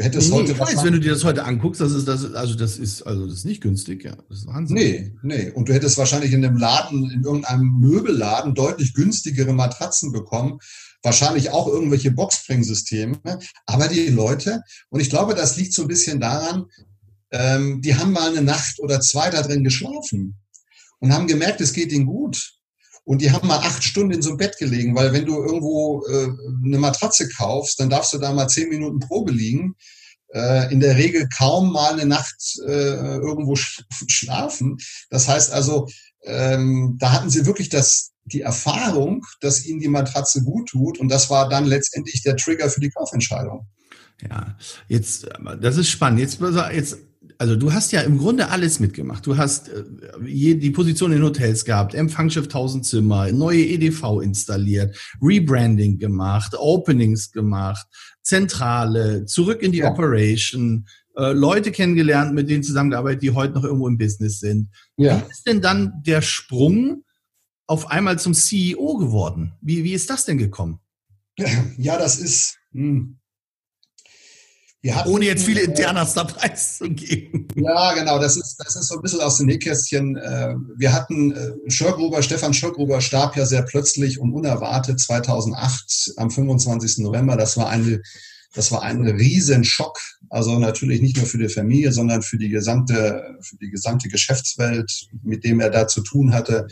Hätte 0.00 0.18
es 0.18 0.28
nee, 0.28 0.36
heute 0.36 0.52
ich 0.52 0.58
weiß, 0.58 0.84
wenn 0.84 0.94
du 0.94 1.00
dir 1.00 1.12
das 1.12 1.24
heute 1.24 1.44
anguckst, 1.44 1.80
das 1.80 1.92
ist, 1.92 2.08
das, 2.08 2.32
also 2.34 2.54
das 2.54 2.78
ist, 2.78 3.02
also 3.02 3.26
das 3.26 3.36
ist 3.36 3.44
nicht 3.44 3.60
günstig, 3.60 4.04
ja. 4.04 4.16
Das 4.28 4.38
ist 4.38 4.46
Wahnsinn. 4.46 4.76
Nee, 4.76 5.12
nee. 5.22 5.50
Und 5.50 5.68
du 5.68 5.74
hättest 5.74 5.98
wahrscheinlich 5.98 6.32
in 6.32 6.44
einem 6.44 6.56
Laden, 6.56 7.10
in 7.10 7.22
irgendeinem 7.22 7.78
Möbelladen 7.80 8.54
deutlich 8.54 8.94
günstigere 8.94 9.52
Matratzen 9.52 10.12
bekommen 10.12 10.58
wahrscheinlich 11.02 11.50
auch 11.50 11.66
irgendwelche 11.66 12.10
Boxspring-Systeme, 12.10 13.18
aber 13.66 13.88
die 13.88 14.08
Leute, 14.08 14.62
und 14.90 15.00
ich 15.00 15.10
glaube, 15.10 15.34
das 15.34 15.56
liegt 15.56 15.72
so 15.72 15.82
ein 15.82 15.88
bisschen 15.88 16.20
daran, 16.20 16.66
ähm, 17.30 17.80
die 17.80 17.94
haben 17.94 18.12
mal 18.12 18.30
eine 18.30 18.42
Nacht 18.42 18.80
oder 18.80 19.00
zwei 19.00 19.30
da 19.30 19.42
drin 19.42 19.64
geschlafen 19.64 20.36
und 20.98 21.12
haben 21.12 21.26
gemerkt, 21.26 21.60
es 21.60 21.72
geht 21.72 21.92
ihnen 21.92 22.06
gut. 22.06 22.54
Und 23.10 23.22
die 23.22 23.32
haben 23.32 23.48
mal 23.48 23.58
acht 23.58 23.82
Stunden 23.82 24.12
in 24.12 24.22
so 24.22 24.28
einem 24.28 24.38
Bett 24.38 24.56
gelegen, 24.56 24.94
weil 24.94 25.12
wenn 25.12 25.26
du 25.26 25.42
irgendwo 25.42 26.06
äh, 26.06 26.28
eine 26.64 26.78
Matratze 26.78 27.28
kaufst, 27.28 27.80
dann 27.80 27.90
darfst 27.90 28.12
du 28.12 28.18
da 28.18 28.32
mal 28.32 28.46
zehn 28.46 28.68
Minuten 28.68 29.00
Probe 29.00 29.32
liegen. 29.32 29.74
Äh, 30.32 30.72
in 30.72 30.78
der 30.78 30.96
Regel 30.96 31.28
kaum 31.36 31.72
mal 31.72 31.94
eine 31.94 32.06
Nacht 32.06 32.40
äh, 32.64 32.70
irgendwo 32.70 33.56
sch 33.56 33.82
schlafen. 34.06 34.78
Das 35.10 35.26
heißt 35.26 35.52
also, 35.52 35.88
ähm, 36.22 36.98
da 37.00 37.10
hatten 37.10 37.30
sie 37.30 37.46
wirklich 37.46 37.68
das, 37.68 38.12
die 38.26 38.42
Erfahrung, 38.42 39.26
dass 39.40 39.66
ihnen 39.66 39.80
die 39.80 39.88
Matratze 39.88 40.44
gut 40.44 40.68
tut. 40.68 41.00
Und 41.00 41.08
das 41.08 41.30
war 41.30 41.48
dann 41.48 41.64
letztendlich 41.64 42.22
der 42.22 42.36
Trigger 42.36 42.70
für 42.70 42.80
die 42.80 42.90
Kaufentscheidung. 42.90 43.66
Ja, 44.22 44.56
jetzt, 44.86 45.26
das 45.60 45.76
ist 45.78 45.88
spannend. 45.88 46.20
Jetzt, 46.20 46.38
jetzt, 46.72 46.96
also 47.40 47.56
du 47.56 47.72
hast 47.72 47.90
ja 47.92 48.02
im 48.02 48.18
Grunde 48.18 48.50
alles 48.50 48.80
mitgemacht. 48.80 49.26
Du 49.26 49.38
hast 49.38 49.70
äh, 49.70 49.82
die 50.26 50.70
Position 50.70 51.10
in 51.10 51.22
Hotels 51.22 51.64
gehabt, 51.64 51.94
Empfangsschiff 51.94 52.44
1000 52.44 52.84
Zimmer, 52.84 53.32
neue 53.32 53.64
EDV 53.64 54.20
installiert, 54.20 54.94
Rebranding 55.22 55.98
gemacht, 55.98 56.54
Openings 56.54 57.32
gemacht, 57.32 57.86
Zentrale, 58.22 59.24
zurück 59.24 59.62
in 59.62 59.72
die 59.72 59.78
ja. 59.78 59.90
Operation, 59.90 60.86
äh, 61.16 61.32
Leute 61.32 61.72
kennengelernt, 61.72 62.34
mit 62.34 62.50
denen 62.50 62.62
zusammengearbeitet, 62.62 63.22
die 63.22 63.30
heute 63.30 63.54
noch 63.54 63.64
irgendwo 63.64 63.88
im 63.88 63.96
Business 63.96 64.40
sind. 64.40 64.68
Ja. 64.98 65.22
Wie 65.26 65.30
ist 65.30 65.46
denn 65.46 65.62
dann 65.62 66.02
der 66.04 66.20
Sprung 66.20 67.04
auf 67.66 67.90
einmal 67.90 68.18
zum 68.18 68.34
CEO 68.34 68.98
geworden? 68.98 69.54
Wie, 69.62 69.82
wie 69.82 69.94
ist 69.94 70.10
das 70.10 70.26
denn 70.26 70.36
gekommen? 70.36 70.80
Ja, 71.78 71.98
das 71.98 72.18
ist. 72.18 72.58
Hm. 72.72 73.19
Ohne 75.06 75.26
jetzt 75.26 75.44
viele 75.44 75.60
Internas 75.60 76.14
da 76.14 76.24
preiszugeben. 76.24 77.48
Ja, 77.54 77.92
genau. 77.92 78.18
Das 78.18 78.36
ist, 78.36 78.56
das 78.64 78.76
ist 78.76 78.88
so 78.88 78.96
ein 78.96 79.02
bisschen 79.02 79.20
aus 79.20 79.36
dem 79.36 79.46
Nähkästchen. 79.46 80.16
Äh, 80.16 80.54
wir 80.76 80.92
hatten 80.92 81.32
äh, 81.32 81.70
Schörgruber, 81.70 82.22
Stefan 82.22 82.54
Schörgruber 82.54 83.00
starb 83.02 83.36
ja 83.36 83.44
sehr 83.44 83.62
plötzlich 83.62 84.18
und 84.18 84.32
unerwartet 84.32 84.98
2008 84.98 86.14
am 86.16 86.30
25. 86.30 86.98
November. 86.98 87.36
Das 87.36 87.56
war 87.58 87.68
eine 87.68 88.00
das 88.52 88.72
war 88.72 88.82
ein 88.82 89.06
Riesenschock. 89.06 90.00
Also 90.28 90.58
natürlich 90.58 91.00
nicht 91.00 91.16
nur 91.16 91.26
für 91.26 91.38
die 91.38 91.48
Familie, 91.48 91.92
sondern 91.92 92.22
für 92.22 92.36
die 92.36 92.48
gesamte, 92.48 93.36
für 93.40 93.56
die 93.56 93.70
gesamte 93.70 94.08
Geschäftswelt, 94.08 95.06
mit 95.22 95.44
dem 95.44 95.60
er 95.60 95.70
da 95.70 95.86
zu 95.86 96.02
tun 96.02 96.32
hatte. 96.32 96.66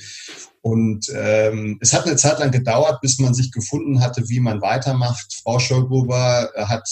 Und 0.60 1.06
ähm, 1.14 1.78
es 1.80 1.92
hat 1.92 2.06
eine 2.06 2.16
Zeit 2.16 2.40
lang 2.40 2.50
gedauert, 2.50 3.00
bis 3.00 3.18
man 3.20 3.32
sich 3.32 3.52
gefunden 3.52 4.00
hatte, 4.00 4.28
wie 4.28 4.40
man 4.40 4.60
weitermacht. 4.60 5.40
Frau 5.42 5.60
Schölgruber 5.60 6.50
hat 6.56 6.88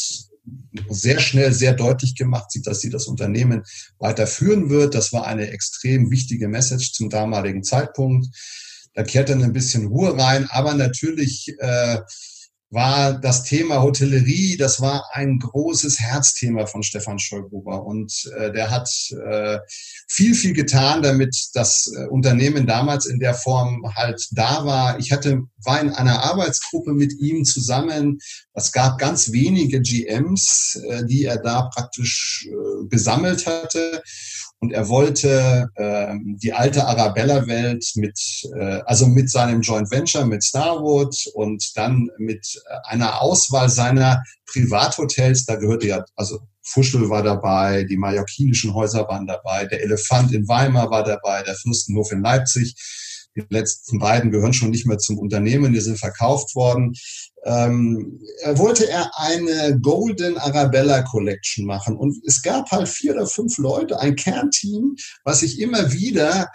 sehr 0.89 1.21
schnell, 1.21 1.53
sehr 1.53 1.73
deutlich 1.73 2.15
gemacht, 2.15 2.51
dass 2.65 2.81
sie 2.81 2.91
das 2.91 3.07
Unternehmen 3.07 3.63
weiterführen 3.99 4.71
wird. 4.71 4.95
Das 4.95 5.13
war 5.13 5.27
eine 5.27 5.51
extrem 5.51 6.11
wichtige 6.11 6.49
Message 6.49 6.93
zum 6.93 7.11
damaligen 7.11 7.65
Zeitpunkt. 7.65 8.29
Da 8.95 9.03
kehrt 9.03 9.29
dann 9.29 9.43
ein 9.43 9.53
bisschen 9.53 9.87
Ruhe 9.87 10.17
rein, 10.17 10.47
aber 10.51 10.75
natürlich 10.75 11.55
äh, 11.59 11.99
war 12.71 13.13
das 13.13 13.45
Thema 13.45 13.83
Hotellerie, 13.83 14.57
das 14.57 14.81
war 14.81 15.05
ein 15.13 15.39
großes 15.39 16.01
Herzthema 16.01 16.67
von 16.67 16.83
Stefan 16.83 17.19
Scheububer. 17.19 17.85
Und 17.85 18.13
äh, 18.37 18.53
der 18.53 18.71
hat 18.71 18.91
äh, 19.13 19.59
viel, 20.09 20.35
viel 20.35 20.53
getan, 20.53 21.03
damit 21.03 21.35
das 21.55 21.93
äh, 21.97 22.07
Unternehmen 22.07 22.67
damals 22.67 23.07
in 23.07 23.21
der 23.21 23.35
Form 23.35 23.95
halt 23.95 24.27
da 24.33 24.65
war. 24.65 24.99
Ich 24.99 25.13
hatte, 25.13 25.43
war 25.65 25.81
in 25.81 25.91
einer 25.91 26.25
Arbeitsgruppe 26.25 26.93
mit 26.93 27.13
ihm 27.21 27.45
zusammen. 27.45 28.19
Es 28.55 28.73
gab 28.73 28.99
ganz 28.99 29.31
wenige 29.31 29.81
GMs, 29.81 30.81
äh, 30.89 31.05
die 31.05 31.25
er 31.25 31.37
da 31.37 31.71
praktisch 31.73 32.49
äh, 32.51 32.89
gesammelt 32.89 33.47
hatte. 33.47 34.03
Und 34.59 34.73
er 34.73 34.89
wollte 34.89 35.69
äh, 35.75 36.15
die 36.43 36.53
alte 36.53 36.87
Arabella-Welt 36.87 37.93
mit, 37.97 38.19
äh, 38.55 38.81
also 38.87 39.07
mit 39.07 39.31
seinem 39.31 39.61
Joint 39.61 39.91
Venture 39.91 40.25
mit 40.25 40.43
Starwood 40.43 41.15
und 41.35 41.77
dann 41.77 42.09
mit 42.19 42.61
einer 42.85 43.21
Auswahl 43.21 43.69
seiner 43.69 44.23
Privathotels, 44.47 45.45
da 45.45 45.57
gehörte 45.57 45.89
ja, 45.89 46.05
also 46.15 46.41
Fuschel 46.63 47.09
war 47.11 47.23
dabei, 47.23 47.85
die 47.85 47.97
mallorquinischen 47.97 48.75
Häuser 48.75 49.07
waren 49.09 49.27
dabei, 49.27 49.67
der 49.67 49.83
Elefant 49.83 50.33
in 50.33 50.49
Weimar 50.49 50.91
war 50.91 51.05
dabei, 51.05 51.43
der 51.43 51.55
Fürstenhof 51.55 52.11
in 52.13 52.23
Leipzig. 52.23 52.75
Die 53.37 53.45
letzten 53.51 53.99
beiden 53.99 54.31
gehören 54.31 54.53
schon 54.53 54.71
nicht 54.71 54.87
mehr 54.87 54.99
zum 54.99 55.19
Unternehmen, 55.19 55.73
die 55.73 55.81
sind 55.81 55.99
verkauft 55.99 56.55
worden. 56.55 56.95
Ähm, 57.45 58.21
wollte 58.55 58.89
er 58.89 59.11
eine 59.19 59.79
Golden 59.81 60.37
Arabella 60.39 61.03
Collection 61.03 61.65
machen 61.65 61.97
und 61.97 62.17
es 62.27 62.43
gab 62.43 62.71
halt 62.73 62.89
vier 62.89 63.15
oder 63.15 63.27
fünf 63.27 63.59
Leute, 63.59 64.01
ein 64.01 64.17
Kernteam, 64.17 64.97
was 65.25 65.41
sich 65.41 65.61
immer 65.61 65.93
wieder 65.93 66.49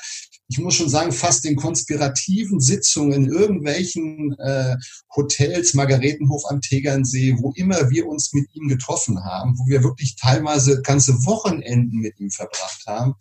ich 0.52 0.60
muss 0.60 0.76
schon 0.76 0.90
sagen, 0.90 1.14
fast 1.14 1.46
in 1.46 1.56
konspirativen 1.56 2.60
Sitzungen 2.60 3.14
in 3.14 3.32
irgendwelchen 3.32 4.38
äh, 4.38 4.76
Hotels, 5.16 5.74
Margaretenhof 5.74 6.44
am 6.50 6.60
Tegernsee, 6.60 7.38
wo 7.40 7.54
immer 7.56 7.90
wir 7.90 8.06
uns 8.06 8.34
mit 8.34 8.54
ihm 8.54 8.68
getroffen 8.68 9.24
haben, 9.24 9.58
wo 9.58 9.66
wir 9.68 9.82
wirklich 9.84 10.18
teilweise 10.18 10.82
ganze 10.82 11.14
Wochenenden 11.26 12.00
mit 12.00 12.20
ihm 12.20 12.32
verbracht 12.32 12.84
haben, 12.86 13.16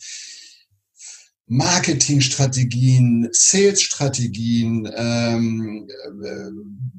Marketingstrategien, 1.52 3.28
Salesstrategien, 3.32 4.88
ähm, 4.94 5.88
äh, 6.22 6.50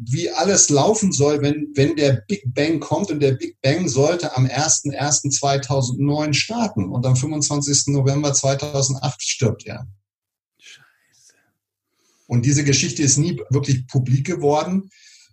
wie 0.04 0.30
alles 0.30 0.70
laufen 0.70 1.14
soll, 1.14 1.42
wenn, 1.42 1.72
wenn 1.76 1.96
der 1.96 2.22
Big 2.28 2.44
Bang 2.54 2.82
kommt. 2.82 3.12
Und 3.12 3.22
der 3.22 3.32
Big 3.32 3.56
Bang 3.62 3.88
sollte 3.88 4.36
am 4.36 4.46
01.01.2009 4.46 6.34
starten 6.34 6.90
und 6.90 7.06
am 7.06 7.16
25. 7.16 7.94
November 7.94 8.34
2008 8.34 9.22
stirbt 9.24 9.66
er. 9.68 9.88
Scheiße. 10.60 11.36
Und 12.28 12.46
diese 12.46 12.66
Geschichte 12.66 13.04
ist 13.04 13.16
nie 13.18 13.42
wirklich 13.52 13.88
publik 13.88 14.26
geworden 14.28 14.90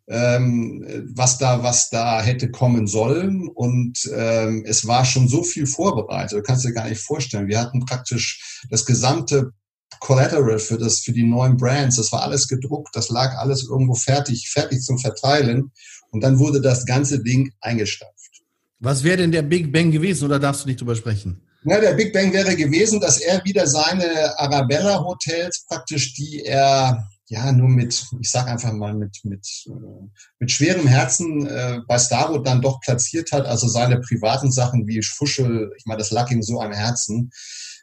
ähm, 0.09 0.85
was 1.14 1.38
da, 1.38 1.62
was 1.62 1.90
da 1.90 2.23
hätte 2.23 2.51
kommen 2.51 2.87
sollen. 2.87 3.49
Und 3.49 3.99
ähm, 4.14 4.64
es 4.66 4.87
war 4.87 5.05
schon 5.05 5.29
so 5.29 5.42
viel 5.42 5.66
vorbereitet. 5.66 6.38
Du 6.38 6.42
kannst 6.42 6.64
dir 6.64 6.73
gar 6.73 6.88
nicht 6.88 7.01
vorstellen. 7.01 7.49
Wir 7.49 7.61
hatten 7.61 7.85
praktisch 7.85 8.62
das 8.71 8.85
gesamte 8.85 9.53
Collateral 10.01 10.59
für 10.59 10.79
das, 10.79 11.01
für 11.01 11.12
die 11.12 11.25
neuen 11.25 11.57
Brands. 11.57 11.97
Das 11.97 12.12
war 12.12 12.23
alles 12.23 12.49
gedruckt. 12.49 12.94
Das 12.94 13.09
lag 13.11 13.37
alles 13.37 13.64
irgendwo 13.68 13.94
fertig, 13.94 14.49
fertig 14.49 14.83
zum 14.83 14.99
Verteilen. 14.99 15.73
Und 16.11 16.23
dann 16.23 16.38
wurde 16.38 16.61
das 16.61 16.87
ganze 16.87 17.23
Ding 17.23 17.53
eingestampft. 17.61 18.42
Was 18.81 19.03
wäre 19.03 19.18
denn 19.18 19.33
der 19.33 19.42
Big 19.42 19.73
Bang 19.73 19.90
gewesen 19.90 20.25
oder 20.25 20.38
darfst 20.38 20.64
du 20.64 20.68
nicht 20.68 20.81
drüber 20.81 20.94
sprechen? 20.94 21.42
Ja, 21.64 21.81
der 21.81 21.94
Big 21.94 22.12
Bang 22.12 22.33
wäre 22.33 22.55
gewesen, 22.55 23.01
dass 23.01 23.18
er 23.18 23.44
wieder 23.44 23.66
seine 23.66 24.38
Arabella 24.38 25.05
Hotels 25.05 25.64
praktisch, 25.66 26.14
die 26.14 26.44
er 26.44 27.09
ja, 27.31 27.53
nur 27.53 27.69
mit, 27.69 28.07
ich 28.21 28.31
sag 28.31 28.49
einfach 28.49 28.73
mal, 28.73 28.95
mit, 28.95 29.19
mit, 29.25 29.47
äh, 29.67 30.09
mit 30.38 30.51
schwerem 30.51 30.87
Herzen 30.87 31.47
äh, 31.47 31.81
bei 31.87 31.99
Starwood 31.99 32.47
dann 32.47 32.62
doch 32.62 32.81
platziert 32.81 33.33
hat. 33.33 33.45
Also 33.45 33.69
seine 33.69 34.01
privaten 34.01 34.51
Sachen 34.51 34.87
wie 34.87 35.03
Fuschel, 35.03 35.71
ich 35.77 35.85
meine, 35.85 35.99
das 35.99 36.11
lag 36.11 36.31
ihm 36.31 36.43
so 36.43 36.61
am 36.61 36.73
Herzen. 36.73 37.31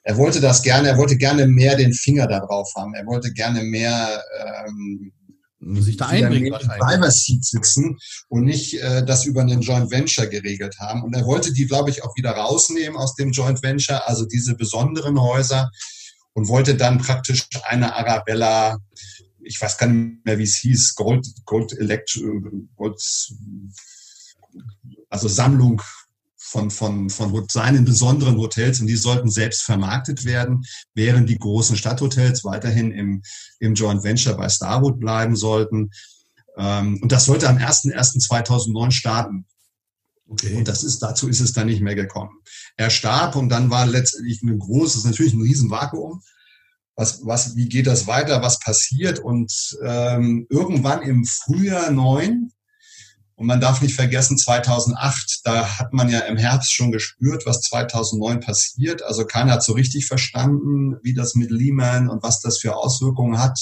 Er 0.04 0.18
wollte 0.18 0.42
das 0.42 0.64
gerne, 0.64 0.90
er 0.90 0.98
wollte 0.98 1.18
gerne 1.18 1.46
mehr 1.46 1.76
den 1.76 1.94
Finger 1.94 2.28
da 2.28 2.40
drauf 2.40 2.72
haben. 2.76 2.96
Er 2.96 3.06
wollte 3.06 3.34
gerne 3.34 3.64
mehr 3.64 4.24
ähm, 4.40 5.12
sich 5.82 5.98
da 5.98 6.08
einbringen 6.08 6.54
Seat 7.10 7.44
sitzen 7.44 7.98
und 8.30 8.46
nicht 8.46 8.80
äh, 8.82 9.06
das 9.06 9.26
über 9.26 9.42
einen 9.42 9.62
Joint 9.62 9.92
Venture 9.92 10.28
geregelt 10.28 10.78
haben. 10.80 11.04
Und 11.04 11.16
er 11.16 11.26
wollte 11.26 11.54
die, 11.54 11.68
glaube 11.68 11.92
ich, 11.92 12.04
auch 12.04 12.16
wieder 12.16 12.32
rausnehmen 12.32 12.98
aus 12.98 13.16
dem 13.16 13.32
Joint 13.32 13.62
Venture, 13.62 14.08
also 14.08 14.26
diese 14.26 14.56
besonderen 14.56 15.20
Häuser 15.20 15.70
und 16.34 16.50
wollte 16.50 16.76
dann 16.76 16.98
praktisch 17.00 17.48
eine 17.64 17.96
Arabella 17.96 18.78
ich 19.46 19.62
weiß 19.62 19.78
gar 19.78 19.88
nicht 19.88 20.26
mehr, 20.26 20.38
wie 20.38 20.44
es 20.44 20.58
hieß, 20.58 20.96
Gold, 20.96 21.28
Gold 21.46 21.74
Elect, 21.74 22.20
Gold, 22.76 23.02
also 25.10 25.28
Sammlung 25.28 25.82
von, 26.38 26.70
von, 26.70 27.10
von 27.10 27.46
seinen 27.50 27.86
besonderen 27.86 28.38
Hotels 28.38 28.80
und 28.80 28.88
die 28.88 28.96
sollten 28.96 29.30
selbst 29.30 29.64
vermarktet 29.64 30.26
werden, 30.26 30.64
während 30.94 31.30
die 31.30 31.38
großen 31.38 31.76
Stadthotels 31.76 32.44
weiterhin 32.44 32.92
im, 32.92 33.24
im 33.60 33.74
Joint 33.74 34.04
Venture 34.04 34.36
bei 34.36 34.48
Starwood 34.50 35.00
bleiben 35.00 35.36
sollten. 35.36 35.92
Ähm, 36.58 37.00
und 37.02 37.12
das 37.12 37.26
sollte 37.26 37.50
am 37.50 37.58
01.01.2009 37.58 38.92
starten. 38.92 39.46
Okay. 40.28 40.56
Und 40.56 40.68
das 40.68 40.84
ist, 40.84 41.00
dazu 41.00 41.28
ist 41.28 41.40
es 41.40 41.54
dann 41.54 41.68
nicht 41.68 41.82
mehr 41.82 41.96
gekommen. 41.96 42.32
Er 42.78 42.90
starb 42.90 43.36
und 43.36 43.50
dann 43.50 43.70
war 43.70 43.86
letztendlich 43.86 44.42
ein 44.42 44.58
großes, 44.58 45.04
natürlich 45.04 45.34
ein 45.34 45.42
Riesenvakuum 45.42 46.22
was, 46.96 47.26
was, 47.26 47.56
wie 47.56 47.68
geht 47.68 47.88
das 47.88 48.08
weiter, 48.08 48.42
was 48.42 48.60
passiert. 48.60 49.20
Und 49.20 49.78
ähm, 49.84 50.48
irgendwann 50.50 51.02
im 51.02 51.26
Frühjahr 51.26 51.92
neun, 51.92 52.52
und 53.38 53.48
man 53.48 53.60
darf 53.60 53.82
nicht 53.82 53.96
vergessen, 53.96 54.38
2008, 54.38 55.42
da 55.44 55.78
hat 55.78 55.92
man 55.92 56.08
ja 56.08 56.20
im 56.20 56.38
Herbst 56.38 56.72
schon 56.72 56.94
gespürt, 56.94 57.46
was 57.46 57.62
2009 57.62 58.40
passiert. 58.40 59.04
Also 59.04 59.26
keiner 59.26 59.52
hat 59.52 59.64
so 59.64 59.74
richtig 59.74 60.08
verstanden, 60.08 60.96
wie 61.04 61.14
das 61.14 61.36
mit 61.36 61.52
Lehman 61.52 62.10
und 62.10 62.24
was 62.24 62.40
das 62.40 62.60
für 62.60 62.78
Auswirkungen 62.78 63.38
hat. 63.38 63.60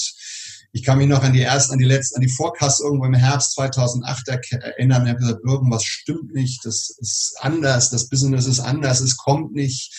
Ich 0.70 0.84
kann 0.84 0.98
mich 0.98 1.08
noch 1.08 1.24
an 1.24 1.32
die 1.32 1.42
ersten, 1.42 1.72
an 1.72 1.78
die 1.78 1.84
letzten, 1.84 2.16
an 2.16 2.22
die 2.22 2.28
Forecasts 2.28 2.80
irgendwo 2.80 3.04
im 3.04 3.14
Herbst 3.14 3.52
2008 3.52 4.28
erinnern. 4.28 5.04
Ich 5.04 5.08
habe 5.10 5.20
gesagt, 5.20 5.40
irgendwas 5.44 5.84
stimmt 5.84 6.32
nicht, 6.32 6.64
das 6.64 6.90
ist 6.98 7.36
anders, 7.40 7.90
das 7.90 8.08
Business 8.08 8.46
ist 8.46 8.60
anders, 8.60 9.00
es 9.00 9.16
kommt 9.16 9.54
nicht. 9.54 9.92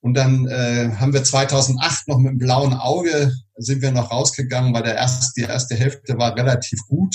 Und 0.00 0.14
dann 0.14 0.46
äh, 0.46 0.90
haben 0.96 1.12
wir 1.12 1.24
2008 1.24 2.08
noch 2.08 2.18
mit 2.18 2.32
dem 2.32 2.38
blauen 2.38 2.72
Auge 2.72 3.32
sind 3.56 3.82
wir 3.82 3.90
noch 3.90 4.10
rausgegangen, 4.10 4.72
weil 4.72 4.84
der 4.84 4.94
erste, 4.94 5.32
die 5.36 5.42
erste 5.42 5.74
Hälfte 5.74 6.16
war 6.18 6.36
relativ 6.36 6.80
gut. 6.86 7.14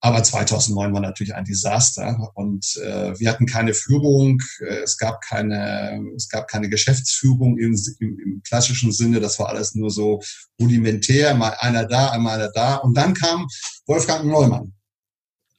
Aber 0.00 0.22
2009 0.22 0.92
war 0.92 1.00
natürlich 1.00 1.34
ein 1.34 1.46
Desaster 1.46 2.30
und 2.34 2.76
äh, 2.76 3.18
wir 3.18 3.30
hatten 3.30 3.46
keine 3.46 3.72
Führung, 3.72 4.38
äh, 4.60 4.82
es 4.82 4.98
gab 4.98 5.22
keine, 5.22 5.98
es 6.14 6.28
gab 6.28 6.46
keine 6.46 6.68
Geschäftsführung 6.68 7.56
im, 7.56 7.74
im, 8.00 8.18
im 8.18 8.42
klassischen 8.46 8.92
Sinne. 8.92 9.20
Das 9.20 9.38
war 9.38 9.48
alles 9.48 9.74
nur 9.74 9.90
so 9.90 10.20
rudimentär, 10.60 11.34
mal 11.34 11.56
einer 11.58 11.86
da, 11.86 12.10
einmal 12.10 12.38
einer 12.38 12.52
da. 12.52 12.74
Und 12.76 12.94
dann 12.94 13.14
kam 13.14 13.46
Wolfgang 13.86 14.26
Neumann. 14.26 14.74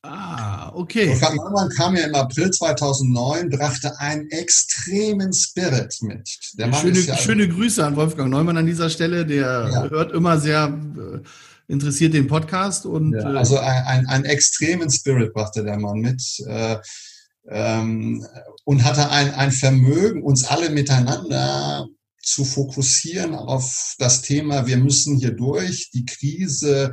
Ah, 0.08 0.72
okay. 0.76 1.10
Wolfgang 1.10 1.36
Neumann 1.36 1.70
kam 1.70 1.96
ja 1.96 2.04
im 2.04 2.16
April 2.16 2.52
2009, 2.52 3.50
brachte 3.50 4.00
einen 4.00 4.30
extremen 4.30 5.34
Spirit 5.34 5.98
mit. 6.02 6.30
schöne, 6.74 7.00
ja 7.00 7.18
schöne 7.18 7.48
Grüße 7.48 7.84
an 7.84 7.96
Wolfgang 7.96 8.30
Neumann 8.30 8.58
an 8.58 8.66
dieser 8.66 8.90
Stelle. 8.90 9.26
Der 9.26 9.70
ja. 9.72 9.90
hört 9.90 10.12
immer 10.12 10.40
sehr 10.40 10.78
äh, 10.98 11.20
interessiert 11.68 12.14
den 12.14 12.28
Podcast. 12.28 12.86
und 12.86 13.14
ja, 13.14 13.34
äh, 13.34 13.38
Also 13.38 13.58
ein, 13.58 13.84
ein, 13.86 14.08
einen 14.08 14.26
extremen 14.26 14.92
Spirit 14.92 15.34
brachte 15.34 15.64
der 15.64 15.80
Mann 15.80 16.00
mit. 16.00 16.22
Äh, 16.48 16.78
ähm, 17.48 18.26
und 18.64 18.84
hatte 18.84 19.10
ein, 19.10 19.34
ein 19.34 19.52
Vermögen, 19.52 20.24
uns 20.24 20.46
alle 20.46 20.70
miteinander 20.70 21.88
zu 22.22 22.44
fokussieren 22.44 23.36
auf 23.36 23.96
das 24.00 24.24
Thema, 24.24 24.66
wir 24.66 24.78
müssen 24.78 25.18
hier 25.18 25.32
durch, 25.32 25.92
die 25.92 26.06
Krise 26.06 26.92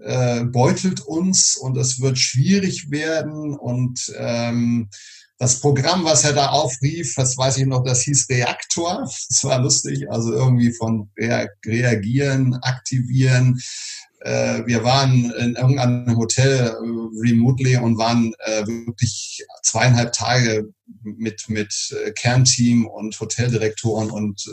äh, 0.00 0.44
beutelt 0.44 1.00
uns 1.00 1.56
und 1.56 1.76
es 1.76 2.00
wird 2.00 2.18
schwierig 2.18 2.90
werden. 2.90 3.56
Und 3.56 4.12
ähm, 4.18 4.88
das 5.38 5.60
Programm, 5.60 6.04
was 6.04 6.24
er 6.24 6.32
da 6.32 6.48
aufrief, 6.48 7.14
das 7.14 7.36
weiß 7.36 7.58
ich 7.58 7.66
noch, 7.66 7.84
das 7.84 8.02
hieß 8.02 8.28
Reaktor. 8.28 9.08
Das 9.28 9.44
war 9.44 9.60
lustig, 9.60 10.10
also 10.10 10.32
irgendwie 10.32 10.72
von 10.72 11.10
reagieren, 11.16 12.54
aktivieren. 12.62 13.60
Äh, 14.20 14.66
wir 14.66 14.82
waren 14.82 15.30
in 15.38 15.54
irgendeinem 15.54 16.16
Hotel 16.16 16.68
äh, 16.68 16.72
remotely 17.20 17.76
und 17.76 17.98
waren 17.98 18.32
äh, 18.40 18.66
wirklich 18.66 19.44
zweieinhalb 19.62 20.12
Tage 20.12 20.72
mit, 21.02 21.48
mit 21.48 21.94
Kernteam 22.16 22.86
und 22.86 23.18
Hoteldirektoren 23.20 24.10
und 24.10 24.44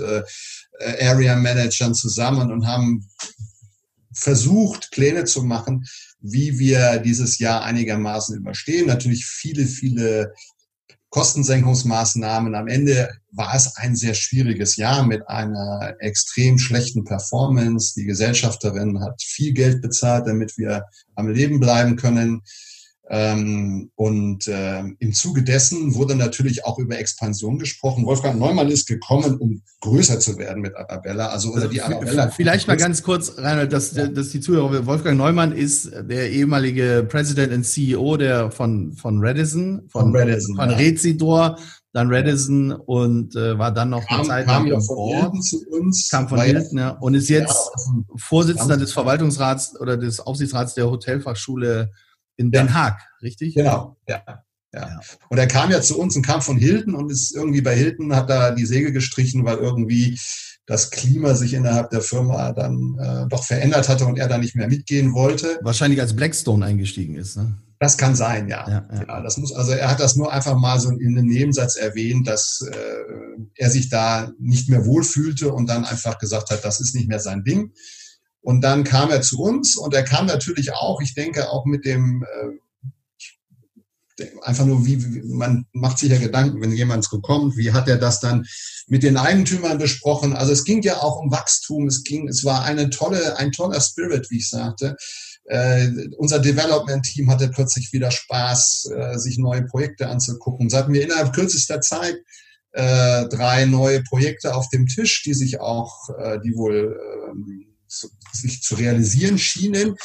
Area 1.01 1.35
Managern 1.35 1.95
zusammen 1.95 2.51
und 2.51 2.67
haben 2.67 3.07
versucht, 4.13 4.91
Pläne 4.91 5.25
zu 5.25 5.43
machen, 5.43 5.85
wie 6.19 6.59
wir 6.59 6.99
dieses 6.99 7.39
Jahr 7.39 7.63
einigermaßen 7.63 8.37
überstehen. 8.37 8.87
Natürlich 8.87 9.25
viele, 9.25 9.65
viele 9.65 10.33
Kostensenkungsmaßnahmen. 11.13 12.55
Am 12.55 12.67
Ende 12.67 13.07
war 13.31 13.53
es 13.53 13.75
ein 13.75 13.95
sehr 13.95 14.15
schwieriges 14.15 14.77
Jahr 14.77 15.05
mit 15.05 15.27
einer 15.29 15.95
extrem 15.99 16.57
schlechten 16.57 17.03
Performance. 17.03 17.93
Die 17.95 18.05
Gesellschafterin 18.05 18.99
hat 18.99 19.21
viel 19.21 19.53
Geld 19.53 19.83
bezahlt, 19.83 20.25
damit 20.25 20.57
wir 20.57 20.85
am 21.13 21.27
Leben 21.27 21.59
bleiben 21.59 21.97
können. 21.97 22.41
Ähm, 23.09 23.91
und 23.95 24.47
äh, 24.47 24.79
im 24.99 25.13
Zuge 25.13 25.43
dessen 25.43 25.93
wurde 25.93 26.15
natürlich 26.15 26.65
auch 26.65 26.79
über 26.79 26.97
Expansion 26.97 27.59
gesprochen. 27.59 28.05
Wolfgang 28.05 28.39
Neumann 28.39 28.69
ist 28.69 28.87
gekommen, 28.87 29.35
um 29.37 29.61
größer 29.81 30.21
zu 30.21 30.37
werden 30.37 30.61
mit 30.61 30.73
Arabella. 30.75 31.27
Also 31.27 31.51
oder 31.51 31.67
die 31.67 31.81
Arabella. 31.81 32.29
Vielleicht 32.29 32.67
mal 32.67 32.77
ganz 32.77 33.03
kurz, 33.03 33.33
Reinhold, 33.37 33.73
dass, 33.73 33.93
ja. 33.93 34.07
dass 34.07 34.29
die 34.29 34.39
Zuhörer, 34.39 34.85
Wolfgang 34.85 35.17
Neumann 35.17 35.51
ist 35.51 35.91
der 35.93 36.31
ehemalige 36.31 37.05
President 37.09 37.51
und 37.51 37.65
CEO 37.65 38.15
der 38.15 38.51
von, 38.51 38.93
von 38.93 39.19
Redison, 39.19 39.81
von, 39.89 40.03
von, 40.03 40.15
Redison, 40.15 40.55
von 40.55 40.69
ja. 40.69 40.77
Rezidor, 40.77 41.57
dann 41.91 42.07
Redison 42.07 42.71
und 42.71 43.35
äh, 43.35 43.57
war 43.59 43.73
dann 43.73 43.89
noch 43.89 44.07
kam, 44.07 44.19
eine 44.21 44.27
Zeit 44.29 44.47
lang 44.47 44.65
ja 44.65 44.79
von 44.79 44.95
Board, 44.95 45.43
zu 45.43 45.61
uns, 45.71 46.07
kam 46.09 46.29
von 46.29 46.39
Hilton, 46.39 46.77
ja, 46.77 46.89
und 46.91 47.15
ist 47.15 47.29
jetzt 47.29 47.53
ja, 47.53 48.03
Vorsitzender 48.15 48.77
des 48.77 48.93
Verwaltungsrats 48.93 49.79
oder 49.79 49.97
des 49.97 50.21
Aufsichtsrats 50.21 50.73
der 50.73 50.89
Hotelfachschule 50.89 51.91
in 52.37 52.51
Den 52.51 52.67
ja. 52.67 52.73
Haag, 52.73 52.99
richtig? 53.21 53.55
Genau, 53.55 53.97
ja. 54.07 54.23
Ja. 54.73 54.99
Und 55.29 55.37
er 55.37 55.47
kam 55.47 55.69
ja 55.69 55.81
zu 55.81 55.99
uns 55.99 56.15
und 56.15 56.25
kam 56.25 56.41
von 56.41 56.57
Hilton 56.57 56.95
und 56.95 57.11
ist 57.11 57.35
irgendwie 57.35 57.61
bei 57.61 57.75
Hilton, 57.75 58.15
hat 58.15 58.29
da 58.29 58.51
die 58.51 58.65
Segel 58.65 58.91
gestrichen, 58.91 59.45
weil 59.45 59.57
irgendwie 59.57 60.19
das 60.65 60.91
Klima 60.91 61.35
sich 61.35 61.53
innerhalb 61.53 61.89
der 61.89 62.01
Firma 62.01 62.53
dann 62.53 62.97
äh, 62.99 63.27
doch 63.29 63.43
verändert 63.43 63.89
hatte 63.89 64.05
und 64.05 64.17
er 64.17 64.27
da 64.27 64.37
nicht 64.37 64.55
mehr 64.55 64.67
mitgehen 64.67 65.13
wollte. 65.13 65.59
Wahrscheinlich 65.61 66.01
als 66.01 66.15
Blackstone 66.15 66.65
eingestiegen 66.65 67.15
ist, 67.15 67.37
ne? 67.37 67.55
Das 67.79 67.97
kann 67.97 68.15
sein, 68.15 68.47
ja. 68.47 68.65
Ja, 68.67 68.87
ja. 68.93 69.03
ja 69.07 69.21
das 69.21 69.35
muss, 69.37 69.51
also 69.51 69.73
er 69.73 69.91
hat 69.91 69.99
das 69.99 70.15
nur 70.15 70.31
einfach 70.31 70.55
mal 70.55 70.79
so 70.79 70.89
in 70.89 71.17
einem 71.17 71.27
Nebensatz 71.27 71.75
erwähnt, 71.75 72.27
dass 72.27 72.65
äh, 72.71 72.75
er 73.55 73.69
sich 73.69 73.89
da 73.89 74.31
nicht 74.39 74.69
mehr 74.69 74.85
wohlfühlte 74.85 75.51
und 75.51 75.67
dann 75.67 75.83
einfach 75.83 76.17
gesagt 76.17 76.49
hat, 76.49 76.63
das 76.63 76.79
ist 76.79 76.95
nicht 76.95 77.09
mehr 77.09 77.19
sein 77.19 77.43
Ding. 77.43 77.73
Und 78.43 78.61
dann 78.61 78.83
kam 78.83 79.09
er 79.09 79.21
zu 79.21 79.41
uns 79.41 79.77
und 79.77 79.93
er 79.93 80.03
kam 80.03 80.25
natürlich 80.25 80.73
auch, 80.73 81.01
ich 81.01 81.15
denke 81.15 81.49
auch 81.49 81.65
mit 81.65 81.85
dem, 81.85 82.23
äh, 82.23 84.23
einfach 84.43 84.65
nur 84.65 84.85
wie, 84.85 84.97
man 85.25 85.65
macht 85.71 85.97
sich 85.97 86.11
ja 86.11 86.19
Gedanken, 86.19 86.61
wenn 86.61 86.71
jemand 86.71 87.09
kommt, 87.23 87.57
wie 87.57 87.71
hat 87.71 87.87
er 87.87 87.97
das 87.97 88.19
dann 88.19 88.45
mit 88.87 89.01
den 89.01 89.17
Eigentümern 89.17 89.77
besprochen? 89.77 90.33
Also 90.33 90.51
es 90.51 90.65
ging 90.65 90.83
ja 90.83 90.97
auch 90.97 91.19
um 91.19 91.31
Wachstum, 91.31 91.87
es 91.87 92.03
ging, 92.03 92.27
es 92.27 92.43
war 92.43 92.63
eine 92.63 92.89
tolle, 92.89 93.37
ein 93.37 93.51
toller 93.51 93.81
Spirit, 93.81 94.29
wie 94.29 94.37
ich 94.37 94.49
sagte. 94.49 94.95
Äh, 95.45 95.89
unser 96.17 96.39
Development-Team 96.39 97.31
hatte 97.31 97.49
plötzlich 97.49 97.91
wieder 97.91 98.11
Spaß, 98.11 98.91
äh, 98.95 99.17
sich 99.17 99.37
neue 99.37 99.63
Projekte 99.63 100.09
anzugucken. 100.09 100.69
So 100.69 100.77
hatten 100.77 100.93
wir 100.93 101.03
innerhalb 101.03 101.33
kürzester 101.33 101.81
Zeit 101.81 102.17
äh, 102.73 103.27
drei 103.27 103.65
neue 103.65 104.03
Projekte 104.03 104.55
auf 104.55 104.69
dem 104.69 104.87
Tisch, 104.87 105.23
die 105.23 105.33
sich 105.33 105.59
auch, 105.59 106.09
äh, 106.17 106.39
die 106.43 106.55
wohl 106.55 106.99
ähm, 107.29 107.62
zu, 107.97 108.09
sich 108.31 108.61
zu 108.61 108.75
realisieren 108.75 109.37
schienen. 109.37 109.95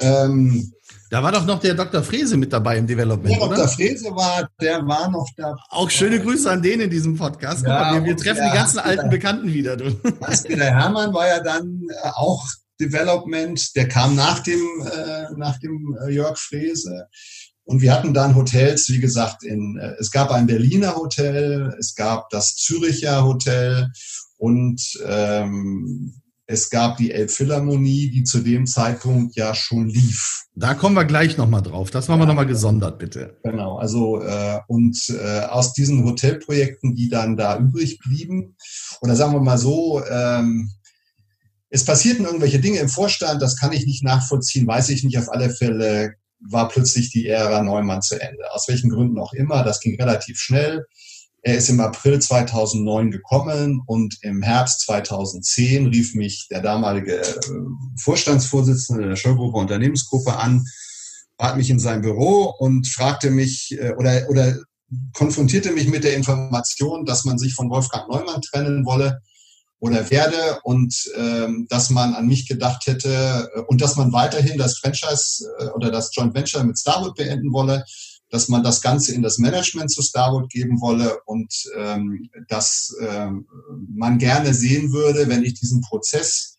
Ähm, 0.00 0.72
da 1.10 1.22
war 1.22 1.32
doch 1.32 1.46
noch 1.46 1.60
der 1.60 1.74
Dr. 1.74 2.02
Frese 2.02 2.36
mit 2.36 2.52
dabei 2.52 2.76
im 2.76 2.86
Development. 2.86 3.34
Der 3.34 3.48
Dr. 3.48 3.68
Frese 3.68 4.10
war, 4.10 4.48
der 4.60 4.86
war 4.86 5.10
noch 5.10 5.28
da. 5.36 5.56
Auch 5.70 5.88
schöne 5.88 6.20
Grüße 6.20 6.50
an 6.50 6.62
den 6.62 6.80
in 6.80 6.90
diesem 6.90 7.16
Podcast. 7.16 7.64
Ja, 7.64 7.94
wir, 7.94 8.04
wir 8.04 8.16
treffen 8.16 8.44
die 8.44 8.56
ganzen 8.56 8.78
alten 8.78 9.08
Bekannten 9.08 9.52
wieder. 9.52 9.76
Der 9.76 9.94
Hermann 10.74 11.14
war 11.14 11.26
ja 11.26 11.40
dann 11.40 11.82
äh, 11.88 12.08
auch 12.14 12.46
Development. 12.78 13.74
Der 13.74 13.88
kam 13.88 14.16
nach 14.16 14.40
dem, 14.40 14.60
äh, 14.84 15.34
nach 15.36 15.58
dem 15.58 15.96
äh, 16.06 16.10
Jörg 16.10 16.38
Frese. 16.38 17.08
Und 17.64 17.82
wir 17.82 17.92
hatten 17.92 18.14
dann 18.14 18.34
Hotels, 18.34 18.88
wie 18.88 19.00
gesagt, 19.00 19.44
in, 19.44 19.78
äh, 19.78 19.94
es 19.98 20.10
gab 20.10 20.30
ein 20.30 20.46
Berliner 20.46 20.94
Hotel, 20.96 21.74
es 21.78 21.94
gab 21.94 22.30
das 22.30 22.56
Züricher 22.56 23.24
Hotel 23.24 23.90
und 24.36 24.80
ähm, 25.06 26.20
es 26.50 26.70
gab 26.70 26.96
die 26.96 27.12
Elbphilharmonie, 27.12 28.10
die 28.10 28.24
zu 28.24 28.40
dem 28.40 28.66
Zeitpunkt 28.66 29.36
ja 29.36 29.54
schon 29.54 29.86
lief. 29.86 30.46
Da 30.54 30.72
kommen 30.72 30.94
wir 30.94 31.04
gleich 31.04 31.36
nochmal 31.36 31.60
drauf. 31.60 31.90
Das 31.90 32.08
machen 32.08 32.20
wir 32.20 32.26
nochmal 32.26 32.46
gesondert, 32.46 32.98
bitte. 32.98 33.38
Genau, 33.44 33.76
also 33.76 34.22
äh, 34.22 34.58
und 34.66 34.98
äh, 35.10 35.40
aus 35.40 35.74
diesen 35.74 36.04
Hotelprojekten, 36.04 36.94
die 36.94 37.10
dann 37.10 37.36
da 37.36 37.58
übrig 37.58 37.98
blieben, 37.98 38.56
oder 39.02 39.14
sagen 39.14 39.34
wir 39.34 39.40
mal 39.40 39.58
so, 39.58 40.02
ähm, 40.10 40.70
es 41.68 41.84
passierten 41.84 42.24
irgendwelche 42.24 42.60
Dinge 42.60 42.78
im 42.78 42.88
Vorstand, 42.88 43.42
das 43.42 43.58
kann 43.58 43.72
ich 43.72 43.84
nicht 43.84 44.02
nachvollziehen, 44.02 44.66
weiß 44.66 44.88
ich 44.88 45.04
nicht. 45.04 45.18
Auf 45.18 45.30
alle 45.30 45.50
Fälle 45.50 46.14
war 46.40 46.68
plötzlich 46.68 47.10
die 47.10 47.26
Ära 47.26 47.62
Neumann 47.62 48.00
zu 48.00 48.18
Ende. 48.18 48.50
Aus 48.52 48.68
welchen 48.68 48.88
Gründen 48.88 49.18
auch 49.18 49.34
immer, 49.34 49.64
das 49.64 49.80
ging 49.80 50.00
relativ 50.00 50.38
schnell. 50.38 50.86
Er 51.42 51.56
ist 51.56 51.68
im 51.68 51.80
April 51.80 52.18
2009 52.18 53.12
gekommen 53.12 53.80
und 53.86 54.16
im 54.22 54.42
Herbst 54.42 54.80
2010 54.80 55.86
rief 55.86 56.14
mich 56.14 56.48
der 56.50 56.60
damalige 56.60 57.20
äh, 57.20 57.40
Vorstandsvorsitzende 58.02 59.08
der 59.08 59.16
Schollgruppe 59.16 59.56
Unternehmensgruppe 59.56 60.36
an, 60.36 60.64
bat 61.36 61.56
mich 61.56 61.70
in 61.70 61.78
sein 61.78 62.02
Büro 62.02 62.52
und 62.58 62.88
fragte 62.88 63.30
mich 63.30 63.76
äh, 63.78 63.92
oder, 63.92 64.28
oder 64.28 64.56
konfrontierte 65.12 65.70
mich 65.70 65.86
mit 65.88 66.02
der 66.02 66.16
Information, 66.16 67.04
dass 67.04 67.24
man 67.24 67.38
sich 67.38 67.54
von 67.54 67.70
Wolfgang 67.70 68.08
Neumann 68.08 68.42
trennen 68.42 68.84
wolle 68.84 69.20
oder 69.78 70.10
werde 70.10 70.58
und 70.64 70.92
ähm, 71.16 71.68
dass 71.70 71.90
man 71.90 72.14
an 72.14 72.26
mich 72.26 72.48
gedacht 72.48 72.86
hätte 72.86 73.48
äh, 73.54 73.60
und 73.60 73.80
dass 73.80 73.94
man 73.94 74.12
weiterhin 74.12 74.58
das 74.58 74.78
Franchise 74.78 75.44
oder 75.76 75.92
das 75.92 76.10
Joint 76.12 76.34
Venture 76.34 76.64
mit 76.64 76.80
Starwood 76.80 77.14
beenden 77.14 77.52
wolle 77.52 77.84
dass 78.30 78.48
man 78.48 78.62
das 78.62 78.82
Ganze 78.82 79.14
in 79.14 79.22
das 79.22 79.38
Management 79.38 79.90
zu 79.90 80.02
Starwood 80.02 80.50
geben 80.50 80.80
wolle 80.80 81.20
und 81.24 81.52
ähm, 81.76 82.28
dass 82.48 82.94
äh, 83.00 83.28
man 83.94 84.18
gerne 84.18 84.54
sehen 84.54 84.92
würde, 84.92 85.28
wenn 85.28 85.44
ich 85.44 85.54
diesen 85.54 85.80
Prozess 85.80 86.56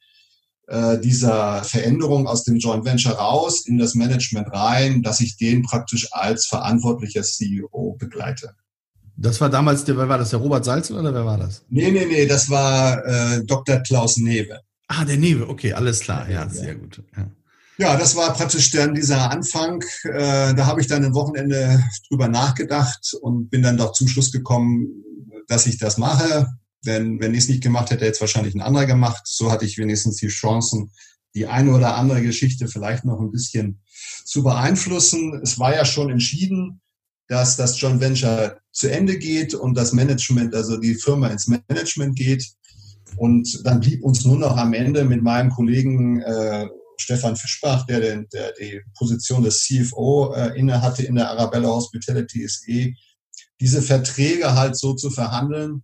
äh, 0.68 1.00
dieser 1.00 1.64
Veränderung 1.64 2.28
aus 2.28 2.44
dem 2.44 2.58
Joint 2.58 2.86
Venture 2.86 3.14
raus 3.14 3.66
in 3.66 3.78
das 3.78 3.96
Management 3.96 4.52
rein, 4.52 5.02
dass 5.02 5.20
ich 5.20 5.38
den 5.38 5.64
praktisch 5.64 6.08
als 6.12 6.46
verantwortlicher 6.46 7.24
CEO 7.24 7.96
begleite. 8.00 8.56
Das 9.16 9.42
war 9.42 9.50
damals, 9.50 9.84
der, 9.84 9.98
wer 9.98 10.08
war 10.08 10.18
das, 10.18 10.30
der 10.30 10.40
Robert 10.40 10.64
Salzen 10.64 10.96
oder 10.96 11.14
wer 11.14 11.26
war 11.26 11.38
das? 11.38 11.64
Nee, 11.70 11.92
nee, 11.92 12.06
nee, 12.06 12.26
das 12.26 12.50
war 12.50 13.04
äh, 13.06 13.44
Dr. 13.46 13.80
Klaus 13.80 14.18
Newe. 14.18 14.62
Ah, 14.88 15.06
der 15.06 15.18
Newe, 15.18 15.50
okay, 15.50 15.74
alles 15.74 16.00
klar, 16.00 16.30
ja, 16.30 16.48
sehr 16.50 16.76
gut. 16.76 17.04
Ja. 17.16 17.30
Ja, 17.80 17.96
das 17.96 18.18
war 18.18 18.34
praktisch 18.34 18.72
dann 18.72 18.94
dieser 18.94 19.32
Anfang. 19.32 19.82
Äh, 20.04 20.54
da 20.54 20.66
habe 20.66 20.82
ich 20.82 20.88
dann 20.88 21.06
ein 21.06 21.14
Wochenende 21.14 21.82
drüber 22.10 22.28
nachgedacht 22.28 23.14
und 23.22 23.50
bin 23.50 23.64
dann 23.64 23.78
doch 23.78 23.94
zum 23.94 24.10
Schluss 24.10 24.34
gekommen, 24.34 25.02
dass 25.48 25.66
ich 25.66 25.78
das 25.78 25.98
mache. 25.98 26.48
Denn 26.86 27.22
wenn 27.22 27.34
ich 27.34 27.44
es 27.44 27.48
nicht 27.48 27.64
gemacht 27.64 27.90
hätte, 27.90 28.04
hätte 28.04 28.16
es 28.16 28.22
wahrscheinlich 28.22 28.54
ein 28.54 28.60
anderer 28.60 28.86
gemacht. 28.86 29.22
So 29.24 29.50
hatte 29.50 29.64
ich 29.64 29.78
wenigstens 29.78 30.18
die 30.18 30.28
Chancen, 30.28 30.92
die 31.34 31.48
eine 31.48 31.74
oder 31.74 31.96
andere 31.96 32.22
Geschichte 32.22 32.68
vielleicht 32.68 33.06
noch 33.06 33.22
ein 33.22 33.32
bisschen 33.32 33.82
zu 34.26 34.44
beeinflussen. 34.44 35.40
Es 35.42 35.58
war 35.58 35.74
ja 35.74 35.86
schon 35.86 36.10
entschieden, 36.10 36.82
dass 37.30 37.56
das 37.56 37.80
Joint 37.80 38.02
Venture 38.02 38.60
zu 38.74 38.92
Ende 38.92 39.18
geht 39.18 39.54
und 39.54 39.76
das 39.76 39.94
Management, 39.94 40.54
also 40.54 40.76
die 40.76 40.96
Firma 40.96 41.30
ins 41.30 41.48
Management 41.48 42.18
geht. 42.18 42.46
Und 43.16 43.62
dann 43.64 43.80
blieb 43.80 44.04
uns 44.04 44.26
nur 44.26 44.38
noch 44.38 44.58
am 44.58 44.74
Ende 44.74 45.06
mit 45.06 45.24
meinem 45.24 45.50
Kollegen 45.50 46.22
äh, 46.22 46.68
Stefan 47.02 47.36
Fischbach, 47.36 47.86
der, 47.86 48.00
den, 48.00 48.28
der 48.34 48.54
die 48.54 48.82
Position 48.98 49.44
des 49.44 49.64
CFO 49.64 50.34
äh, 50.34 50.58
inne 50.58 50.96
in 51.00 51.16
der 51.16 51.30
Arabella 51.30 51.70
Hospitality 51.70 52.48
SE, 52.48 52.94
diese 53.60 53.82
Verträge 53.82 54.56
halt 54.56 54.78
so 54.78 54.94
zu 54.94 55.10
verhandeln, 55.10 55.84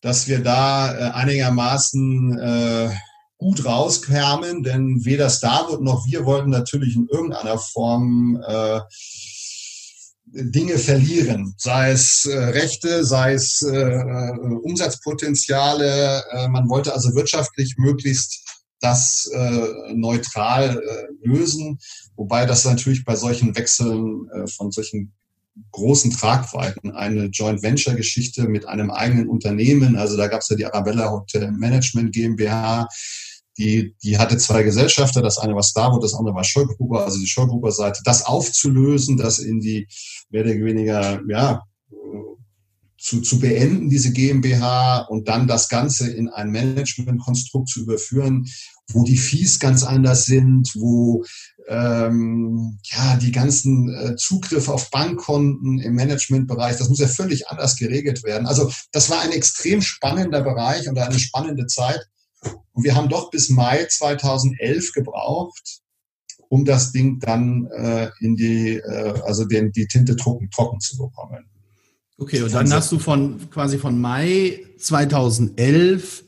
dass 0.00 0.28
wir 0.28 0.40
da 0.40 0.94
äh, 0.94 1.12
einigermaßen 1.12 2.38
äh, 2.38 2.90
gut 3.38 3.64
rauskamen, 3.64 4.62
denn 4.62 5.04
weder 5.04 5.28
Starwood 5.28 5.82
noch 5.82 6.06
wir 6.06 6.24
wollten 6.24 6.50
natürlich 6.50 6.94
in 6.94 7.08
irgendeiner 7.08 7.58
Form 7.58 8.42
äh, 8.46 8.80
Dinge 10.34 10.78
verlieren, 10.78 11.54
sei 11.58 11.90
es 11.90 12.24
äh, 12.24 12.36
Rechte, 12.36 13.04
sei 13.04 13.34
es 13.34 13.60
äh, 13.62 14.30
Umsatzpotenziale. 14.62 16.22
Äh, 16.30 16.48
man 16.48 16.70
wollte 16.70 16.94
also 16.94 17.14
wirtschaftlich 17.14 17.74
möglichst 17.76 18.41
das 18.82 19.30
äh, 19.32 19.94
neutral 19.94 20.78
äh, 20.78 21.26
lösen, 21.26 21.78
wobei 22.16 22.44
das 22.46 22.64
natürlich 22.64 23.04
bei 23.04 23.16
solchen 23.16 23.56
Wechseln 23.56 24.28
äh, 24.34 24.46
von 24.48 24.70
solchen 24.70 25.12
großen 25.70 26.10
Tragweiten 26.10 26.90
eine 26.90 27.26
Joint 27.26 27.62
Venture 27.62 27.94
Geschichte 27.94 28.48
mit 28.48 28.66
einem 28.66 28.90
eigenen 28.90 29.28
Unternehmen, 29.28 29.96
also 29.96 30.16
da 30.16 30.26
gab 30.26 30.40
es 30.40 30.48
ja 30.48 30.56
die 30.56 30.66
Arabella 30.66 31.10
Hotel 31.10 31.52
Management 31.52 32.12
GmbH, 32.12 32.88
die, 33.58 33.94
die 34.02 34.18
hatte 34.18 34.38
zwei 34.38 34.62
Gesellschafter, 34.62 35.22
das 35.22 35.38
eine 35.38 35.54
war 35.54 35.62
Starwood, 35.62 36.02
das 36.02 36.14
andere 36.14 36.34
war 36.34 36.44
Schollgruber, 36.44 37.04
also 37.04 37.18
die 37.18 37.26
Schollgruber 37.26 37.70
Seite, 37.70 38.00
das 38.04 38.24
aufzulösen, 38.24 39.16
das 39.16 39.38
in 39.38 39.60
die 39.60 39.86
mehr 40.30 40.42
oder 40.42 40.54
weniger, 40.54 41.20
ja, 41.28 41.62
zu, 43.02 43.20
zu 43.20 43.40
beenden, 43.40 43.90
diese 43.90 44.12
GmbH, 44.12 45.00
und 45.08 45.28
dann 45.28 45.48
das 45.48 45.68
Ganze 45.68 46.10
in 46.10 46.28
ein 46.28 46.50
Managementkonstrukt 46.50 47.68
zu 47.68 47.82
überführen, 47.82 48.46
wo 48.94 49.04
die 49.04 49.18
Fees 49.18 49.58
ganz 49.58 49.84
anders 49.84 50.24
sind, 50.24 50.72
wo 50.74 51.24
ähm, 51.68 52.78
ja 52.84 53.16
die 53.16 53.32
ganzen 53.32 53.94
äh, 53.94 54.16
Zugriffe 54.16 54.72
auf 54.72 54.90
Bankkonten 54.90 55.78
im 55.78 55.94
Managementbereich, 55.94 56.76
das 56.76 56.88
muss 56.88 56.98
ja 56.98 57.08
völlig 57.08 57.48
anders 57.48 57.76
geregelt 57.76 58.24
werden. 58.24 58.46
Also 58.46 58.70
das 58.92 59.10
war 59.10 59.20
ein 59.20 59.32
extrem 59.32 59.82
spannender 59.82 60.42
Bereich 60.42 60.88
und 60.88 60.98
eine 60.98 61.18
spannende 61.18 61.66
Zeit. 61.66 62.00
Und 62.72 62.84
wir 62.84 62.94
haben 62.94 63.08
doch 63.08 63.30
bis 63.30 63.50
Mai 63.50 63.86
2011 63.88 64.92
gebraucht, 64.92 65.80
um 66.48 66.64
das 66.64 66.92
Ding 66.92 67.20
dann 67.20 67.66
äh, 67.66 68.10
in 68.20 68.36
die, 68.36 68.74
äh, 68.74 69.20
also 69.24 69.44
den, 69.44 69.72
die 69.72 69.86
Tinte 69.86 70.16
trocken, 70.16 70.50
trocken 70.50 70.80
zu 70.80 70.98
bekommen. 70.98 71.44
Okay, 72.18 72.42
und 72.42 72.52
dann 72.52 72.72
hast 72.72 72.92
du 72.92 72.98
von 72.98 73.50
quasi 73.50 73.78
von 73.78 74.00
Mai 74.00 74.60
2011 74.78 76.24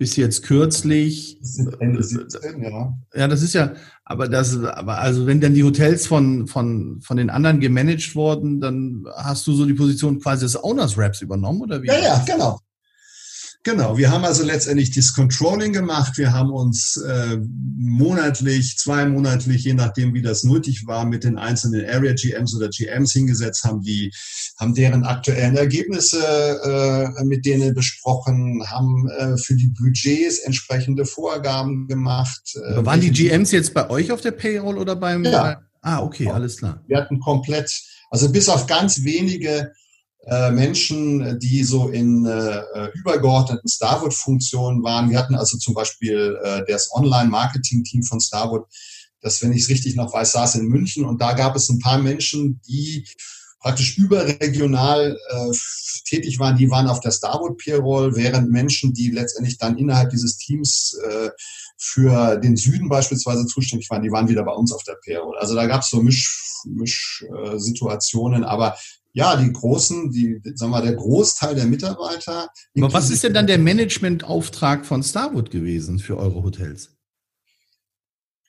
bis 0.00 0.16
jetzt 0.16 0.44
kürzlich. 0.44 1.38
Ende 1.78 2.02
17, 2.02 2.62
ja. 2.62 2.94
Ja, 3.14 3.28
das 3.28 3.42
ist 3.42 3.52
ja, 3.52 3.74
aber 4.06 4.28
das, 4.28 4.58
aber 4.58 4.98
also 4.98 5.26
wenn 5.26 5.42
dann 5.42 5.52
die 5.52 5.62
Hotels 5.62 6.06
von, 6.06 6.46
von, 6.46 7.02
von 7.02 7.18
den 7.18 7.28
anderen 7.28 7.60
gemanagt 7.60 8.16
wurden, 8.16 8.62
dann 8.62 9.04
hast 9.14 9.46
du 9.46 9.52
so 9.52 9.66
die 9.66 9.74
Position 9.74 10.18
quasi 10.18 10.46
des 10.46 10.64
Owners 10.64 10.96
Raps 10.96 11.20
übernommen, 11.20 11.60
oder 11.60 11.82
wie? 11.82 11.88
Ja, 11.88 11.98
ja, 11.98 12.24
genau. 12.26 12.58
Genau, 13.62 13.98
wir 13.98 14.10
haben 14.10 14.24
also 14.24 14.42
letztendlich 14.42 14.90
das 14.94 15.12
Controlling 15.12 15.74
gemacht. 15.74 16.16
Wir 16.16 16.32
haben 16.32 16.50
uns 16.50 16.96
äh, 16.96 17.36
monatlich, 17.76 18.78
zweimonatlich, 18.78 19.64
je 19.64 19.74
nachdem 19.74 20.14
wie 20.14 20.22
das 20.22 20.44
nötig 20.44 20.86
war, 20.86 21.04
mit 21.04 21.24
den 21.24 21.36
einzelnen 21.36 21.84
Area 21.86 22.14
GMs 22.14 22.56
oder 22.56 22.70
GMs 22.70 23.12
hingesetzt, 23.12 23.64
haben 23.64 23.82
die, 23.82 24.10
haben 24.58 24.74
deren 24.74 25.04
aktuellen 25.04 25.58
Ergebnisse 25.58 26.18
äh, 27.18 27.24
mit 27.24 27.44
denen 27.44 27.74
besprochen, 27.74 28.64
haben 28.66 29.10
äh, 29.10 29.36
für 29.36 29.56
die 29.56 29.68
Budgets 29.68 30.38
entsprechende 30.38 31.04
Vorgaben 31.04 31.86
gemacht. 31.86 32.40
Äh, 32.54 32.72
Aber 32.72 32.86
waren 32.86 33.02
die 33.02 33.10
GMs 33.10 33.50
jetzt 33.50 33.74
bei 33.74 33.90
euch 33.90 34.10
auf 34.10 34.22
der 34.22 34.32
Payroll 34.32 34.78
oder 34.78 34.96
beim? 34.96 35.22
Ja. 35.24 35.60
Ah, 35.82 36.00
okay, 36.00 36.30
alles 36.30 36.56
klar. 36.56 36.82
Wir 36.86 36.96
hatten 36.96 37.20
komplett, 37.20 37.70
also 38.10 38.32
bis 38.32 38.48
auf 38.48 38.66
ganz 38.66 39.04
wenige 39.04 39.70
äh, 40.26 40.50
Menschen, 40.50 41.38
die 41.38 41.64
so 41.64 41.88
in 41.88 42.26
äh, 42.26 42.88
übergeordneten 42.94 43.68
Starwood-Funktionen 43.68 44.82
waren. 44.82 45.10
Wir 45.10 45.18
hatten 45.18 45.34
also 45.34 45.56
zum 45.58 45.74
Beispiel 45.74 46.38
äh, 46.42 46.62
das 46.68 46.90
Online-Marketing-Team 46.92 48.02
von 48.02 48.20
Starwood, 48.20 48.66
das, 49.22 49.42
wenn 49.42 49.52
ich 49.52 49.62
es 49.62 49.68
richtig 49.68 49.96
noch 49.96 50.12
weiß, 50.12 50.32
saß 50.32 50.56
in 50.56 50.66
München 50.66 51.04
und 51.04 51.20
da 51.20 51.32
gab 51.32 51.56
es 51.56 51.68
ein 51.68 51.78
paar 51.78 51.98
Menschen, 51.98 52.60
die 52.66 53.06
praktisch 53.60 53.98
überregional 53.98 55.16
äh, 55.28 55.52
tätig 56.06 56.38
waren, 56.38 56.56
die 56.56 56.70
waren 56.70 56.88
auf 56.88 57.00
der 57.00 57.10
Starwood 57.10 57.58
Payroll, 57.58 58.16
während 58.16 58.50
Menschen, 58.50 58.94
die 58.94 59.10
letztendlich 59.10 59.58
dann 59.58 59.76
innerhalb 59.76 60.10
dieses 60.10 60.38
Teams 60.38 60.98
äh, 61.06 61.30
für 61.76 62.36
den 62.38 62.56
Süden 62.56 62.88
beispielsweise 62.88 63.46
zuständig 63.46 63.88
waren, 63.90 64.02
die 64.02 64.10
waren 64.10 64.28
wieder 64.28 64.44
bei 64.44 64.52
uns 64.52 64.72
auf 64.72 64.82
der 64.84 64.96
Payroll. 65.04 65.36
Also 65.38 65.54
da 65.54 65.66
gab 65.66 65.82
es 65.82 65.90
so 65.90 66.02
Misch, 66.02 66.42
Misch 66.64 67.24
äh, 67.28 68.44
aber 68.44 68.76
ja, 69.12 69.36
die 69.36 69.52
großen, 69.52 70.10
die, 70.10 70.40
sagen 70.54 70.72
wir, 70.72 70.82
der 70.82 70.94
Großteil 70.94 71.54
der 71.54 71.66
Mitarbeiter. 71.66 72.48
Aber 72.76 72.92
was 72.92 73.10
ist 73.10 73.24
denn 73.24 73.34
dann 73.34 73.46
der 73.46 73.58
Managementauftrag 73.58 74.86
von 74.86 75.02
Starwood 75.02 75.50
gewesen 75.50 75.98
für 75.98 76.16
eure 76.16 76.42
Hotels? 76.42 76.90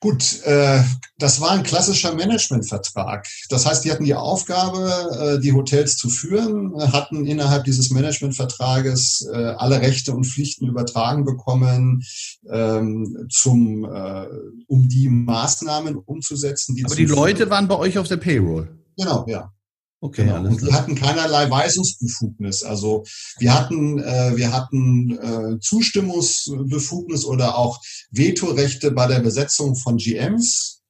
Gut, 0.04 0.42
äh, 0.46 0.82
das 1.20 1.42
war 1.42 1.52
ein 1.52 1.62
klassischer 1.62 2.16
Managementvertrag. 2.16 3.28
Das 3.50 3.68
heißt, 3.68 3.86
die 3.86 3.92
hatten 3.92 4.04
die 4.04 4.16
Aufgabe, 4.16 5.38
äh, 5.38 5.40
die 5.40 5.54
Hotels 5.54 5.96
zu 5.96 6.10
führen, 6.10 6.74
hatten 6.92 7.28
innerhalb 7.28 7.66
dieses 7.66 7.92
Managementvertrages 7.92 9.30
äh, 9.32 9.38
alle 9.38 9.80
Rechte 9.80 10.14
und 10.14 10.26
Pflichten 10.26 10.68
übertragen 10.68 11.24
bekommen, 11.24 12.04
ähm, 12.52 13.28
zum, 13.30 13.86
äh, 13.86 14.26
um 14.66 14.90
die 14.90 15.08
Maßnahmen 15.08 15.96
umzusetzen. 15.98 16.76
Die 16.76 16.84
Aber 16.84 16.96
die 16.96 17.06
Leute 17.06 17.52
waren 17.52 17.68
bei 17.68 17.78
euch 17.78 18.00
auf 18.00 18.08
der 18.08 18.18
Payroll. 18.18 18.76
Genau, 18.98 19.24
ja. 19.28 19.54
Okay, 20.04 20.26
genau. 20.26 20.50
Und 20.50 20.64
wir 20.64 20.74
hatten 20.74 20.96
keinerlei 20.96 21.48
Weisungsbefugnis. 21.50 22.64
Also 22.64 23.04
wir 23.38 23.54
hatten, 23.54 24.00
äh, 24.00 24.36
wir 24.36 24.52
hatten 24.52 25.12
äh, 25.12 25.60
Zustimmungsbefugnis 25.60 27.24
oder 27.24 27.56
auch 27.56 27.80
Vetorechte 28.10 28.90
bei 28.92 29.06
der 29.06 29.20
Besetzung 29.20 29.76
von 29.76 29.98
GMs 29.98 30.82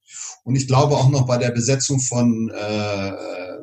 und 0.43 0.56
ich 0.56 0.67
glaube 0.67 0.95
auch 0.95 1.10
noch 1.10 1.26
bei 1.28 1.38
der 1.38 1.52
Besetzung 1.52 2.00
von 2.00 2.50
äh, 2.50 3.12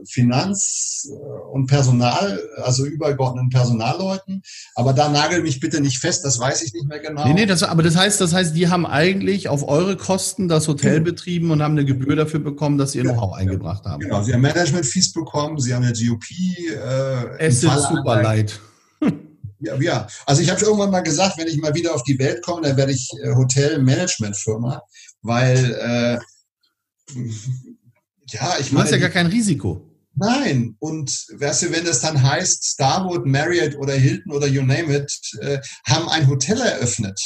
Finanz- 0.07 1.11
und 1.53 1.67
Personal, 1.67 2.41
also 2.57 2.85
übergeordneten 2.85 3.51
Personalleuten. 3.51 4.43
Aber 4.75 4.93
da 4.93 5.09
nagel 5.09 5.43
mich 5.43 5.61
bitte 5.61 5.81
nicht 5.81 5.99
fest, 5.99 6.25
das 6.25 6.39
weiß 6.39 6.63
ich 6.63 6.73
nicht 6.73 6.87
mehr 6.87 7.01
genau. 7.01 7.27
Nee, 7.27 7.35
nee, 7.35 7.47
das, 7.47 7.63
aber 7.63 7.83
das 7.83 7.97
heißt, 7.97 8.21
das 8.21 8.33
heißt, 8.33 8.55
die 8.57 8.69
haben 8.69 8.87
eigentlich 8.87 9.49
auf 9.49 9.67
eure 9.67 9.97
Kosten 9.97 10.49
das 10.49 10.69
Hotel 10.69 11.01
betrieben 11.01 11.51
und 11.51 11.63
haben 11.63 11.73
eine 11.73 11.85
Gebühr 11.85 12.17
dafür 12.17 12.41
bekommen, 12.41 12.79
dass 12.79 12.93
sie 12.93 12.99
ihr 12.99 13.05
Know-how 13.05 13.35
eingebracht 13.35 13.85
haben. 13.85 14.01
Genau, 14.01 14.23
sie 14.23 14.33
haben 14.33 14.43
Management-Fees 14.43 15.13
bekommen, 15.13 15.59
sie 15.59 15.75
haben 15.75 15.85
eine 15.85 15.93
GOP. 15.93 16.25
Äh, 16.31 17.39
es 17.39 17.63
ist 17.63 17.89
super 17.89 18.23
leid. 18.23 18.61
Ja, 19.61 19.75
ja, 19.81 20.07
also 20.25 20.41
ich 20.41 20.51
habe 20.51 20.61
irgendwann 20.61 20.93
mal 20.93 21.01
gesagt, 21.01 21.37
wenn 21.37 21.49
ich 21.49 21.57
mal 21.57 21.75
wieder 21.75 21.93
auf 21.93 22.05
die 22.05 22.17
Welt 22.21 22.43
komme, 22.43 22.63
dann 22.63 22.77
werde 22.77 22.93
ich 22.93 23.11
äh, 23.21 23.35
Hotel-Management-Firma, 23.35 24.81
weil 25.23 25.75
äh, 25.75 26.19
ja, 28.31 28.57
ich 28.61 28.73
meine. 28.73 28.85
Du 28.85 28.91
hast 28.91 28.91
ja 28.93 28.99
gar 28.99 29.11
kein 29.11 29.27
Risiko. 29.27 29.88
Nein, 30.19 30.77
und 30.79 31.11
weißt 31.33 31.63
du, 31.63 31.73
wenn 31.73 31.85
das 31.85 32.01
dann 32.01 32.23
heißt, 32.23 32.65
Starwood, 32.65 33.27
Marriott 33.27 33.77
oder 33.77 33.95
Hilton 33.95 34.33
oder 34.33 34.47
you 34.47 34.63
name 34.63 34.95
it, 34.97 35.13
äh, 35.41 35.59
haben 35.87 36.09
ein 36.09 36.29
Hotel 36.29 36.61
eröffnet. 36.61 37.21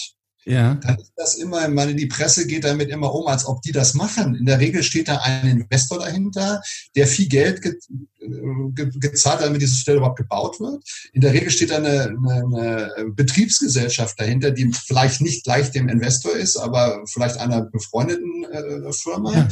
Ja. 0.44 0.74
Dann 0.74 0.98
ist 0.98 1.12
das 1.16 1.36
immer, 1.36 1.68
meine, 1.68 1.94
die 1.94 2.06
Presse 2.06 2.46
geht 2.46 2.64
damit 2.64 2.90
immer 2.90 3.14
um, 3.14 3.26
als 3.28 3.46
ob 3.46 3.62
die 3.62 3.70
das 3.70 3.94
machen. 3.94 4.34
In 4.34 4.46
der 4.46 4.58
Regel 4.58 4.82
steht 4.82 5.08
da 5.08 5.18
ein 5.18 5.46
Investor 5.46 6.00
dahinter, 6.00 6.60
der 6.96 7.06
viel 7.06 7.28
Geld 7.28 7.62
ge 7.62 7.78
ge 8.74 8.90
gezahlt 8.98 9.40
hat, 9.40 9.46
damit 9.46 9.62
dieses 9.62 9.80
Hotel 9.80 9.98
überhaupt 9.98 10.18
gebaut 10.18 10.58
wird. 10.58 10.82
In 11.12 11.20
der 11.20 11.32
Regel 11.32 11.50
steht 11.50 11.70
da 11.70 11.76
eine, 11.76 12.14
eine, 12.28 12.92
eine 12.96 13.10
Betriebsgesellschaft 13.10 14.18
dahinter, 14.18 14.50
die 14.50 14.72
vielleicht 14.72 15.20
nicht 15.20 15.44
gleich 15.44 15.70
dem 15.70 15.88
Investor 15.88 16.34
ist, 16.34 16.56
aber 16.56 17.04
vielleicht 17.06 17.36
einer 17.36 17.62
befreundeten 17.62 18.44
äh, 18.44 18.92
Firma. 18.92 19.32
Ja. 19.34 19.48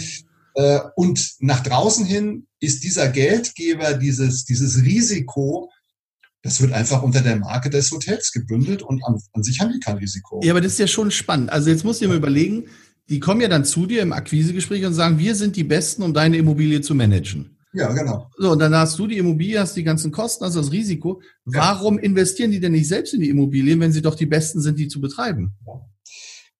Äh, 0.61 0.81
und 0.95 1.37
nach 1.39 1.63
draußen 1.63 2.05
hin 2.05 2.47
ist 2.61 2.85
dieser 2.85 3.09
Geldgeber, 3.09 3.95
dieses, 3.95 4.45
dieses 4.45 4.83
Risiko, 4.83 5.71
das 6.43 6.61
wird 6.61 6.73
einfach 6.73 7.03
unter 7.03 7.23
der 7.23 7.37
Marke 7.37 7.71
des 7.71 7.91
Hotels 7.91 8.31
gebündelt 8.33 8.83
und 8.83 9.03
an, 9.05 9.19
an 9.33 9.43
sich 9.43 9.61
haben 9.61 9.73
die 9.73 9.81
kein 9.81 9.97
Risiko. 9.97 10.41
Ja, 10.45 10.53
aber 10.53 10.61
das 10.61 10.73
ist 10.73 10.79
ja 10.79 10.87
schon 10.87 11.11
spannend. 11.11 11.51
Also 11.51 11.71
jetzt 11.71 11.85
musst 11.85 12.01
du 12.01 12.05
dir 12.05 12.11
mal 12.11 12.19
überlegen, 12.19 12.65
die 13.09 13.21
kommen 13.21 13.41
ja 13.41 13.49
dann 13.49 13.65
zu 13.65 13.87
dir 13.87 14.03
im 14.03 14.13
Akquisegespräch 14.13 14.85
und 14.85 14.93
sagen, 14.93 15.19
wir 15.19 15.35
sind 15.35 15.57
die 15.57 15.65
Besten, 15.65 16.03
um 16.03 16.13
deine 16.13 16.37
Immobilie 16.37 16.83
zu 16.83 16.95
managen. 16.95 17.57
Ja, 17.73 17.93
genau. 17.93 18.29
So, 18.37 18.53
und 18.53 18.59
dann 18.59 18.75
hast 18.75 18.99
du 18.99 19.07
die 19.07 19.19
Immobilie, 19.19 19.61
hast 19.61 19.77
die 19.77 19.85
ganzen 19.85 20.13
Kosten, 20.13 20.45
hast 20.45 20.57
das 20.57 20.73
Risiko. 20.73 21.23
Warum 21.45 21.97
ja. 21.97 22.03
investieren 22.03 22.51
die 22.51 22.61
denn 22.61 22.73
nicht 22.73 22.89
selbst 22.89 23.15
in 23.15 23.21
die 23.21 23.31
Immobilien, 23.31 23.81
wenn 23.81 23.93
sie 23.93 24.03
doch 24.03 24.15
die 24.15 24.27
Besten 24.27 24.61
sind, 24.61 24.79
die 24.79 24.89
zu 24.89 25.01
betreiben? 25.01 25.55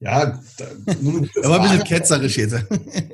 Ja. 0.01 0.41
Eine 0.87 1.31
Aber 1.43 1.61
ein 1.61 1.63
bisschen 1.63 1.85
ketzerisch 1.85 2.39
jetzt. 2.39 2.57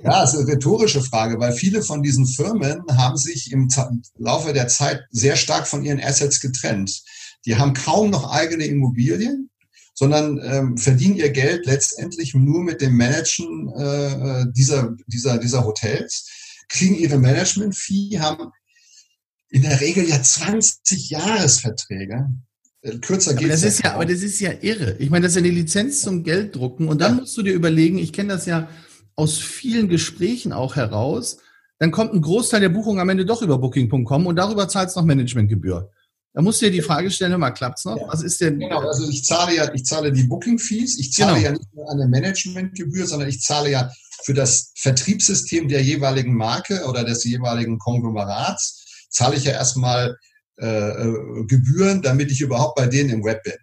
Ja, 0.04 0.22
es 0.22 0.34
ist 0.34 0.38
eine 0.38 0.52
rhetorische 0.52 1.02
Frage, 1.02 1.40
weil 1.40 1.52
viele 1.52 1.82
von 1.82 2.02
diesen 2.02 2.26
Firmen 2.26 2.82
haben 2.96 3.16
sich 3.16 3.50
im 3.50 3.68
Laufe 4.18 4.52
der 4.52 4.68
Zeit 4.68 5.04
sehr 5.10 5.34
stark 5.34 5.66
von 5.66 5.84
ihren 5.84 6.00
Assets 6.00 6.40
getrennt. 6.40 7.02
Die 7.44 7.56
haben 7.56 7.74
kaum 7.74 8.10
noch 8.10 8.30
eigene 8.30 8.66
Immobilien, 8.66 9.50
sondern 9.94 10.40
ähm, 10.44 10.78
verdienen 10.78 11.16
ihr 11.16 11.30
Geld 11.30 11.66
letztendlich 11.66 12.34
nur 12.34 12.62
mit 12.62 12.80
dem 12.80 12.96
Managen 12.96 13.68
äh, 13.74 14.44
dieser, 14.52 14.94
dieser, 15.06 15.38
dieser 15.38 15.64
Hotels, 15.64 16.28
kriegen 16.68 16.94
ihre 16.94 17.18
Management-Fee, 17.18 18.18
haben 18.20 18.52
in 19.48 19.62
der 19.62 19.80
Regel 19.80 20.08
ja 20.08 20.22
20 20.22 21.10
Jahresverträge 21.10 22.14
äh, 22.14 22.46
kürzer 23.00 23.34
geht 23.34 23.50
es. 23.50 23.78
Ja, 23.80 23.94
aber 23.94 24.06
das 24.06 24.22
ist 24.22 24.40
ja 24.40 24.50
irre. 24.60 24.96
Ich 24.98 25.10
meine, 25.10 25.24
das 25.24 25.32
ist 25.32 25.36
ja 25.36 25.44
eine 25.44 25.52
Lizenz 25.52 26.00
zum 26.00 26.22
Gelddrucken. 26.22 26.88
Und 26.88 27.00
dann 27.00 27.14
ja. 27.14 27.20
musst 27.20 27.36
du 27.36 27.42
dir 27.42 27.52
überlegen, 27.52 27.98
ich 27.98 28.12
kenne 28.12 28.32
das 28.32 28.46
ja 28.46 28.68
aus 29.16 29.38
vielen 29.38 29.88
Gesprächen 29.88 30.52
auch 30.52 30.76
heraus, 30.76 31.38
dann 31.78 31.90
kommt 31.90 32.14
ein 32.14 32.22
Großteil 32.22 32.60
der 32.60 32.68
Buchung 32.68 33.00
am 33.00 33.08
Ende 33.08 33.26
doch 33.26 33.42
über 33.42 33.58
Booking.com 33.58 34.26
und 34.26 34.36
darüber 34.36 34.68
zahlst 34.68 34.96
du 34.96 35.00
noch 35.00 35.06
Managementgebühr. 35.06 35.90
Da 36.32 36.42
musst 36.42 36.60
du 36.60 36.66
dir 36.66 36.72
die 36.72 36.82
Frage 36.82 37.10
stellen, 37.10 37.32
hör 37.32 37.38
mal, 37.38 37.50
klappt's 37.50 37.86
noch? 37.86 37.96
Ja. 37.96 38.08
Was 38.08 38.22
ist 38.22 38.40
denn? 38.42 38.58
Genau, 38.58 38.80
also 38.80 39.08
ich 39.08 39.24
zahle 39.24 39.56
ja, 39.56 39.72
ich 39.72 39.84
zahle 39.84 40.12
die 40.12 40.24
Booking-Fees, 40.24 40.98
ich 40.98 41.12
zahle 41.12 41.34
genau. 41.34 41.44
ja 41.44 41.52
nicht 41.52 41.74
nur 41.74 41.90
eine 41.90 42.06
Managementgebühr, 42.08 43.06
sondern 43.06 43.28
ich 43.28 43.40
zahle 43.40 43.70
ja 43.70 43.90
für 44.22 44.34
das 44.34 44.72
Vertriebssystem 44.76 45.68
der 45.68 45.82
jeweiligen 45.82 46.34
Marke 46.34 46.84
oder 46.86 47.04
des 47.04 47.24
jeweiligen 47.24 47.78
Konglomerats, 47.78 48.84
zahle 49.08 49.36
ich 49.36 49.44
ja 49.44 49.52
erstmal 49.52 50.18
äh, 50.58 50.66
äh, 50.66 51.44
Gebühren, 51.46 52.02
damit 52.02 52.30
ich 52.30 52.40
überhaupt 52.40 52.76
bei 52.76 52.86
denen 52.86 53.10
im 53.10 53.24
Web 53.24 53.42
bin. 53.42 53.54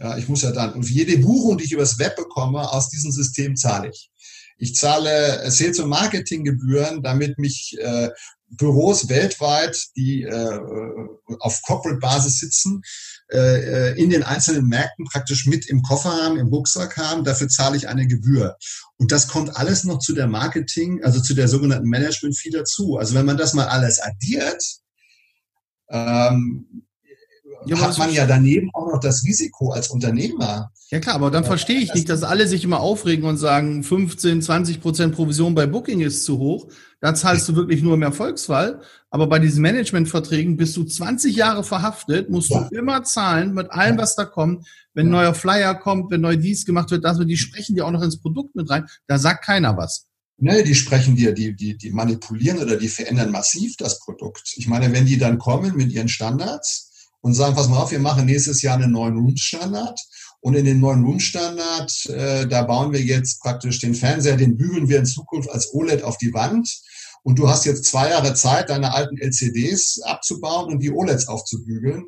Ja, 0.00 0.16
ich 0.16 0.28
muss 0.28 0.42
ja 0.42 0.50
dann, 0.50 0.72
und 0.72 0.84
für 0.84 0.92
jede 0.92 1.18
Buchung, 1.18 1.58
die 1.58 1.64
ich 1.64 1.72
übers 1.72 1.98
Web 1.98 2.16
bekomme, 2.16 2.72
aus 2.72 2.88
diesem 2.88 3.12
System 3.12 3.56
zahle 3.56 3.90
ich. 3.90 4.10
Ich 4.58 4.74
zahle 4.74 5.50
Sales- 5.50 5.80
und 5.80 5.88
Marketinggebühren, 5.88 7.02
damit 7.02 7.38
mich 7.38 7.76
äh, 7.80 8.10
Büros 8.48 9.08
weltweit, 9.08 9.76
die 9.96 10.22
äh, 10.22 10.58
auf 11.40 11.62
Corporate-Basis 11.62 12.38
sitzen, 12.38 12.82
äh, 13.32 13.98
in 14.00 14.10
den 14.10 14.22
einzelnen 14.22 14.66
Märkten 14.66 15.06
praktisch 15.06 15.46
mit 15.46 15.66
im 15.66 15.82
Koffer 15.82 16.12
haben, 16.12 16.38
im 16.38 16.48
Rucksack 16.48 16.96
haben. 16.96 17.24
Dafür 17.24 17.48
zahle 17.48 17.76
ich 17.76 17.88
eine 17.88 18.06
Gebühr. 18.06 18.56
Und 18.98 19.10
das 19.10 19.28
kommt 19.28 19.56
alles 19.56 19.84
noch 19.84 19.98
zu 19.98 20.12
der 20.12 20.26
Marketing, 20.26 21.02
also 21.02 21.20
zu 21.20 21.34
der 21.34 21.48
sogenannten 21.48 21.88
Management-Fee 21.88 22.50
dazu. 22.50 22.98
Also 22.98 23.14
wenn 23.14 23.26
man 23.26 23.38
das 23.38 23.54
mal 23.54 23.66
alles 23.66 24.00
addiert, 24.00 24.62
ähm, 25.92 26.66
ja, 27.66 27.80
hat 27.80 27.98
man 27.98 28.12
ja 28.12 28.26
daneben 28.26 28.70
auch 28.72 28.92
noch 28.92 29.00
das 29.00 29.24
Risiko 29.24 29.70
als 29.70 29.88
Unternehmer. 29.88 30.72
Ja 30.90 31.00
klar, 31.00 31.14
aber 31.14 31.30
dann 31.30 31.44
verstehe 31.44 31.78
ich 31.78 31.94
nicht, 31.94 32.08
dass 32.08 32.22
alle 32.22 32.46
sich 32.46 32.64
immer 32.64 32.80
aufregen 32.80 33.24
und 33.24 33.36
sagen, 33.36 33.82
15, 33.82 34.42
20 34.42 34.80
Prozent 34.80 35.14
Provision 35.14 35.54
bei 35.54 35.66
Booking 35.66 36.00
ist 36.00 36.24
zu 36.24 36.38
hoch. 36.38 36.68
Da 37.00 37.14
zahlst 37.14 37.48
du 37.48 37.56
wirklich 37.56 37.82
nur 37.82 37.94
im 37.94 38.02
Erfolgsfall. 38.02 38.82
Aber 39.10 39.26
bei 39.26 39.38
diesen 39.38 39.62
Managementverträgen 39.62 40.56
bist 40.56 40.76
du 40.76 40.84
20 40.84 41.36
Jahre 41.36 41.64
verhaftet, 41.64 42.30
musst 42.30 42.50
ja. 42.50 42.68
du 42.68 42.76
immer 42.76 43.02
zahlen 43.04 43.54
mit 43.54 43.70
allem, 43.70 43.98
was 43.98 44.16
da 44.16 44.24
kommt. 44.24 44.66
Wenn 44.94 45.06
ein 45.06 45.12
neuer 45.12 45.34
Flyer 45.34 45.74
kommt, 45.74 46.10
wenn 46.10 46.20
neu 46.20 46.36
dies 46.36 46.66
gemacht 46.66 46.90
wird, 46.90 47.04
das, 47.04 47.18
die 47.18 47.36
sprechen 47.36 47.74
dir 47.74 47.86
auch 47.86 47.90
noch 47.90 48.02
ins 48.02 48.20
Produkt 48.20 48.54
mit 48.54 48.68
rein. 48.68 48.86
Da 49.06 49.18
sagt 49.18 49.44
keiner 49.44 49.76
was. 49.76 50.06
Ne, 50.38 50.64
die 50.64 50.74
sprechen 50.74 51.14
dir, 51.14 51.32
die, 51.32 51.54
die, 51.54 51.76
die 51.76 51.90
manipulieren 51.90 52.58
oder 52.58 52.76
die 52.76 52.88
verändern 52.88 53.30
massiv 53.30 53.76
das 53.76 54.00
Produkt. 54.00 54.54
Ich 54.56 54.66
meine, 54.66 54.92
wenn 54.92 55.06
die 55.06 55.18
dann 55.18 55.38
kommen 55.38 55.76
mit 55.76 55.92
ihren 55.92 56.08
Standards, 56.08 56.92
und 57.22 57.34
sagen, 57.34 57.54
pass 57.54 57.68
mal 57.68 57.78
auf, 57.78 57.92
wir 57.92 58.00
machen 58.00 58.26
nächstes 58.26 58.62
Jahr 58.62 58.76
einen 58.76 58.92
neuen 58.92 59.16
Room-Standard. 59.16 59.98
Und 60.40 60.54
in 60.54 60.64
den 60.64 60.80
neuen 60.80 61.04
Room-Standard, 61.04 62.06
äh, 62.06 62.48
da 62.48 62.62
bauen 62.64 62.92
wir 62.92 63.00
jetzt 63.00 63.40
praktisch 63.40 63.78
den 63.78 63.94
Fernseher, 63.94 64.36
den 64.36 64.56
bügeln 64.56 64.88
wir 64.88 64.98
in 64.98 65.06
Zukunft 65.06 65.48
als 65.48 65.72
OLED 65.72 66.02
auf 66.02 66.18
die 66.18 66.34
Wand. 66.34 66.68
Und 67.22 67.38
du 67.38 67.48
hast 67.48 67.64
jetzt 67.64 67.84
zwei 67.84 68.10
Jahre 68.10 68.34
Zeit, 68.34 68.70
deine 68.70 68.92
alten 68.92 69.16
LCDs 69.18 70.00
abzubauen 70.02 70.72
und 70.72 70.80
die 70.80 70.90
OLEDs 70.90 71.28
aufzubügeln. 71.28 72.06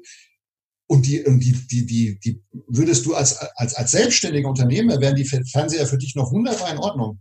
Und 0.89 1.07
die, 1.07 1.23
und 1.23 1.39
die, 1.39 1.53
die, 1.53 1.87
die, 1.87 2.19
die 2.19 2.43
würdest 2.67 3.07
du 3.07 3.15
als, 3.15 3.37
als, 3.55 3.75
als 3.75 3.93
selbstständiger 3.93 4.49
Unternehmer, 4.49 5.01
wären 5.01 5.15
die 5.15 5.25
Fernseher 5.25 5.87
für 5.87 5.97
dich 5.97 6.17
noch 6.17 6.33
wunderbar 6.33 6.73
in 6.73 6.79
Ordnung. 6.79 7.21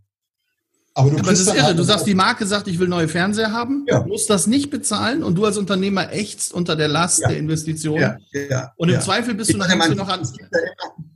Aber 0.96 1.10
du, 1.10 1.18
aber 1.18 1.32
das 1.32 1.40
ist 1.40 1.48
irre. 1.48 1.64
Halt 1.64 1.80
du 1.80 1.84
sagst, 1.84 2.06
die 2.06 2.14
Marke 2.14 2.46
sagt, 2.46 2.68
ich 2.68 2.78
will 2.78 2.88
neue 2.88 3.08
Fernseher 3.08 3.52
haben, 3.52 3.86
ja. 3.88 4.06
musst 4.06 4.30
das 4.30 4.46
nicht 4.46 4.70
bezahlen 4.70 5.24
und 5.24 5.36
du 5.36 5.46
als 5.46 5.58
Unternehmer 5.58 6.12
ächzt 6.14 6.54
unter 6.54 6.76
der 6.76 6.88
Last 6.88 7.22
ja. 7.22 7.30
der 7.30 7.38
Investition. 7.38 8.00
Ja. 8.00 8.18
Ja. 8.32 8.74
Und 8.78 8.90
im 8.90 9.02
Zweifel 9.02 9.34
bist 9.34 9.52
du, 9.52 9.58
noch, 9.58 9.68
man, 9.76 9.96
noch 9.96 10.08
an. 10.08 10.22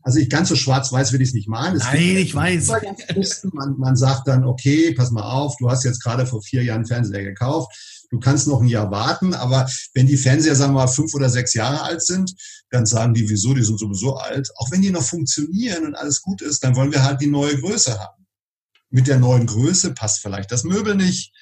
Also 0.01 0.19
ich 0.19 0.29
ganz 0.29 0.49
so 0.49 0.55
schwarz-weiß 0.55 1.13
will 1.13 1.21
ich 1.21 1.29
es 1.29 1.33
nicht 1.35 1.47
malen. 1.47 1.77
Nein, 1.77 2.17
ich 2.17 2.33
weiß. 2.33 2.71
Man, 3.53 3.77
man 3.77 3.95
sagt 3.95 4.27
dann, 4.27 4.45
okay, 4.45 4.93
pass 4.93 5.11
mal 5.11 5.29
auf, 5.29 5.55
du 5.59 5.69
hast 5.69 5.83
jetzt 5.83 6.01
gerade 6.01 6.25
vor 6.25 6.41
vier 6.41 6.63
Jahren 6.63 6.85
Fernseher 6.85 7.23
gekauft. 7.23 7.71
Du 8.09 8.19
kannst 8.19 8.47
noch 8.47 8.61
ein 8.61 8.67
Jahr 8.67 8.89
warten, 8.89 9.33
aber 9.33 9.69
wenn 9.93 10.07
die 10.07 10.17
Fernseher, 10.17 10.55
sagen 10.55 10.73
wir 10.73 10.85
mal, 10.85 10.87
fünf 10.87 11.13
oder 11.13 11.29
sechs 11.29 11.53
Jahre 11.53 11.83
alt 11.83 12.01
sind, 12.01 12.33
dann 12.71 12.85
sagen 12.85 13.13
die, 13.13 13.29
wieso, 13.29 13.53
die 13.53 13.63
sind 13.63 13.77
sowieso 13.79 14.15
alt. 14.15 14.49
Auch 14.55 14.71
wenn 14.71 14.81
die 14.81 14.91
noch 14.91 15.03
funktionieren 15.03 15.85
und 15.85 15.93
alles 15.93 16.21
gut 16.21 16.41
ist, 16.41 16.63
dann 16.63 16.75
wollen 16.75 16.91
wir 16.91 17.03
halt 17.03 17.21
die 17.21 17.27
neue 17.27 17.59
Größe 17.59 17.99
haben 17.99 18.16
mit 18.89 19.07
der 19.07 19.19
neuen 19.19 19.45
Größe 19.45 19.93
passt 19.93 20.21
vielleicht 20.21 20.51
das 20.51 20.63
Möbel 20.63 20.95
nicht. 20.95 21.33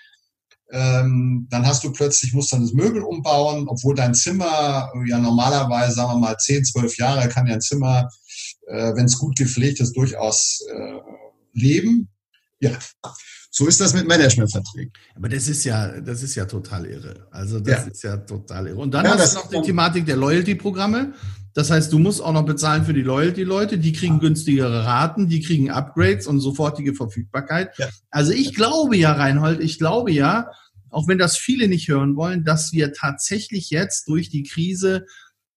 Ähm, 0.72 1.48
dann 1.50 1.66
hast 1.66 1.84
du 1.84 1.92
plötzlich, 1.92 2.34
musst 2.34 2.52
dann 2.52 2.62
das 2.62 2.74
Möbel 2.74 3.04
umbauen, 3.04 3.68
obwohl 3.68 3.96
dein 3.96 4.16
Zimmer 4.16 4.92
ja 5.06 5.20
normalerweise, 5.20 5.94
sagen 5.94 6.14
wir 6.14 6.20
mal, 6.20 6.38
10, 6.38 6.66
12 6.66 6.98
Jahre 6.98 7.30
kann 7.30 7.46
ja 7.46 7.54
ein 7.54 7.62
Zimmer, 7.62 8.10
äh, 8.68 8.96
wenn 8.96 9.06
es 9.06 9.18
gut 9.18 9.38
gepflegt 9.38 9.80
ist, 9.80 9.96
durchaus 9.96 10.62
äh, 10.74 11.00
leben. 11.54 12.10
Ja, 12.60 12.72
so 13.52 13.68
ist 13.68 13.80
das 13.80 13.94
mit 13.94 14.08
Managementverträgen. 14.08 14.92
Aber 15.16 15.30
das 15.30 15.48
ist 15.48 15.64
ja, 15.64 16.02
das 16.02 16.24
ist 16.24 16.36
ja 16.36 16.46
total 16.46 16.86
irre. 16.88 17.28
Also 17.32 17.60
das 17.60 17.86
ja. 17.86 17.92
ist 17.92 18.04
ja 18.04 18.18
total 18.18 18.68
irre. 18.68 18.80
Und 18.80 18.92
dann 18.92 19.06
ja, 19.06 19.18
hast 19.18 19.36
du 19.36 19.40
noch 19.40 19.50
die 19.50 19.62
Thematik 19.62 20.06
der 20.06 20.18
Loyalty-Programme. 20.18 21.14
Das 21.56 21.72
heißt, 21.72 21.92
du 21.94 22.00
musst 22.00 22.22
auch 22.22 22.34
noch 22.34 22.46
bezahlen 22.46 22.84
für 22.84 22.94
die 22.94 23.02
Loyalty-Leute, 23.02 23.78
die 23.78 23.94
kriegen 23.94 24.20
günstigere 24.20 24.84
Raten, 24.84 25.30
die 25.30 25.40
kriegen 25.40 25.72
Upgrades 25.72 26.28
und 26.28 26.42
sofortige 26.42 26.94
Verfügbarkeit. 26.94 27.72
Ja. 27.78 27.88
Also 28.12 28.34
ich 28.34 28.54
glaube 28.54 28.98
ja, 28.98 29.14
Reinhold, 29.14 29.62
ich 29.62 29.80
glaube 29.80 30.12
ja, 30.12 30.52
auch 30.90 31.08
wenn 31.08 31.18
das 31.18 31.38
viele 31.38 31.70
nicht 31.70 31.88
hören 31.88 32.18
wollen, 32.18 32.44
dass 32.44 32.74
wir 32.74 32.92
tatsächlich 32.92 33.70
jetzt 33.70 34.10
durch 34.10 34.30
die 34.30 34.44
Krise 34.44 35.06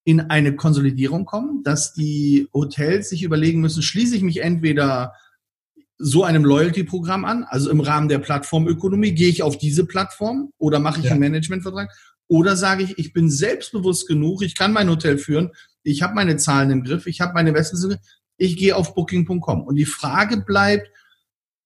in 0.05 0.21
eine 0.21 0.55
Konsolidierung 0.55 1.25
kommen, 1.25 1.63
dass 1.63 1.93
die 1.93 2.47
Hotels 2.53 3.09
sich 3.09 3.23
überlegen 3.23 3.59
müssen, 3.59 3.83
schließe 3.83 4.15
ich 4.15 4.21
mich 4.21 4.41
entweder 4.41 5.13
so 5.97 6.23
einem 6.23 6.45
Loyalty-Programm 6.45 7.25
an, 7.25 7.43
also 7.43 7.69
im 7.69 7.81
Rahmen 7.81 8.07
der 8.07 8.19
Plattformökonomie, 8.19 9.11
gehe 9.11 9.27
ich 9.27 9.43
auf 9.43 9.57
diese 9.57 9.85
Plattform 9.85 10.53
oder 10.57 10.79
mache 10.79 10.99
ich 10.99 11.07
ja. 11.07 11.11
einen 11.11 11.19
Managementvertrag 11.19 11.91
oder 12.29 12.55
sage 12.55 12.83
ich, 12.83 12.97
ich 12.97 13.11
bin 13.11 13.29
selbstbewusst 13.29 14.07
genug, 14.07 14.41
ich 14.43 14.55
kann 14.55 14.71
mein 14.71 14.89
Hotel 14.89 15.17
führen, 15.17 15.51
ich 15.83 16.01
habe 16.01 16.15
meine 16.15 16.37
Zahlen 16.37 16.71
im 16.71 16.83
Griff, 16.83 17.07
ich 17.07 17.21
habe 17.21 17.33
meine 17.33 17.49
Investments 17.49 17.83
im 17.83 17.89
Griff, 17.91 18.01
ich 18.37 18.57
gehe 18.57 18.75
auf 18.75 18.95
booking.com. 18.95 19.63
Und 19.63 19.75
die 19.75 19.85
Frage 19.85 20.37
bleibt, 20.41 20.89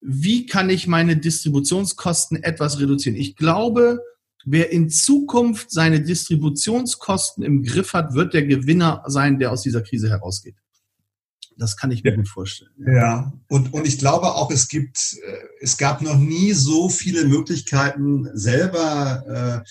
wie 0.01 0.45
kann 0.45 0.69
ich 0.69 0.87
meine 0.87 1.17
Distributionskosten 1.17 2.43
etwas 2.43 2.79
reduzieren? 2.79 3.15
Ich 3.15 3.35
glaube, 3.35 3.99
wer 4.43 4.71
in 4.71 4.89
Zukunft 4.89 5.71
seine 5.71 6.01
Distributionskosten 6.01 7.43
im 7.43 7.63
Griff 7.63 7.93
hat, 7.93 8.13
wird 8.13 8.33
der 8.33 8.45
Gewinner 8.45 9.03
sein, 9.07 9.39
der 9.39 9.51
aus 9.51 9.61
dieser 9.61 9.81
Krise 9.81 10.09
herausgeht. 10.09 10.55
Das 11.55 11.77
kann 11.77 11.91
ich 11.91 12.03
mir 12.03 12.15
gut 12.15 12.27
vorstellen. 12.27 12.71
Ja, 12.85 13.31
und, 13.47 13.73
und 13.73 13.87
ich 13.87 13.99
glaube 13.99 14.33
auch, 14.33 14.49
es 14.51 14.67
gibt, 14.67 14.97
äh, 15.23 15.37
es 15.61 15.77
gab 15.77 16.01
noch 16.01 16.17
nie 16.17 16.51
so 16.51 16.89
viele 16.89 17.25
Möglichkeiten, 17.25 18.29
selber 18.33 19.63
äh, 19.63 19.69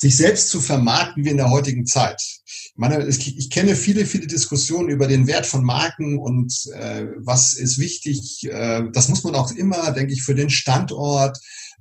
sich 0.00 0.16
selbst 0.16 0.48
zu 0.48 0.60
vermarkten 0.60 1.24
wie 1.24 1.28
in 1.28 1.36
der 1.36 1.50
heutigen 1.50 1.84
Zeit. 1.84 2.22
Ich 2.46 2.72
meine, 2.76 3.06
ich 3.06 3.50
kenne 3.50 3.76
viele, 3.76 4.06
viele 4.06 4.26
Diskussionen 4.26 4.88
über 4.88 5.06
den 5.06 5.26
Wert 5.26 5.44
von 5.44 5.62
Marken 5.62 6.18
und 6.18 6.54
äh, 6.74 7.06
was 7.18 7.52
ist 7.52 7.78
wichtig. 7.78 8.48
Äh, 8.50 8.84
das 8.92 9.08
muss 9.08 9.24
man 9.24 9.34
auch 9.34 9.52
immer, 9.52 9.90
denke 9.92 10.14
ich, 10.14 10.22
für 10.22 10.34
den 10.34 10.48
Standort, 10.48 11.38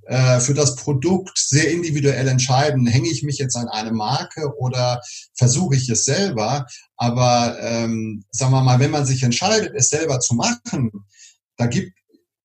äh, 0.07 0.41
für 0.41 0.53
das 0.53 0.75
Produkt 0.75 1.37
sehr 1.37 1.71
individuell 1.71 2.27
entscheiden. 2.27 2.87
Hänge 2.87 3.07
ich 3.07 3.23
mich 3.23 3.37
jetzt 3.37 3.55
an 3.55 3.69
eine 3.69 3.93
Marke 3.93 4.53
oder 4.57 4.99
versuche 5.35 5.77
ich 5.77 5.87
es 5.87 6.03
selber? 6.03 6.65
Aber 6.97 7.57
ähm, 7.61 8.25
sagen 8.31 8.51
wir 8.51 8.63
mal, 8.63 8.79
wenn 8.79 8.91
man 8.91 9.05
sich 9.05 9.23
entscheidet, 9.23 9.73
es 9.75 9.89
selber 9.89 10.19
zu 10.19 10.35
machen, 10.35 10.91
da 11.55 11.67
gibt 11.67 11.93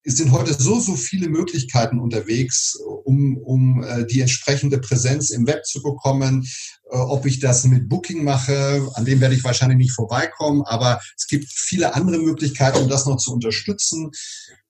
es 0.04 0.16
sind 0.16 0.32
heute 0.32 0.52
so, 0.54 0.78
so 0.78 0.96
viele 0.96 1.28
Möglichkeiten 1.28 1.98
unterwegs, 1.98 2.78
um, 3.04 3.38
um 3.38 3.82
äh, 3.82 4.06
die 4.06 4.20
entsprechende 4.20 4.78
Präsenz 4.78 5.30
im 5.30 5.46
Web 5.46 5.64
zu 5.64 5.82
bekommen. 5.82 6.46
Äh, 6.90 6.96
ob 6.96 7.24
ich 7.24 7.40
das 7.40 7.64
mit 7.64 7.88
Booking 7.88 8.22
mache, 8.22 8.86
an 8.94 9.06
dem 9.06 9.20
werde 9.20 9.34
ich 9.34 9.42
wahrscheinlich 9.42 9.78
nicht 9.78 9.92
vorbeikommen, 9.92 10.62
aber 10.62 11.00
es 11.16 11.26
gibt 11.26 11.50
viele 11.50 11.94
andere 11.94 12.18
Möglichkeiten, 12.18 12.78
um 12.78 12.88
das 12.88 13.06
noch 13.06 13.16
zu 13.16 13.32
unterstützen. 13.32 14.10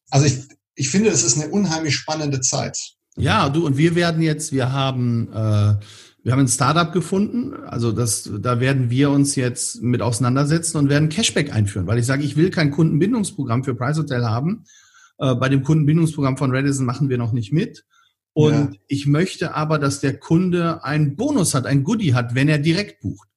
Also 0.08 0.26
ich, 0.26 0.38
ich 0.76 0.88
finde, 0.88 1.10
es 1.10 1.24
ist 1.24 1.36
eine 1.36 1.50
unheimlich 1.50 1.96
spannende 1.96 2.40
Zeit. 2.40 2.78
Ja, 3.16 3.48
du 3.48 3.66
und 3.66 3.76
wir 3.76 3.96
werden 3.96 4.22
jetzt, 4.22 4.52
wir 4.52 4.72
haben 4.72 5.32
äh, 5.32 5.74
wir 6.24 6.32
haben 6.32 6.40
ein 6.40 6.48
Startup 6.48 6.90
gefunden, 6.90 7.52
also 7.66 7.92
das, 7.92 8.30
da 8.40 8.58
werden 8.58 8.88
wir 8.88 9.10
uns 9.10 9.36
jetzt 9.36 9.82
mit 9.82 10.00
auseinandersetzen 10.00 10.78
und 10.78 10.88
werden 10.88 11.10
Cashback 11.10 11.52
einführen, 11.52 11.86
weil 11.86 11.98
ich 11.98 12.06
sage, 12.06 12.24
ich 12.24 12.36
will 12.36 12.48
kein 12.48 12.70
Kundenbindungsprogramm 12.70 13.62
für 13.62 13.74
Price 13.74 13.98
Hotel 13.98 14.24
haben, 14.24 14.64
äh, 15.18 15.34
bei 15.34 15.48
dem 15.48 15.62
Kundenbindungsprogramm 15.62 16.36
von 16.36 16.50
Redison 16.50 16.86
machen 16.86 17.08
wir 17.08 17.18
noch 17.18 17.32
nicht 17.32 17.52
mit. 17.52 17.84
Und 18.32 18.74
ja. 18.74 18.80
ich 18.88 19.06
möchte 19.06 19.54
aber, 19.54 19.78
dass 19.78 20.00
der 20.00 20.18
Kunde 20.18 20.82
einen 20.84 21.14
Bonus 21.14 21.54
hat, 21.54 21.66
ein 21.66 21.84
Goodie 21.84 22.14
hat, 22.14 22.34
wenn 22.34 22.48
er 22.48 22.58
direkt 22.58 23.00
bucht. 23.00 23.28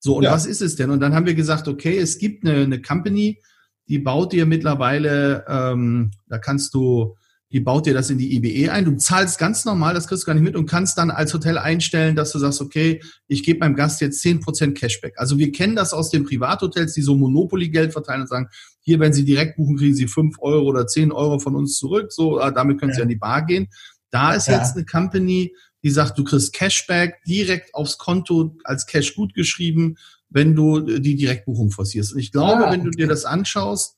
So, 0.00 0.16
und 0.16 0.24
ja. 0.24 0.32
was 0.32 0.46
ist 0.46 0.60
es 0.60 0.76
denn? 0.76 0.90
Und 0.90 1.00
dann 1.00 1.14
haben 1.14 1.26
wir 1.26 1.34
gesagt, 1.34 1.68
okay, 1.68 1.98
es 1.98 2.18
gibt 2.18 2.44
eine, 2.44 2.62
eine 2.62 2.82
Company, 2.82 3.40
die 3.86 3.98
baut 3.98 4.32
dir 4.32 4.46
mittlerweile, 4.46 5.44
ähm, 5.46 6.10
da 6.26 6.38
kannst 6.38 6.74
du 6.74 7.16
die 7.52 7.60
baut 7.60 7.86
dir 7.86 7.94
das 7.94 8.10
in 8.10 8.18
die 8.18 8.36
IBE 8.36 8.70
ein. 8.70 8.84
Du 8.84 8.96
zahlst 8.96 9.38
ganz 9.38 9.64
normal, 9.64 9.92
das 9.92 10.06
kriegst 10.06 10.22
du 10.22 10.26
gar 10.26 10.34
nicht 10.34 10.44
mit 10.44 10.54
und 10.54 10.66
kannst 10.66 10.96
dann 10.98 11.10
als 11.10 11.34
Hotel 11.34 11.58
einstellen, 11.58 12.14
dass 12.14 12.30
du 12.30 12.38
sagst, 12.38 12.60
okay, 12.60 13.02
ich 13.26 13.42
gebe 13.42 13.58
meinem 13.60 13.74
Gast 13.74 14.00
jetzt 14.00 14.20
zehn 14.20 14.40
Prozent 14.40 14.78
Cashback. 14.78 15.14
Also 15.16 15.36
wir 15.36 15.50
kennen 15.50 15.74
das 15.74 15.92
aus 15.92 16.10
den 16.10 16.24
Privathotels, 16.24 16.92
die 16.92 17.02
so 17.02 17.16
Monopoly-Geld 17.16 17.92
verteilen 17.92 18.22
und 18.22 18.28
sagen, 18.28 18.48
hier, 18.80 19.00
wenn 19.00 19.12
Sie 19.12 19.24
direkt 19.24 19.56
buchen, 19.56 19.76
kriegen 19.76 19.94
Sie 19.94 20.06
fünf 20.06 20.36
Euro 20.40 20.66
oder 20.66 20.86
zehn 20.86 21.10
Euro 21.10 21.40
von 21.40 21.56
uns 21.56 21.76
zurück. 21.76 22.12
So, 22.12 22.40
ah, 22.40 22.52
damit 22.52 22.78
können 22.78 22.90
ja. 22.90 22.96
Sie 22.96 23.02
an 23.02 23.08
die 23.08 23.16
Bar 23.16 23.44
gehen. 23.44 23.68
Da 24.10 24.34
ist 24.34 24.46
ja. 24.46 24.58
jetzt 24.58 24.76
eine 24.76 24.84
Company, 24.84 25.52
die 25.82 25.90
sagt, 25.90 26.18
du 26.18 26.24
kriegst 26.24 26.52
Cashback 26.52 27.22
direkt 27.26 27.74
aufs 27.74 27.98
Konto 27.98 28.56
als 28.62 28.86
Cash 28.86 29.16
gut 29.16 29.34
geschrieben, 29.34 29.96
wenn 30.28 30.54
du 30.54 30.80
die 30.80 31.16
Direktbuchung 31.16 31.70
forcierst. 31.72 32.12
Und 32.12 32.20
ich 32.20 32.30
glaube, 32.30 32.68
ah, 32.68 32.72
wenn 32.72 32.84
du 32.84 32.90
dir 32.90 33.08
das 33.08 33.24
anschaust, 33.24 33.96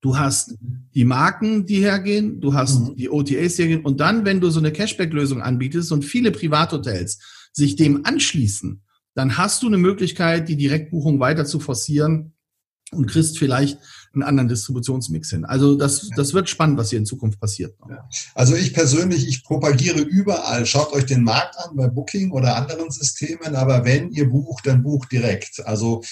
Du 0.00 0.18
hast 0.18 0.54
die 0.94 1.04
Marken, 1.04 1.66
die 1.66 1.80
hergehen, 1.80 2.40
du 2.40 2.54
hast 2.54 2.80
mhm. 2.80 2.96
die 2.96 3.10
OTAs, 3.10 3.56
die 3.56 3.62
hergehen. 3.62 3.84
Und 3.84 4.00
dann, 4.00 4.24
wenn 4.24 4.40
du 4.40 4.50
so 4.50 4.60
eine 4.60 4.72
Cashback-Lösung 4.72 5.42
anbietest 5.42 5.90
und 5.92 6.04
viele 6.04 6.30
Privathotels 6.30 7.18
sich 7.52 7.76
dem 7.76 8.04
anschließen, 8.04 8.82
dann 9.14 9.38
hast 9.38 9.62
du 9.62 9.66
eine 9.66 9.78
Möglichkeit, 9.78 10.48
die 10.48 10.56
Direktbuchung 10.56 11.18
weiter 11.20 11.46
zu 11.46 11.58
forcieren 11.58 12.34
und 12.92 13.06
kriegst 13.06 13.38
vielleicht 13.38 13.78
einen 14.12 14.22
anderen 14.22 14.48
Distributionsmix 14.48 15.30
hin. 15.30 15.44
Also 15.44 15.76
das, 15.76 16.10
das 16.16 16.34
wird 16.34 16.48
spannend, 16.48 16.78
was 16.78 16.90
hier 16.90 16.98
in 16.98 17.06
Zukunft 17.06 17.40
passiert. 17.40 17.74
Also 18.34 18.54
ich 18.54 18.72
persönlich, 18.72 19.28
ich 19.28 19.44
propagiere 19.44 20.00
überall. 20.00 20.64
Schaut 20.66 20.92
euch 20.92 21.06
den 21.06 21.22
Markt 21.22 21.56
an 21.58 21.76
bei 21.76 21.88
Booking 21.88 22.30
oder 22.30 22.56
anderen 22.56 22.90
Systemen, 22.90 23.56
aber 23.56 23.84
wenn 23.84 24.10
ihr 24.12 24.28
bucht, 24.28 24.66
dann 24.66 24.82
bucht 24.82 25.12
direkt. 25.12 25.66
Also 25.66 26.02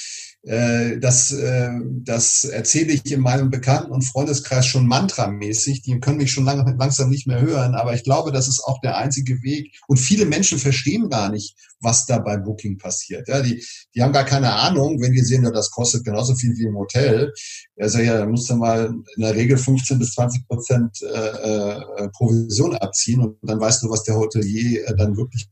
das, 0.46 1.32
äh, 1.32 1.70
das 2.02 2.44
erzähle 2.44 2.92
ich 2.92 3.10
in 3.10 3.20
meinem 3.20 3.50
Bekannten- 3.50 3.92
und 3.92 4.02
Freundeskreis 4.02 4.66
schon 4.66 4.86
mantramäßig. 4.86 5.80
Die 5.82 5.98
können 6.00 6.18
mich 6.18 6.32
schon 6.32 6.44
lang, 6.44 6.76
langsam 6.78 7.08
nicht 7.08 7.26
mehr 7.26 7.40
hören, 7.40 7.74
aber 7.74 7.94
ich 7.94 8.04
glaube, 8.04 8.30
das 8.30 8.46
ist 8.46 8.62
auch 8.62 8.78
der 8.82 8.98
einzige 8.98 9.42
Weg. 9.42 9.74
Und 9.88 9.96
viele 9.96 10.26
Menschen 10.26 10.58
verstehen 10.58 11.08
gar 11.08 11.30
nicht, 11.30 11.56
was 11.80 12.04
da 12.04 12.18
bei 12.18 12.36
Booking 12.36 12.76
passiert. 12.76 13.26
Ja, 13.28 13.40
die, 13.40 13.64
die 13.94 14.02
haben 14.02 14.12
gar 14.12 14.24
keine 14.24 14.52
Ahnung, 14.52 15.00
wenn 15.00 15.12
die 15.12 15.22
sehen, 15.22 15.44
ja, 15.44 15.50
das 15.50 15.70
kostet 15.70 16.04
genauso 16.04 16.34
viel 16.34 16.54
wie 16.58 16.64
im 16.64 16.76
Hotel. 16.76 17.32
Also 17.78 18.00
ja, 18.00 18.18
da 18.18 18.26
musst 18.26 18.50
du 18.50 18.56
mal 18.56 18.94
in 19.16 19.22
der 19.22 19.34
Regel 19.34 19.56
15 19.56 19.98
bis 19.98 20.12
20 20.12 20.46
Prozent 20.46 21.00
äh, 21.02 21.06
äh, 21.06 22.08
Provision 22.10 22.76
abziehen 22.76 23.20
und 23.20 23.38
dann 23.42 23.60
weißt 23.60 23.82
du, 23.82 23.88
was 23.88 24.02
der 24.02 24.16
Hotelier 24.16 24.88
äh, 24.88 24.96
dann 24.96 25.16
wirklich 25.16 25.48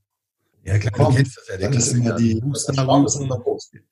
ja, 0.65 0.79
klar, 0.79 0.93
Komm, 0.93 1.07
du 1.11 1.17
kennst 1.17 1.37
das 1.37 1.49
ja. 1.49 1.57
Der 1.57 1.71
das 1.71 1.87
ist 1.89 1.93
immer 1.95 2.15
die, 2.15 2.41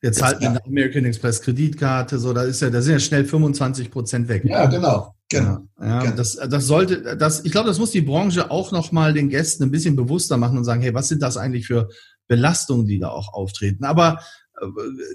der 0.03 0.13
zahlt 0.13 0.41
mit 0.41 0.49
einer 0.49 0.65
American 0.65 1.05
Express 1.05 1.43
Kreditkarte, 1.43 2.19
so, 2.19 2.33
da 2.33 2.43
ist 2.43 2.63
ja, 2.63 2.71
da 2.71 2.81
sind 2.81 2.93
ja 2.95 3.01
schnell 3.01 3.25
25 3.25 3.91
Prozent 3.91 4.29
weg. 4.29 4.45
Ja, 4.45 4.67
genau. 4.67 5.15
Genau. 5.29 5.59
Ja, 5.81 6.01
genau. 6.01 6.17
Das, 6.17 6.37
das 6.37 6.67
sollte, 6.67 7.17
das, 7.17 7.45
ich 7.45 7.53
glaube, 7.53 7.69
das 7.69 7.79
muss 7.79 7.93
die 7.93 8.01
Branche 8.01 8.51
auch 8.51 8.73
nochmal 8.73 9.13
den 9.13 9.29
Gästen 9.29 9.65
ein 9.65 9.71
bisschen 9.71 9.97
bewusster 9.97 10.37
machen 10.37 10.59
und 10.59 10.65
sagen, 10.65 10.83
hey, 10.83 10.93
was 10.93 11.09
sind 11.09 11.23
das 11.23 11.37
eigentlich 11.37 11.67
für 11.67 11.89
Belastungen, 12.27 12.87
die 12.87 12.99
da 12.99 13.11
auch 13.11 13.33
auftreten? 13.33 13.85
Aber 13.85 14.21
äh, 14.61 14.67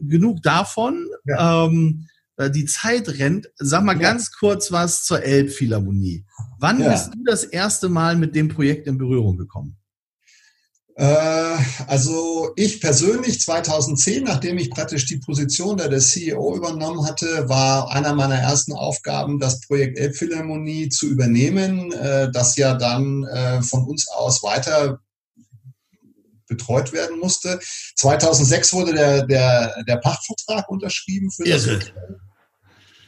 genug 0.02 0.42
davon. 0.42 1.08
Ja. 1.26 1.66
Ähm, 1.66 2.08
äh, 2.38 2.50
die 2.50 2.66
Zeit 2.66 3.20
rennt. 3.20 3.50
Sag 3.56 3.84
mal 3.84 3.96
ja. 3.96 4.02
ganz 4.02 4.32
kurz 4.32 4.72
was 4.72 5.04
zur 5.04 5.24
Elbphilharmonie. 5.24 6.26
Wann 6.60 6.82
ja. 6.82 6.92
bist 6.92 7.14
du 7.14 7.24
das 7.26 7.44
erste 7.44 7.90
Mal 7.90 8.16
mit 8.16 8.36
dem 8.36 8.50
Projekt 8.50 8.88
in 8.88 8.98
Berührung 8.98 9.38
gekommen? 9.38 9.78
Äh, 10.98 11.58
also 11.88 12.54
ich 12.56 12.80
persönlich 12.80 13.42
2010, 13.42 14.24
nachdem 14.24 14.58
ich 14.58 14.72
praktisch 14.72 15.06
die 15.06 15.18
Position 15.18 15.76
der, 15.76 15.90
der 15.90 16.00
CEO 16.00 16.56
übernommen 16.56 17.06
hatte, 17.06 17.50
war 17.50 17.92
einer 17.92 18.14
meiner 18.14 18.36
ersten 18.36 18.72
Aufgaben, 18.72 19.40
das 19.40 19.60
Projekt 19.62 20.00
Elbphilharmonie 20.00 20.88
zu 20.88 21.08
übernehmen, 21.08 21.92
äh, 21.92 22.32
das 22.32 22.56
ja 22.56 22.76
dann 22.76 23.26
äh, 23.26 23.62
von 23.62 23.84
uns 23.84 24.08
aus 24.08 24.42
weiter 24.42 25.00
betreut 26.48 26.94
werden 26.94 27.20
musste. 27.20 27.60
2006 27.98 28.74
wurde 28.74 28.94
der, 28.94 29.26
der, 29.26 29.84
der 29.84 29.98
Pachtvertrag 29.98 30.70
unterschrieben 30.70 31.30
für 31.32 31.44
das 31.44 31.66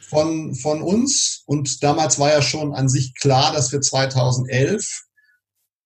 von, 0.08 0.54
von 0.54 0.82
uns 0.82 1.42
und 1.46 1.82
damals 1.82 2.18
war 2.18 2.32
ja 2.32 2.42
schon 2.42 2.74
an 2.74 2.88
sich 2.88 3.14
klar, 3.14 3.52
dass 3.52 3.72
wir 3.72 3.80
2011 3.80 5.04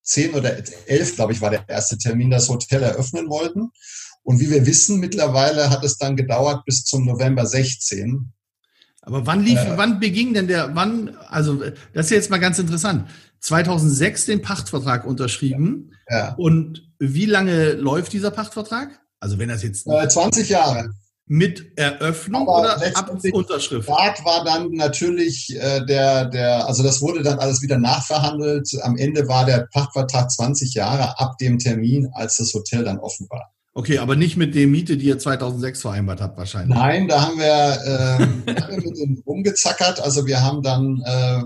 zehn 0.03 0.35
oder 0.35 0.57
elf, 0.87 1.15
glaube 1.15 1.33
ich, 1.33 1.41
war 1.41 1.51
der 1.51 1.69
erste 1.69 1.99
Termin, 1.99 2.31
das 2.31 2.49
Hotel 2.49 2.83
eröffnen 2.83 3.29
wollten. 3.29 3.71
Und 4.23 4.41
wie 4.41 4.51
wir 4.51 4.67
wissen, 4.67 5.01
mittlerweile 5.01 5.71
hat 5.71 5.85
es 5.85 5.99
dann 5.99 6.17
gedauert 6.17 6.65
bis 6.65 6.85
zum 6.85 7.05
November 7.05 7.47
16. 7.47 8.33
Aber 9.03 9.27
wann 9.27 9.43
lief, 9.43 9.59
äh, 9.59 9.77
wann 9.77 9.99
beging 9.99 10.33
denn 10.33 10.47
der, 10.47 10.75
wann, 10.75 11.17
also 11.29 11.63
das 11.93 12.07
ist 12.07 12.11
jetzt 12.11 12.31
mal 12.31 12.39
ganz 12.39 12.59
interessant. 12.59 13.09
2006 13.41 14.27
den 14.27 14.43
Pachtvertrag 14.43 15.05
unterschrieben. 15.05 15.93
Ja. 16.09 16.35
Und 16.35 16.89
wie 17.01 17.27
lange 17.27 17.73
läuft 17.73 18.13
dieser 18.13 18.31
Pachtvertrag? 18.31 19.01
Also 19.19 19.39
wenn 19.39 19.49
das 19.49 19.65
jetzt. 19.65 19.87
Äh, 19.89 20.09
20 20.09 20.49
Jahre. 20.49 20.93
Mit 21.33 21.79
Eröffnung 21.79 22.43
Aber 22.43 22.61
oder 22.61 22.95
ab 22.95 23.11
Unterschrift? 23.33 23.85
Start 23.85 24.23
war 24.23 24.45
dann 24.45 24.71
natürlich 24.73 25.57
äh, 25.59 25.83
der, 25.87 26.27
der, 26.27 26.67
also 26.69 26.83
das 26.83 27.01
wurde 27.01 27.23
dann 27.23 27.39
alles 27.39 27.63
wieder 27.63 27.79
nachverhandelt. 27.79 28.69
Am 28.83 28.99
Ende 28.99 29.27
war 29.29 29.47
der 29.47 29.67
Pachtvertrag 29.73 30.31
20 30.31 30.75
Jahre 30.75 31.19
ab 31.19 31.39
dem 31.39 31.59
Termin, 31.59 32.11
als 32.13 32.37
das 32.37 32.53
Hotel 32.53 32.85
dann 32.85 32.99
offen 32.99 33.29
war. 33.31 33.51
Okay, 33.73 33.97
aber 33.97 34.15
nicht 34.15 34.37
mit 34.37 34.55
der 34.55 34.67
Miete, 34.67 34.99
die 34.99 35.07
ihr 35.07 35.19
2006 35.19 35.81
vereinbart 35.81 36.21
habt 36.21 36.37
wahrscheinlich. 36.37 36.77
Nein, 36.77 37.09
da 37.09 37.23
haben 37.23 37.39
wir, 37.39 37.45
äh, 38.47 38.61
haben 38.61 38.77
wir 38.77 38.91
mit 38.91 38.99
dem 38.99 39.23
rumgezackert. 39.27 40.01
Also 40.01 40.27
wir 40.27 40.43
haben 40.43 40.63
dann 40.63 41.03
äh, 41.03 41.45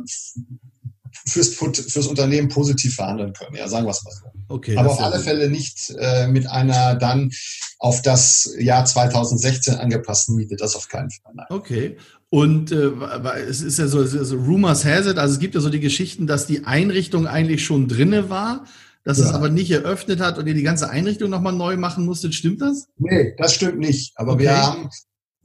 fürs, 1.28 1.50
fürs 1.50 2.06
Unternehmen 2.08 2.48
positiv 2.48 2.96
verhandeln 2.96 3.32
können. 3.34 3.54
Ja, 3.54 3.68
sagen 3.68 3.86
wir 3.86 3.92
es 3.92 4.02
mal 4.02 4.10
so. 4.10 4.35
Okay, 4.48 4.76
Aber 4.76 4.90
auf 4.90 5.00
alle 5.00 5.18
Fälle 5.18 5.50
nicht 5.50 5.94
äh, 5.98 6.26
mit 6.28 6.48
einer 6.48 6.94
dann 6.94 7.32
auf 7.78 8.02
das 8.02 8.54
Jahr 8.58 8.84
2016 8.84 9.74
angepassten 9.74 10.36
Miete. 10.36 10.56
Das 10.56 10.76
auf 10.76 10.88
keinen 10.88 11.10
Fall. 11.10 11.32
Nein. 11.34 11.46
Okay. 11.50 11.96
Und 12.30 12.72
äh, 12.72 12.90
es 13.48 13.60
ist 13.62 13.78
ja 13.78 13.86
so, 13.86 14.04
so, 14.04 14.36
Rumors 14.36 14.84
has 14.84 15.06
it, 15.06 15.18
also 15.18 15.34
es 15.34 15.40
gibt 15.40 15.54
ja 15.54 15.60
so 15.60 15.70
die 15.70 15.80
Geschichten, 15.80 16.26
dass 16.26 16.46
die 16.46 16.64
Einrichtung 16.64 17.26
eigentlich 17.26 17.64
schon 17.64 17.88
drinne 17.88 18.30
war, 18.30 18.64
dass 19.04 19.18
ja. 19.18 19.26
es 19.26 19.32
aber 19.32 19.48
nicht 19.48 19.70
eröffnet 19.70 20.20
hat 20.20 20.38
und 20.38 20.46
ihr 20.46 20.54
die 20.54 20.62
ganze 20.62 20.90
Einrichtung 20.90 21.30
nochmal 21.30 21.52
neu 21.52 21.76
machen 21.76 22.04
musstet. 22.04 22.34
Stimmt 22.34 22.60
das? 22.60 22.88
Nee, 22.98 23.34
das 23.38 23.54
stimmt 23.54 23.78
nicht. 23.78 24.12
Aber 24.16 24.32
okay. 24.32 24.44
wir 24.44 24.56
haben 24.56 24.90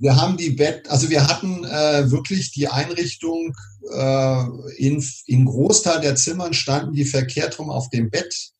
wir 0.01 0.15
haben 0.15 0.35
die 0.35 0.49
Bett, 0.49 0.89
also 0.89 1.11
wir 1.11 1.27
hatten 1.27 1.63
äh, 1.63 2.09
wirklich 2.09 2.51
die 2.51 2.67
Einrichtung 2.67 3.55
äh, 3.93 4.43
in, 4.77 5.05
in 5.27 5.45
Großteil 5.45 6.01
der 6.01 6.15
Zimmern 6.15 6.55
standen 6.55 6.93
die 6.93 7.05
verkehrt 7.05 7.59
rum 7.59 7.69
auf 7.69 7.89
dem 7.89 8.09
Bett. 8.09 8.51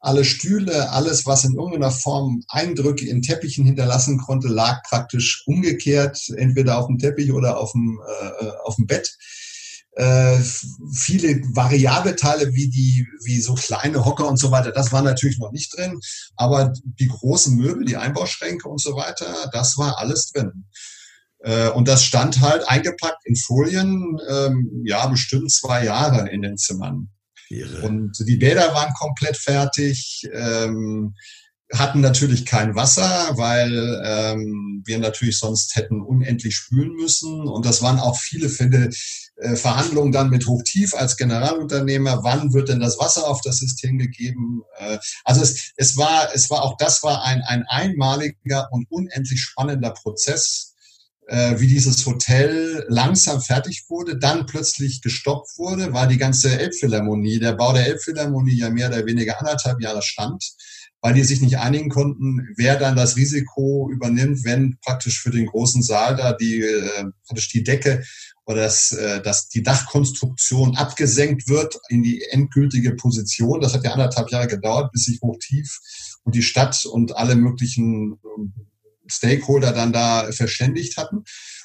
Alle 0.00 0.24
Stühle, 0.24 0.90
alles, 0.90 1.26
was 1.26 1.44
in 1.44 1.54
irgendeiner 1.54 1.90
Form 1.90 2.42
Eindrücke 2.48 3.06
in 3.06 3.22
Teppichen 3.22 3.64
hinterlassen 3.64 4.18
konnte, 4.18 4.48
lag 4.48 4.82
praktisch 4.84 5.42
umgekehrt, 5.46 6.20
entweder 6.36 6.78
auf 6.78 6.86
dem 6.86 6.98
Teppich 6.98 7.32
oder 7.32 7.58
auf 7.58 7.72
dem, 7.72 8.00
äh, 8.06 8.46
auf 8.64 8.76
dem 8.76 8.86
Bett 8.86 9.16
äh, 9.98 10.38
viele 10.92 11.42
variable 11.56 12.14
Teile 12.14 12.54
wie 12.54 12.70
die, 12.70 13.06
wie 13.24 13.40
so 13.40 13.54
kleine 13.54 14.04
Hocker 14.04 14.28
und 14.28 14.36
so 14.36 14.52
weiter, 14.52 14.70
das 14.70 14.92
war 14.92 15.02
natürlich 15.02 15.38
noch 15.38 15.50
nicht 15.50 15.76
drin. 15.76 16.00
Aber 16.36 16.72
die 16.84 17.08
großen 17.08 17.56
Möbel, 17.56 17.84
die 17.84 17.96
Einbauschränke 17.96 18.68
und 18.68 18.80
so 18.80 18.94
weiter, 18.94 19.50
das 19.52 19.76
war 19.76 19.98
alles 19.98 20.30
drin. 20.30 20.66
Äh, 21.40 21.70
und 21.70 21.88
das 21.88 22.04
stand 22.04 22.40
halt 22.40 22.68
eingepackt 22.68 23.26
in 23.26 23.34
Folien, 23.34 24.18
ähm, 24.30 24.82
ja, 24.84 25.04
bestimmt 25.08 25.50
zwei 25.50 25.84
Jahre 25.84 26.28
in 26.28 26.42
den 26.42 26.56
Zimmern. 26.56 27.10
Irre. 27.50 27.82
Und 27.82 28.18
die 28.26 28.36
Bäder 28.36 28.74
waren 28.74 28.92
komplett 28.94 29.36
fertig. 29.36 30.28
Ähm, 30.32 31.14
hatten 31.72 32.00
natürlich 32.00 32.46
kein 32.46 32.74
Wasser, 32.74 33.32
weil 33.36 34.02
ähm, 34.04 34.82
wir 34.86 34.98
natürlich 34.98 35.38
sonst 35.38 35.76
hätten 35.76 36.00
unendlich 36.00 36.56
spülen 36.56 36.94
müssen. 36.94 37.46
Und 37.46 37.66
das 37.66 37.82
waren 37.82 38.00
auch 38.00 38.16
viele 38.16 38.48
Fälle 38.48 38.88
äh, 39.36 39.54
Verhandlungen 39.54 40.10
dann 40.10 40.30
mit 40.30 40.46
Hochtief 40.46 40.94
als 40.94 41.16
Generalunternehmer. 41.16 42.24
Wann 42.24 42.54
wird 42.54 42.70
denn 42.70 42.80
das 42.80 42.98
Wasser 42.98 43.28
auf 43.28 43.42
das 43.42 43.58
System 43.58 43.98
gegeben? 43.98 44.62
Äh, 44.78 44.98
also 45.24 45.42
es, 45.42 45.72
es 45.76 45.96
war, 45.96 46.30
es 46.34 46.48
war 46.48 46.62
auch 46.62 46.76
das 46.78 47.02
war 47.02 47.22
ein, 47.24 47.42
ein 47.42 47.64
einmaliger 47.68 48.68
und 48.72 48.86
unendlich 48.90 49.40
spannender 49.40 49.90
Prozess, 49.90 50.74
äh, 51.28 51.60
wie 51.60 51.66
dieses 51.66 52.04
Hotel 52.04 52.84
langsam 52.88 53.40
fertig 53.40 53.84
wurde, 53.88 54.18
dann 54.18 54.46
plötzlich 54.46 55.02
gestoppt 55.02 55.56
wurde, 55.56 55.92
weil 55.92 56.08
die 56.08 56.18
ganze 56.18 56.58
Elbphilharmonie, 56.58 57.38
der 57.38 57.52
Bau 57.52 57.72
der 57.72 57.86
Elbphilharmonie 57.86 58.58
ja 58.58 58.70
mehr 58.70 58.88
oder 58.88 59.06
weniger 59.06 59.38
anderthalb 59.38 59.80
Jahre 59.80 60.02
stand 60.02 60.44
weil 61.00 61.14
die 61.14 61.22
sich 61.22 61.40
nicht 61.40 61.58
einigen 61.58 61.90
konnten, 61.90 62.48
wer 62.56 62.76
dann 62.76 62.96
das 62.96 63.16
Risiko 63.16 63.88
übernimmt, 63.90 64.44
wenn 64.44 64.78
praktisch 64.84 65.20
für 65.20 65.30
den 65.30 65.46
großen 65.46 65.82
Saal 65.82 66.16
da 66.16 66.32
die 66.32 66.60
äh, 66.60 67.04
praktisch 67.26 67.48
die 67.50 67.62
Decke 67.62 68.02
oder 68.46 68.62
dass, 68.62 68.92
äh, 68.92 69.22
dass 69.22 69.48
die 69.48 69.62
Dachkonstruktion 69.62 70.76
abgesenkt 70.76 71.48
wird 71.48 71.78
in 71.88 72.02
die 72.02 72.24
endgültige 72.30 72.96
Position. 72.96 73.60
Das 73.60 73.74
hat 73.74 73.84
ja 73.84 73.92
anderthalb 73.92 74.30
Jahre 74.30 74.48
gedauert, 74.48 74.90
bis 74.92 75.04
sich 75.04 75.20
Hochtief 75.22 75.78
und 76.24 76.34
die 76.34 76.42
Stadt 76.42 76.84
und 76.84 77.16
alle 77.16 77.36
möglichen 77.36 78.18
ähm, 78.36 78.54
Stakeholder 79.08 79.72
dann 79.72 79.92
da 79.92 80.30
verständigt 80.32 80.96
hatten. 80.96 81.24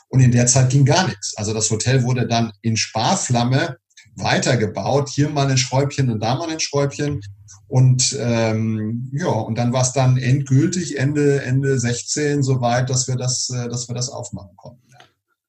Und 0.09 0.19
in 0.19 0.31
der 0.31 0.45
Zeit 0.45 0.69
ging 0.69 0.85
gar 0.85 1.07
nichts. 1.07 1.35
Also 1.37 1.53
das 1.53 1.69
Hotel 1.71 2.03
wurde 2.03 2.27
dann 2.27 2.51
in 2.61 2.77
Sparflamme 2.77 3.77
weitergebaut. 4.15 5.09
Hier 5.09 5.29
mal 5.29 5.49
ein 5.49 5.57
Schräubchen 5.57 6.09
und 6.11 6.19
da 6.19 6.35
mal 6.35 6.49
ein 6.49 6.59
Schräubchen. 6.59 7.21
Und 7.67 8.15
ähm, 8.19 9.09
ja, 9.13 9.27
und 9.27 9.57
dann 9.57 9.73
war 9.73 9.81
es 9.81 9.93
dann 9.93 10.17
endgültig 10.17 10.99
Ende 10.99 11.41
Ende 11.41 11.79
16 11.79 12.43
soweit, 12.43 12.89
dass 12.89 13.07
wir 13.07 13.15
das, 13.15 13.49
äh, 13.49 13.67
dass 13.69 13.87
wir 13.87 13.95
das 13.95 14.09
aufmachen 14.09 14.55
konnten. 14.55 14.83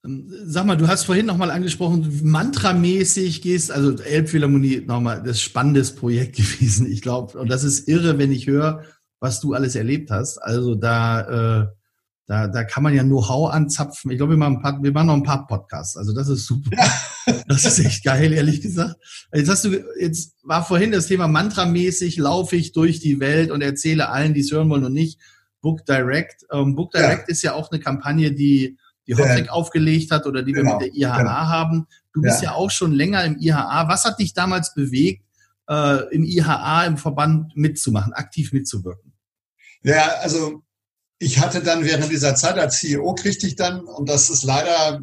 Ähm, 0.04 0.30
sag 0.44 0.66
mal, 0.66 0.76
du 0.76 0.88
hast 0.88 1.04
vorhin 1.04 1.26
nochmal 1.26 1.50
angesprochen, 1.50 2.20
mantramäßig 2.22 3.42
gehst, 3.42 3.70
also 3.72 3.96
Elbphilharmonie, 3.96 4.82
nochmal, 4.86 5.22
das 5.22 5.40
spannendes 5.40 5.94
Projekt 5.94 6.36
gewesen, 6.36 6.90
ich 6.90 7.02
glaube. 7.02 7.38
Und 7.38 7.48
das 7.48 7.64
ist 7.64 7.88
irre, 7.88 8.18
wenn 8.18 8.32
ich 8.32 8.46
höre, 8.46 8.84
was 9.20 9.40
du 9.40 9.54
alles 9.54 9.74
erlebt 9.74 10.10
hast. 10.10 10.38
Also 10.38 10.74
da, 10.74 11.62
äh, 11.62 11.66
da, 12.26 12.48
da 12.48 12.64
kann 12.64 12.82
man 12.82 12.94
ja 12.94 13.02
Know-how 13.02 13.52
anzapfen. 13.52 14.10
Ich 14.10 14.16
glaube, 14.16 14.32
wir, 14.32 14.38
machen 14.38 14.56
ein 14.56 14.62
paar, 14.62 14.82
wir 14.82 14.92
machen 14.92 15.08
noch 15.08 15.14
ein 15.14 15.22
paar 15.22 15.46
Podcasts. 15.46 15.96
Also 15.96 16.14
das 16.14 16.28
ist 16.28 16.46
super. 16.46 16.70
Das 17.48 17.64
ist 17.64 17.78
echt 17.78 18.04
geil, 18.04 18.34
ehrlich 18.34 18.60
gesagt. 18.60 18.96
Jetzt 19.32 19.48
hast 19.48 19.64
du, 19.64 19.82
jetzt 19.98 20.34
war 20.42 20.62
vorhin 20.62 20.92
das 20.92 21.06
Thema 21.06 21.26
mantramäßig, 21.26 22.18
laufe 22.18 22.56
ich 22.56 22.72
durch 22.72 23.00
die 23.00 23.18
Welt 23.18 23.50
und 23.50 23.62
erzähle 23.62 24.10
allen, 24.10 24.34
die 24.34 24.40
es 24.40 24.52
hören 24.52 24.68
wollen 24.68 24.84
und 24.84 24.92
nicht. 24.92 25.18
Book 25.62 25.86
Direct. 25.86 26.44
Ähm, 26.52 26.74
Book 26.74 26.92
Direct 26.92 27.28
ja. 27.28 27.32
ist 27.32 27.42
ja 27.42 27.54
auch 27.54 27.70
eine 27.70 27.80
Kampagne, 27.80 28.32
die 28.32 28.76
die 29.06 29.14
Hottek 29.14 29.50
aufgelegt 29.50 30.10
hat 30.10 30.26
oder 30.26 30.42
die 30.42 30.52
genau, 30.52 30.72
wir 30.72 30.86
mit 30.86 30.94
der 30.94 30.94
IHA 30.94 31.18
genau. 31.18 31.30
haben. 31.30 31.86
Du 32.12 32.22
bist 32.22 32.42
ja. 32.42 32.50
ja 32.50 32.54
auch 32.56 32.70
schon 32.70 32.92
länger 32.92 33.24
im 33.24 33.38
IHA. 33.38 33.88
Was 33.88 34.04
hat 34.04 34.18
dich 34.18 34.34
damals 34.34 34.74
bewegt, 34.74 35.24
äh, 35.68 36.14
im 36.14 36.24
IHA, 36.24 36.86
im 36.86 36.96
Verband 36.96 37.56
mitzumachen, 37.56 38.12
aktiv 38.12 38.52
mitzuwirken? 38.52 39.12
Ja, 39.82 40.14
also 40.22 40.62
ich 41.18 41.38
hatte 41.38 41.62
dann 41.62 41.84
während 41.84 42.10
dieser 42.10 42.34
Zeit 42.34 42.58
als 42.58 42.78
CEO 42.78 43.14
kriegte 43.14 43.46
ich 43.46 43.56
dann, 43.56 43.80
und 43.80 44.08
das 44.08 44.30
ist 44.30 44.44
leider, 44.44 45.00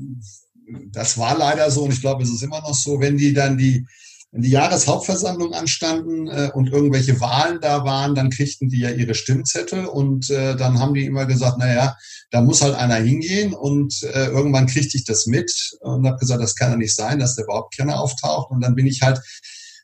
das 0.92 1.18
war 1.18 1.38
leider 1.38 1.70
so, 1.72 1.84
und 1.84 1.94
ich 1.94 2.02
glaube, 2.02 2.24
es 2.24 2.30
ist 2.30 2.44
immer 2.44 2.62
noch 2.62 2.76
so, 2.76 3.00
wenn 3.00 3.18
die 3.18 3.34
dann 3.34 3.58
die 3.58 3.86
wenn 4.32 4.44
die 4.44 4.50
Jahreshauptversammlung 4.50 5.54
anstanden 5.54 6.28
äh, 6.28 6.52
und 6.54 6.72
irgendwelche 6.72 7.20
Wahlen 7.20 7.60
da 7.60 7.84
waren, 7.84 8.16
dann 8.16 8.30
kriegten 8.30 8.70
die 8.70 8.80
ja 8.80 8.90
ihre 8.90 9.14
Stimmzettel 9.14 9.86
und 9.86 10.30
äh, 10.30 10.56
dann 10.56 10.80
haben 10.80 10.94
die 10.94 11.06
immer 11.06 11.26
gesagt, 11.26 11.58
na 11.60 11.72
ja, 11.72 11.98
da 12.30 12.42
muss 12.42 12.62
halt 12.62 12.76
einer 12.76 12.96
hingehen 12.96 13.54
und 13.54 14.04
äh, 14.04 14.28
irgendwann 14.28 14.68
kriegte 14.68 14.96
ich 14.96 15.04
das 15.04 15.26
mit 15.26 15.78
und 15.82 16.08
habe 16.08 16.18
gesagt, 16.18 16.42
das 16.42 16.56
kann 16.56 16.72
ja 16.72 16.78
nicht 16.78 16.96
sein, 16.96 17.20
dass 17.20 17.36
da 17.36 17.44
überhaupt 17.44 17.76
keiner 17.76 18.00
auftaucht 18.00 18.52
und 18.52 18.62
dann 18.62 18.74
bin 18.74 18.88
ich 18.88 19.02
halt 19.02 19.20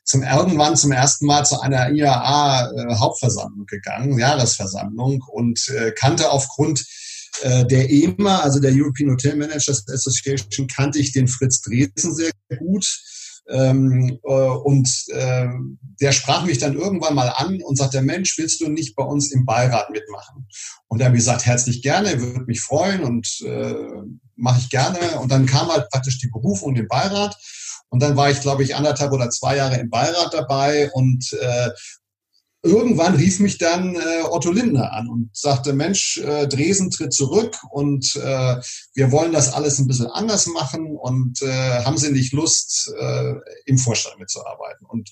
zum 0.08 0.22
irgendwann 0.22 0.74
zum 0.74 0.90
ersten 0.90 1.26
Mal 1.26 1.44
zu 1.44 1.60
einer 1.60 1.90
IAA 1.90 2.70
äh, 2.70 3.64
gegangen, 3.66 4.18
Jahresversammlung 4.18 5.22
und 5.30 5.68
äh, 5.68 5.92
kannte 5.92 6.30
aufgrund 6.30 6.82
äh, 7.42 7.66
der 7.66 7.90
EMA, 7.90 8.38
also 8.38 8.58
der 8.58 8.72
European 8.72 9.10
Hotel 9.10 9.36
Managers 9.36 9.86
Association, 9.86 10.66
kannte 10.66 10.98
ich 10.98 11.12
den 11.12 11.28
Fritz 11.28 11.60
Dresen 11.60 12.14
sehr 12.14 12.32
gut 12.58 12.86
ähm, 13.50 14.18
äh, 14.24 14.32
und 14.32 14.88
äh, 15.08 15.48
der 16.00 16.12
sprach 16.12 16.46
mich 16.46 16.56
dann 16.56 16.74
irgendwann 16.74 17.14
mal 17.14 17.28
an 17.28 17.60
und 17.62 17.76
sagte, 17.76 18.00
Mensch, 18.00 18.38
willst 18.38 18.62
du 18.62 18.68
nicht 18.68 18.96
bei 18.96 19.04
uns 19.04 19.30
im 19.30 19.44
Beirat 19.44 19.90
mitmachen? 19.90 20.46
Und 20.86 21.00
er 21.00 21.08
hat 21.08 21.14
gesagt, 21.14 21.44
herzlich 21.44 21.82
gerne, 21.82 22.18
würde 22.18 22.46
mich 22.46 22.62
freuen 22.62 23.04
und 23.04 23.42
äh, 23.42 23.74
mache 24.36 24.60
ich 24.60 24.70
gerne. 24.70 25.20
Und 25.20 25.30
dann 25.30 25.44
kam 25.44 25.68
halt 25.68 25.90
praktisch 25.90 26.18
die 26.18 26.28
Berufung 26.28 26.76
im 26.76 26.88
Beirat. 26.88 27.36
Und 27.90 28.00
dann 28.00 28.16
war 28.16 28.30
ich, 28.30 28.40
glaube 28.40 28.62
ich, 28.62 28.76
anderthalb 28.76 29.12
oder 29.12 29.30
zwei 29.30 29.56
Jahre 29.56 29.78
im 29.78 29.90
Beirat 29.90 30.34
dabei 30.34 30.90
und 30.92 31.32
äh, 31.32 31.70
irgendwann 32.62 33.14
rief 33.14 33.40
mich 33.40 33.58
dann 33.58 33.94
äh, 33.94 34.22
Otto 34.28 34.50
Lindner 34.50 34.92
an 34.92 35.08
und 35.08 35.30
sagte, 35.32 35.72
Mensch, 35.72 36.18
äh, 36.18 36.48
Dresen 36.48 36.90
tritt 36.90 37.12
zurück 37.12 37.56
und 37.70 38.16
äh, 38.16 38.56
wir 38.94 39.12
wollen 39.12 39.32
das 39.32 39.52
alles 39.52 39.78
ein 39.78 39.86
bisschen 39.86 40.08
anders 40.08 40.46
machen 40.46 40.96
und 40.96 41.40
äh, 41.42 41.84
haben 41.84 41.98
Sie 41.98 42.10
nicht 42.10 42.32
Lust, 42.32 42.92
äh, 42.98 43.34
im 43.66 43.78
Vorstand 43.78 44.18
mitzuarbeiten? 44.18 44.86
Und 44.86 45.10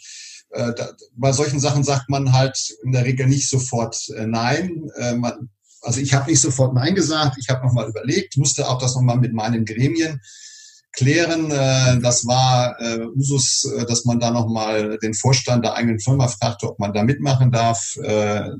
äh, 0.50 0.72
da, 0.74 0.90
bei 1.12 1.32
solchen 1.32 1.60
Sachen 1.60 1.84
sagt 1.84 2.08
man 2.08 2.32
halt 2.32 2.76
in 2.82 2.92
der 2.92 3.04
Regel 3.04 3.26
nicht 3.26 3.48
sofort 3.48 4.08
äh, 4.16 4.26
Nein. 4.26 4.90
Äh, 4.96 5.14
man, 5.14 5.50
also 5.82 6.00
ich 6.00 6.14
habe 6.14 6.30
nicht 6.30 6.40
sofort 6.40 6.74
Nein 6.74 6.94
gesagt, 6.96 7.36
ich 7.38 7.48
habe 7.48 7.64
nochmal 7.64 7.88
überlegt, 7.88 8.36
musste 8.36 8.68
auch 8.68 8.80
das 8.80 8.96
nochmal 8.96 9.18
mit 9.18 9.32
meinen 9.32 9.64
Gremien 9.64 10.20
klären. 10.92 11.50
Äh, 11.50 12.00
das 12.00 12.26
war 12.26 12.80
äh, 12.80 13.06
Usus, 13.14 13.64
äh, 13.64 13.86
dass 13.86 14.04
man 14.04 14.18
da 14.18 14.30
nochmal 14.30 14.98
den 14.98 15.14
Vorstand 15.14 15.64
der 15.64 15.74
eigenen 15.74 16.00
Firma 16.00 16.28
fragte, 16.28 16.68
ob 16.68 16.78
man 16.78 16.92
da 16.92 17.02
mitmachen 17.02 17.52
darf. 17.52 17.96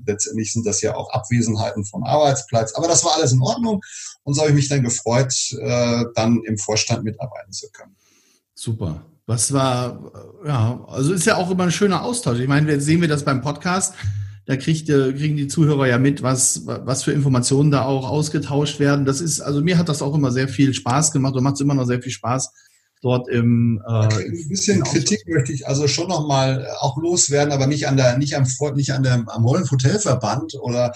Letztendlich 0.07 0.53
sind 0.53 0.67
das 0.67 0.81
ja 0.83 0.95
auch 0.95 1.11
Abwesenheiten 1.11 1.85
vom 1.85 2.05
Arbeitsplatz. 2.05 2.75
Aber 2.75 2.89
das 2.89 3.05
war 3.05 3.15
alles 3.15 3.33
in 3.33 3.41
Ordnung. 3.41 3.81
Und 4.23 4.35
so 4.35 4.43
habe 4.43 4.51
ich 4.51 4.57
mich 4.57 4.69
dann 4.69 4.83
gefreut, 4.83 5.35
dann 6.15 6.43
im 6.45 6.59
Vorstand 6.59 7.05
mitarbeiten 7.05 7.53
zu 7.53 7.71
können. 7.73 7.97
Super. 8.55 9.05
Was 9.27 9.53
war, 9.53 10.13
ja, 10.47 10.85
also 10.89 11.13
ist 11.13 11.27
ja 11.27 11.37
auch 11.37 11.51
immer 11.51 11.65
ein 11.65 11.73
schöner 11.73 12.03
Austausch. 12.03 12.39
Ich 12.39 12.49
meine, 12.49 12.81
sehen 12.81 13.01
wir 13.01 13.09
das 13.09 13.25
beim 13.25 13.41
Podcast 13.41 13.95
da 14.47 14.57
kriegt, 14.57 14.87
kriegen 14.87 15.37
die 15.37 15.49
Zuhörer 15.49 15.89
ja 15.89 15.99
mit, 15.99 16.23
was, 16.23 16.63
was 16.67 17.03
für 17.03 17.13
Informationen 17.13 17.71
da 17.71 17.85
auch 17.85 18.09
ausgetauscht 18.09 18.79
werden. 18.79 19.05
Das 19.05 19.21
ist, 19.21 19.41
also 19.41 19.61
mir 19.61 19.77
hat 19.77 19.89
das 19.89 20.03
auch 20.03 20.15
immer 20.15 20.31
sehr 20.31 20.49
viel 20.49 20.73
Spaß 20.73 21.13
gemacht 21.13 21.35
und 21.35 21.43
macht 21.43 21.57
es 21.57 21.61
immer 21.61 21.75
noch 21.75 21.87
sehr 21.87 22.01
viel 22.01 22.13
Spaß 22.13 22.53
dort 23.03 23.29
im. 23.29 23.83
Äh, 23.87 23.93
ein 23.93 24.49
bisschen 24.49 24.83
Kritik 24.83 25.27
möchte 25.27 25.53
ich 25.53 25.67
also 25.67 25.89
schon 25.89 26.09
noch 26.09 26.27
mal 26.27 26.67
auch 26.81 26.97
loswerden, 26.97 27.53
aber 27.53 27.67
nicht 27.67 27.89
an 27.89 27.97
der, 27.97 28.19
nicht 28.19 28.37
am, 28.37 28.47
nicht 28.75 28.93
an 28.93 29.03
der, 29.03 29.25
am 29.27 29.45
Holland 29.45 29.71
Hotelverband 29.71 30.55
oder 30.61 30.93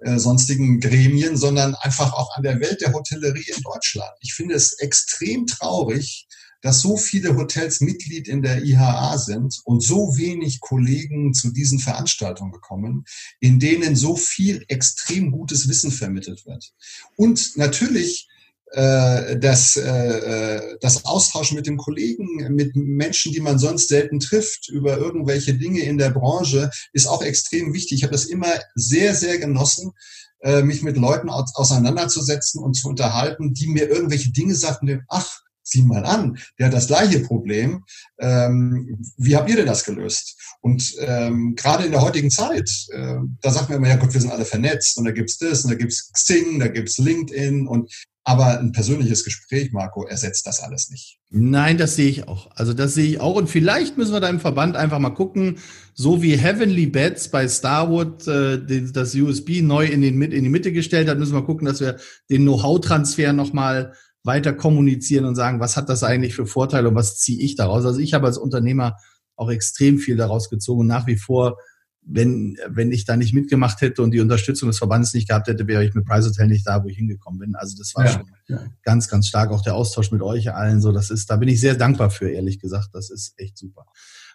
äh, 0.00 0.18
sonstigen 0.18 0.80
Gremien, 0.80 1.36
sondern 1.36 1.74
einfach 1.76 2.12
auch 2.12 2.36
an 2.36 2.42
der 2.42 2.60
Welt 2.60 2.80
der 2.80 2.92
Hotellerie 2.92 3.46
in 3.56 3.62
Deutschland. 3.62 4.10
Ich 4.20 4.34
finde 4.34 4.54
es 4.54 4.74
extrem 4.74 5.46
traurig, 5.46 6.26
dass 6.64 6.80
so 6.80 6.96
viele 6.96 7.36
Hotels 7.36 7.82
Mitglied 7.82 8.26
in 8.26 8.40
der 8.40 8.64
IHA 8.64 9.18
sind 9.18 9.60
und 9.64 9.82
so 9.82 10.16
wenig 10.16 10.60
Kollegen 10.60 11.34
zu 11.34 11.50
diesen 11.50 11.78
Veranstaltungen 11.78 12.52
bekommen, 12.52 13.04
in 13.38 13.60
denen 13.60 13.94
so 13.96 14.16
viel 14.16 14.64
extrem 14.68 15.30
gutes 15.30 15.68
Wissen 15.68 15.90
vermittelt 15.90 16.46
wird. 16.46 16.72
Und 17.16 17.58
natürlich 17.58 18.28
äh, 18.72 19.38
das, 19.38 19.76
äh, 19.76 19.82
äh, 19.82 20.78
das 20.80 21.04
Austauschen 21.04 21.54
mit 21.54 21.66
den 21.66 21.76
Kollegen, 21.76 22.54
mit 22.54 22.74
Menschen, 22.74 23.32
die 23.32 23.40
man 23.40 23.58
sonst 23.58 23.88
selten 23.88 24.18
trifft, 24.18 24.70
über 24.70 24.96
irgendwelche 24.96 25.52
Dinge 25.52 25.80
in 25.82 25.98
der 25.98 26.10
Branche, 26.10 26.70
ist 26.94 27.06
auch 27.06 27.22
extrem 27.22 27.74
wichtig. 27.74 27.98
Ich 27.98 28.04
habe 28.04 28.14
das 28.14 28.24
immer 28.24 28.48
sehr, 28.74 29.14
sehr 29.14 29.36
genossen, 29.36 29.92
äh, 30.40 30.62
mich 30.62 30.82
mit 30.82 30.96
Leuten 30.96 31.28
auseinanderzusetzen 31.28 32.62
und 32.62 32.72
zu 32.72 32.88
unterhalten, 32.88 33.52
die 33.52 33.66
mir 33.66 33.86
irgendwelche 33.90 34.32
Dinge 34.32 34.54
sagten, 34.54 35.04
ach, 35.08 35.43
sieh 35.64 35.82
mal 35.82 36.04
an, 36.04 36.38
der 36.58 36.66
hat 36.66 36.74
das 36.74 36.86
gleiche 36.86 37.20
Problem. 37.20 37.84
Ähm, 38.20 38.98
wie 39.16 39.34
habt 39.36 39.50
ihr 39.50 39.56
denn 39.56 39.66
das 39.66 39.84
gelöst? 39.84 40.38
Und 40.60 40.94
ähm, 41.00 41.54
gerade 41.56 41.84
in 41.84 41.92
der 41.92 42.02
heutigen 42.02 42.30
Zeit, 42.30 42.70
äh, 42.92 43.16
da 43.40 43.50
sagt 43.50 43.68
man 43.68 43.78
immer, 43.78 43.88
ja 43.88 43.96
gut, 43.96 44.14
wir 44.14 44.20
sind 44.20 44.30
alle 44.30 44.44
vernetzt 44.44 44.96
und 44.98 45.04
da 45.04 45.10
gibt's 45.10 45.38
das 45.38 45.64
und 45.64 45.70
da 45.70 45.76
gibt's 45.76 46.12
Xing, 46.12 46.60
da 46.60 46.68
gibt's 46.68 46.98
LinkedIn 46.98 47.66
und 47.66 47.90
aber 48.26 48.58
ein 48.58 48.72
persönliches 48.72 49.22
Gespräch, 49.22 49.72
Marco, 49.72 50.06
ersetzt 50.06 50.46
das 50.46 50.60
alles 50.60 50.88
nicht. 50.88 51.18
Nein, 51.28 51.76
das 51.76 51.94
sehe 51.94 52.08
ich 52.08 52.26
auch. 52.26 52.50
Also 52.54 52.72
das 52.72 52.94
sehe 52.94 53.04
ich 53.04 53.20
auch. 53.20 53.36
Und 53.36 53.50
vielleicht 53.50 53.98
müssen 53.98 54.14
wir 54.14 54.20
da 54.20 54.30
im 54.30 54.40
Verband 54.40 54.76
einfach 54.76 54.98
mal 54.98 55.10
gucken, 55.10 55.58
so 55.92 56.22
wie 56.22 56.36
Heavenly 56.36 56.86
Beds 56.86 57.28
bei 57.28 57.46
Starwood 57.46 58.26
äh, 58.26 58.82
das 58.92 59.14
USB 59.14 59.60
neu 59.60 59.84
in, 59.84 60.00
den, 60.00 60.22
in 60.22 60.42
die 60.42 60.48
Mitte 60.48 60.72
gestellt 60.72 61.08
hat, 61.08 61.18
müssen 61.18 61.34
wir 61.34 61.44
gucken, 61.44 61.66
dass 61.66 61.80
wir 61.80 61.98
den 62.30 62.42
Know-how-Transfer 62.42 63.34
nochmal 63.34 63.92
weiter 64.24 64.52
kommunizieren 64.54 65.26
und 65.26 65.34
sagen, 65.34 65.60
was 65.60 65.76
hat 65.76 65.88
das 65.88 66.02
eigentlich 66.02 66.34
für 66.34 66.46
Vorteile 66.46 66.88
und 66.88 66.94
was 66.94 67.18
ziehe 67.18 67.40
ich 67.40 67.56
daraus? 67.56 67.84
Also 67.84 68.00
ich 68.00 68.14
habe 68.14 68.26
als 68.26 68.38
Unternehmer 68.38 68.96
auch 69.36 69.50
extrem 69.50 69.98
viel 69.98 70.16
daraus 70.16 70.48
gezogen 70.50 70.80
und 70.80 70.86
nach 70.86 71.06
wie 71.06 71.16
vor, 71.16 71.58
wenn, 72.06 72.58
wenn 72.68 72.92
ich 72.92 73.04
da 73.04 73.16
nicht 73.16 73.32
mitgemacht 73.32 73.80
hätte 73.80 74.02
und 74.02 74.10
die 74.10 74.20
Unterstützung 74.20 74.68
des 74.68 74.78
Verbandes 74.78 75.14
nicht 75.14 75.28
gehabt 75.28 75.46
hätte, 75.48 75.66
wäre 75.66 75.84
ich 75.84 75.94
mit 75.94 76.04
Price 76.04 76.26
Hotel 76.26 76.48
nicht 76.48 76.66
da, 76.66 76.82
wo 76.84 76.88
ich 76.88 76.96
hingekommen 76.96 77.40
bin. 77.40 77.54
Also 77.54 77.76
das 77.78 77.94
war 77.94 78.04
ja, 78.04 78.12
schon 78.12 78.30
ja. 78.46 78.60
ganz, 78.82 79.08
ganz 79.08 79.26
stark. 79.26 79.50
Auch 79.50 79.62
der 79.62 79.74
Austausch 79.74 80.10
mit 80.10 80.20
euch 80.20 80.52
allen, 80.52 80.82
so 80.82 80.92
das 80.92 81.10
ist, 81.10 81.30
da 81.30 81.36
bin 81.36 81.48
ich 81.48 81.60
sehr 81.60 81.74
dankbar 81.74 82.10
für, 82.10 82.28
ehrlich 82.28 82.60
gesagt. 82.60 82.90
Das 82.92 83.10
ist 83.10 83.34
echt 83.38 83.56
super. 83.56 83.86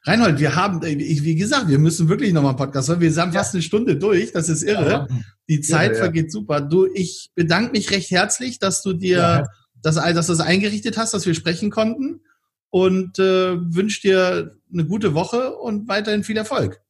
Reinhold, 0.04 0.40
wir 0.40 0.56
haben, 0.56 0.82
wie 0.82 1.36
gesagt, 1.36 1.68
wir 1.68 1.78
müssen 1.78 2.10
wirklich 2.10 2.34
nochmal 2.34 2.52
einen 2.52 2.58
Podcast 2.58 2.90
hören. 2.90 3.02
Wir 3.02 3.12
sind 3.12 3.34
fast 3.34 3.54
eine 3.54 3.62
Stunde 3.62 3.98
durch. 3.98 4.32
Das 4.32 4.50
ist 4.50 4.64
irre. 4.64 5.08
Die 5.48 5.62
Zeit 5.62 5.92
ja, 5.94 5.98
vergeht 5.98 6.32
super. 6.32 6.62
Du, 6.62 6.88
ich 6.94 7.32
bedanke 7.36 7.74
mich 7.74 7.92
recht 7.92 8.10
herzlich, 8.10 8.60
dass 8.60 8.82
du 8.82 8.94
dir 8.94 9.46
dass, 9.82 9.96
dass 9.96 10.28
du 10.28 10.34
das 10.34 10.42
eingerichtet 10.42 10.98
hast, 10.98 11.14
dass 11.14 11.26
wir 11.26 11.34
sprechen 11.34 11.70
konnten 11.70 12.22
und 12.70 13.20
äh, 13.20 13.58
wünsche 13.74 14.02
dir 14.02 14.56
eine 14.72 14.86
gute 14.86 15.14
Woche 15.14 15.56
und 15.56 15.88
weiterhin 15.88 16.24
viel 16.24 16.38
Erfolg. 16.38 16.82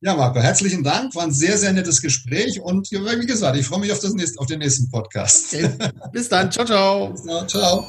Ja, 0.00 0.14
Marco, 0.14 0.40
herzlichen 0.40 0.84
Dank. 0.84 1.14
War 1.14 1.24
ein 1.24 1.32
sehr, 1.32 1.56
sehr 1.56 1.72
nettes 1.72 2.02
Gespräch 2.02 2.60
und 2.60 2.90
wie 2.92 3.26
gesagt, 3.26 3.56
ich 3.56 3.66
freue 3.66 3.80
mich 3.80 3.92
auf, 3.92 4.00
das 4.00 4.12
nächste, 4.12 4.38
auf 4.38 4.46
den 4.46 4.58
nächsten 4.58 4.90
Podcast. 4.90 5.54
Okay. 5.54 5.70
Bis 6.12 6.28
dann. 6.28 6.52
Ciao, 6.52 6.66
ciao. 6.66 7.10
Bis 7.10 7.24
dann. 7.24 7.48
Ciao. 7.48 7.86